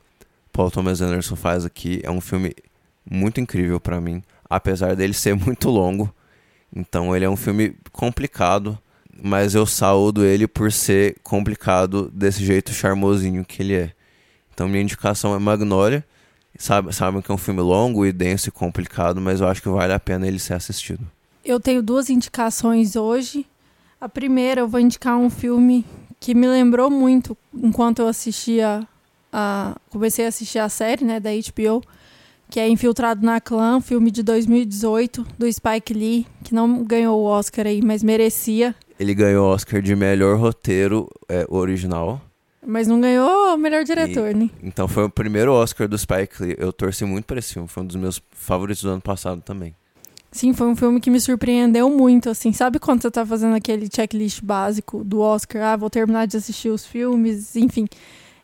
Paul 0.52 0.70
Thomas 0.70 1.00
Anderson 1.00 1.34
faz 1.34 1.64
aqui. 1.64 2.00
É 2.02 2.10
um 2.10 2.20
filme 2.20 2.54
muito 3.10 3.40
incrível 3.40 3.80
para 3.80 4.00
mim, 4.00 4.22
apesar 4.48 4.94
dele 4.94 5.14
ser 5.14 5.34
muito 5.36 5.70
longo. 5.70 6.14
Então 6.74 7.14
ele 7.16 7.24
é 7.24 7.30
um 7.30 7.36
filme 7.36 7.74
complicado, 7.90 8.78
mas 9.22 9.54
eu 9.54 9.66
saúdo 9.66 10.24
ele 10.24 10.46
por 10.46 10.70
ser 10.70 11.16
complicado 11.22 12.10
desse 12.14 12.44
jeito 12.44 12.72
charmosinho 12.72 13.44
que 13.44 13.62
ele 13.62 13.74
é. 13.74 13.92
Então 14.52 14.68
minha 14.68 14.82
indicação 14.82 15.34
é 15.34 15.38
Magnolia. 15.38 16.04
Sabe, 16.58 16.94
sabem 16.94 17.20
que 17.22 17.30
é 17.30 17.34
um 17.34 17.38
filme 17.38 17.60
longo 17.60 18.04
e 18.04 18.12
denso 18.12 18.48
e 18.48 18.52
complicado, 18.52 19.20
mas 19.20 19.40
eu 19.40 19.48
acho 19.48 19.62
que 19.62 19.68
vale 19.68 19.92
a 19.92 20.00
pena 20.00 20.26
ele 20.26 20.38
ser 20.38 20.54
assistido. 20.54 21.06
Eu 21.44 21.58
tenho 21.58 21.82
duas 21.82 22.08
indicações 22.08 22.94
hoje. 22.94 23.46
A 24.00 24.08
primeira, 24.08 24.60
eu 24.60 24.68
vou 24.68 24.78
indicar 24.78 25.16
um 25.16 25.30
filme 25.30 25.84
que 26.20 26.34
me 26.34 26.46
lembrou 26.46 26.90
muito 26.90 27.36
enquanto 27.52 28.00
eu 28.00 28.06
assistia 28.06 28.86
a 29.32 29.76
comecei 29.90 30.24
a 30.24 30.28
assistir 30.28 30.58
a 30.58 30.68
série, 30.68 31.04
né, 31.04 31.18
da 31.18 31.30
HBO, 31.30 31.82
que 32.50 32.60
é 32.60 32.68
Infiltrado 32.68 33.24
na 33.24 33.40
Clã, 33.40 33.80
filme 33.80 34.10
de 34.10 34.22
2018 34.22 35.26
do 35.38 35.50
Spike 35.50 35.94
Lee, 35.94 36.26
que 36.44 36.54
não 36.54 36.84
ganhou 36.84 37.18
o 37.18 37.24
Oscar 37.24 37.66
aí, 37.66 37.80
mas 37.82 38.02
merecia. 38.02 38.74
Ele 39.00 39.14
ganhou 39.14 39.48
o 39.48 39.52
Oscar 39.52 39.80
de 39.80 39.96
melhor 39.96 40.38
roteiro 40.38 41.08
é, 41.28 41.46
original. 41.48 42.20
Mas 42.64 42.86
não 42.86 43.00
ganhou 43.00 43.54
o 43.54 43.58
melhor 43.58 43.82
diretor, 43.82 44.30
e, 44.30 44.34
né? 44.34 44.50
Então 44.62 44.86
foi 44.86 45.04
o 45.04 45.10
primeiro 45.10 45.52
Oscar 45.52 45.88
do 45.88 45.98
Spike 45.98 46.40
Lee. 46.40 46.56
Eu 46.58 46.72
torci 46.72 47.04
muito 47.04 47.24
para 47.24 47.38
esse 47.38 47.54
filme, 47.54 47.68
foi 47.68 47.82
um 47.82 47.86
dos 47.86 47.96
meus 47.96 48.22
favoritos 48.30 48.82
do 48.82 48.90
ano 48.90 49.00
passado 49.00 49.42
também. 49.42 49.74
Sim, 50.30 50.54
foi 50.54 50.66
um 50.66 50.74
filme 50.74 50.98
que 50.98 51.10
me 51.10 51.20
surpreendeu 51.20 51.90
muito, 51.90 52.30
assim. 52.30 52.52
Sabe 52.52 52.78
quando 52.78 53.02
você 53.02 53.10
tá 53.10 53.26
fazendo 53.26 53.54
aquele 53.54 53.86
checklist 53.94 54.40
básico 54.42 55.04
do 55.04 55.20
Oscar? 55.20 55.62
Ah, 55.62 55.76
vou 55.76 55.90
terminar 55.90 56.26
de 56.26 56.38
assistir 56.38 56.70
os 56.70 56.86
filmes, 56.86 57.54
enfim. 57.54 57.86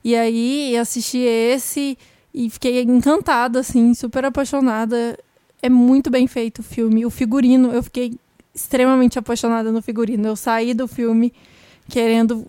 E 0.05 0.15
aí 0.15 0.77
assisti 0.77 1.19
esse 1.19 1.97
e 2.35 2.51
fiquei 2.51 2.83
encantada, 2.83 3.61
assim, 3.61 3.95
super 3.95 4.25
apaixonada. 4.25 5.19
É 5.63 5.71
muito 5.71 6.11
bem 6.11 6.27
feito 6.27 6.59
o 6.59 6.63
filme. 6.63 7.07
O 7.07 7.11
figurino, 7.11 7.73
eu 7.73 7.83
fiquei 7.83 8.19
extremamente 8.55 9.19
apaixonada 9.19 9.73
no 9.73 9.81
figurino. 9.81 10.27
Eu 10.29 10.37
saí 10.37 10.75
do 10.75 10.87
filme 10.87 11.33
querendo 11.89 12.47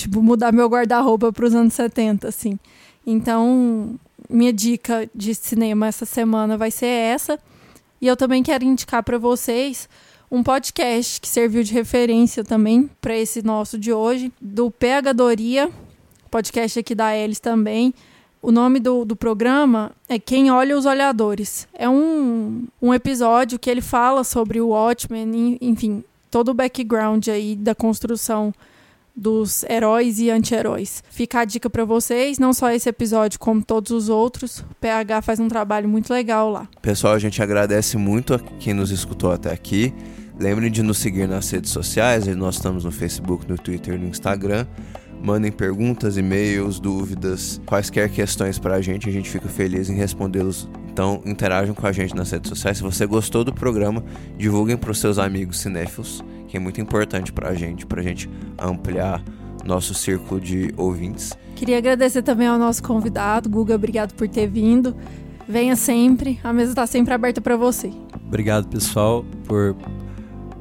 tipo, 0.00 0.22
mudar 0.22 0.52
meu 0.52 0.68
guarda-roupa 0.68 1.32
para 1.32 1.46
os 1.46 1.54
anos 1.54 1.74
70, 1.74 2.28
assim. 2.28 2.58
Então, 3.06 3.98
minha 4.28 4.52
dica 4.52 5.08
de 5.14 5.34
cinema 5.34 5.86
essa 5.86 6.04
semana 6.04 6.56
vai 6.56 6.70
ser 6.70 6.86
essa. 6.86 7.38
E 8.00 8.06
eu 8.06 8.16
também 8.16 8.42
quero 8.42 8.64
indicar 8.64 9.02
para 9.02 9.18
vocês 9.18 9.88
um 10.30 10.42
podcast 10.42 11.20
que 11.20 11.28
serviu 11.28 11.62
de 11.62 11.72
referência 11.74 12.44
também 12.44 12.88
para 13.00 13.16
esse 13.16 13.42
nosso 13.42 13.78
de 13.78 13.92
hoje, 13.92 14.32
do 14.40 14.70
PH 14.70 15.12
Doria, 15.12 15.70
podcast 16.30 16.78
aqui 16.78 16.94
da 16.94 17.14
Elis 17.16 17.40
também. 17.40 17.92
O 18.40 18.50
nome 18.50 18.80
do, 18.80 19.04
do 19.04 19.14
programa 19.14 19.92
é 20.08 20.18
Quem 20.18 20.50
Olha 20.50 20.78
os 20.78 20.86
Olhadores. 20.86 21.68
É 21.74 21.88
um, 21.88 22.66
um 22.80 22.94
episódio 22.94 23.58
que 23.58 23.68
ele 23.68 23.82
fala 23.82 24.24
sobre 24.24 24.60
o 24.60 24.68
Watchmen, 24.68 25.58
enfim, 25.60 26.02
todo 26.30 26.50
o 26.50 26.54
background 26.54 27.28
aí 27.28 27.54
da 27.54 27.74
construção 27.74 28.54
dos 29.20 29.64
heróis 29.64 30.18
e 30.18 30.30
anti-heróis. 30.30 31.04
Fica 31.10 31.40
a 31.40 31.44
dica 31.44 31.68
para 31.68 31.84
vocês, 31.84 32.38
não 32.38 32.54
só 32.54 32.70
esse 32.70 32.88
episódio, 32.88 33.38
como 33.38 33.62
todos 33.62 33.90
os 33.90 34.08
outros. 34.08 34.60
O 34.60 34.74
PH 34.80 35.20
faz 35.20 35.38
um 35.38 35.46
trabalho 35.46 35.86
muito 35.86 36.10
legal 36.10 36.50
lá. 36.50 36.66
Pessoal, 36.80 37.12
a 37.12 37.18
gente 37.18 37.42
agradece 37.42 37.98
muito 37.98 38.32
a 38.32 38.38
quem 38.38 38.72
nos 38.72 38.90
escutou 38.90 39.30
até 39.30 39.52
aqui. 39.52 39.92
Lembrem 40.38 40.70
de 40.70 40.82
nos 40.82 40.96
seguir 40.96 41.28
nas 41.28 41.50
redes 41.50 41.70
sociais, 41.70 42.26
nós 42.28 42.54
estamos 42.54 42.82
no 42.82 42.90
Facebook, 42.90 43.46
no 43.46 43.58
Twitter 43.58 43.94
e 43.94 43.98
no 43.98 44.08
Instagram. 44.08 44.66
Mandem 45.22 45.52
perguntas, 45.52 46.16
e-mails, 46.16 46.80
dúvidas, 46.80 47.60
quaisquer 47.66 48.08
questões 48.08 48.58
para 48.58 48.76
a 48.76 48.80
gente, 48.80 49.06
a 49.06 49.12
gente 49.12 49.28
fica 49.28 49.50
feliz 49.50 49.90
em 49.90 49.96
respondê-los. 49.96 50.66
Então, 50.92 51.22
interajam 51.24 51.74
com 51.74 51.86
a 51.86 51.92
gente 51.92 52.14
nas 52.14 52.30
redes 52.30 52.48
sociais. 52.48 52.78
Se 52.78 52.82
você 52.82 53.06
gostou 53.06 53.44
do 53.44 53.52
programa, 53.52 54.04
divulguem 54.36 54.76
para 54.76 54.90
os 54.90 54.98
seus 54.98 55.18
amigos 55.18 55.60
cinéfilos 55.60 56.22
que 56.50 56.56
é 56.56 56.60
muito 56.60 56.80
importante 56.80 57.32
para 57.32 57.48
a 57.48 57.54
gente, 57.54 57.86
para 57.86 58.00
a 58.00 58.04
gente 58.04 58.28
ampliar 58.58 59.22
nosso 59.64 59.94
círculo 59.94 60.40
de 60.40 60.74
ouvintes. 60.76 61.32
Queria 61.54 61.78
agradecer 61.78 62.22
também 62.22 62.48
ao 62.48 62.58
nosso 62.58 62.82
convidado, 62.82 63.48
Guga, 63.48 63.76
obrigado 63.76 64.14
por 64.14 64.28
ter 64.28 64.48
vindo. 64.48 64.96
Venha 65.48 65.76
sempre, 65.76 66.40
a 66.42 66.52
mesa 66.52 66.72
está 66.72 66.86
sempre 66.86 67.14
aberta 67.14 67.40
para 67.40 67.56
você. 67.56 67.92
Obrigado, 68.26 68.66
pessoal, 68.66 69.24
por, 69.44 69.76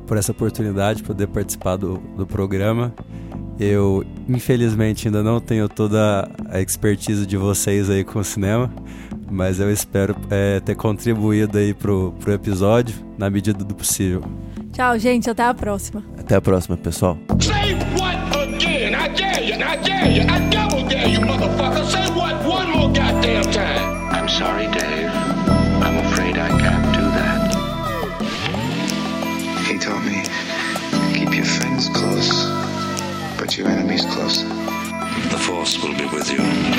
por 0.05 0.15
essa 0.15 0.31
oportunidade 0.31 1.01
de 1.01 1.07
poder 1.07 1.27
participar 1.27 1.75
do, 1.75 1.97
do 2.15 2.27
programa. 2.27 2.93
Eu, 3.59 4.05
infelizmente, 4.27 5.07
ainda 5.07 5.23
não 5.23 5.39
tenho 5.39 5.67
toda 5.67 6.29
a 6.49 6.61
expertise 6.61 7.25
de 7.25 7.35
vocês 7.35 7.89
aí 7.89 8.03
com 8.03 8.19
o 8.19 8.23
cinema, 8.23 8.71
mas 9.29 9.59
eu 9.59 9.71
espero 9.71 10.15
é, 10.29 10.59
ter 10.59 10.75
contribuído 10.75 11.57
aí 11.57 11.73
pro, 11.73 12.13
pro 12.19 12.33
episódio 12.33 12.95
na 13.17 13.29
medida 13.29 13.63
do 13.63 13.75
possível. 13.75 14.23
Tchau, 14.71 14.97
gente. 14.97 15.29
Até 15.29 15.43
a 15.43 15.53
próxima. 15.53 16.03
Até 16.17 16.35
a 16.35 16.41
próxima, 16.41 16.77
pessoal. 16.77 17.17
Say 17.39 17.75
what 17.99 18.17
again? 18.37 18.95
I 18.95 19.09
dare 19.09 19.43
you, 19.43 19.55
I 19.55 19.75
dare 19.77 20.11
you, 20.11 20.21
I 20.23 20.39
double 20.49 20.87
dare 20.87 21.07
you, 21.09 21.19
motherfucker. 21.19 21.83
Say 21.85 22.07
what 22.13 22.35
one 22.45 22.69
more 22.71 22.87
goddamn 22.93 23.43
time. 23.51 24.09
I'm 24.11 24.29
sorry, 24.29 24.67
Dave. 24.67 25.09
I'm 25.83 25.97
afraid 26.05 26.37
I 26.37 26.49
can't 26.49 26.93
do 26.95 27.01
that. 27.17 27.39
He 29.67 29.77
told 29.77 30.03
me, 30.03 30.23
keep 31.13 31.35
your 31.35 31.45
friends 31.45 31.89
close, 31.89 32.47
but 33.37 33.57
your 33.57 33.67
enemies 33.67 34.05
closer. 34.05 34.47
The 35.29 35.37
force 35.37 35.77
will 35.83 35.95
be 35.95 36.05
with 36.05 36.31
you. 36.31 36.78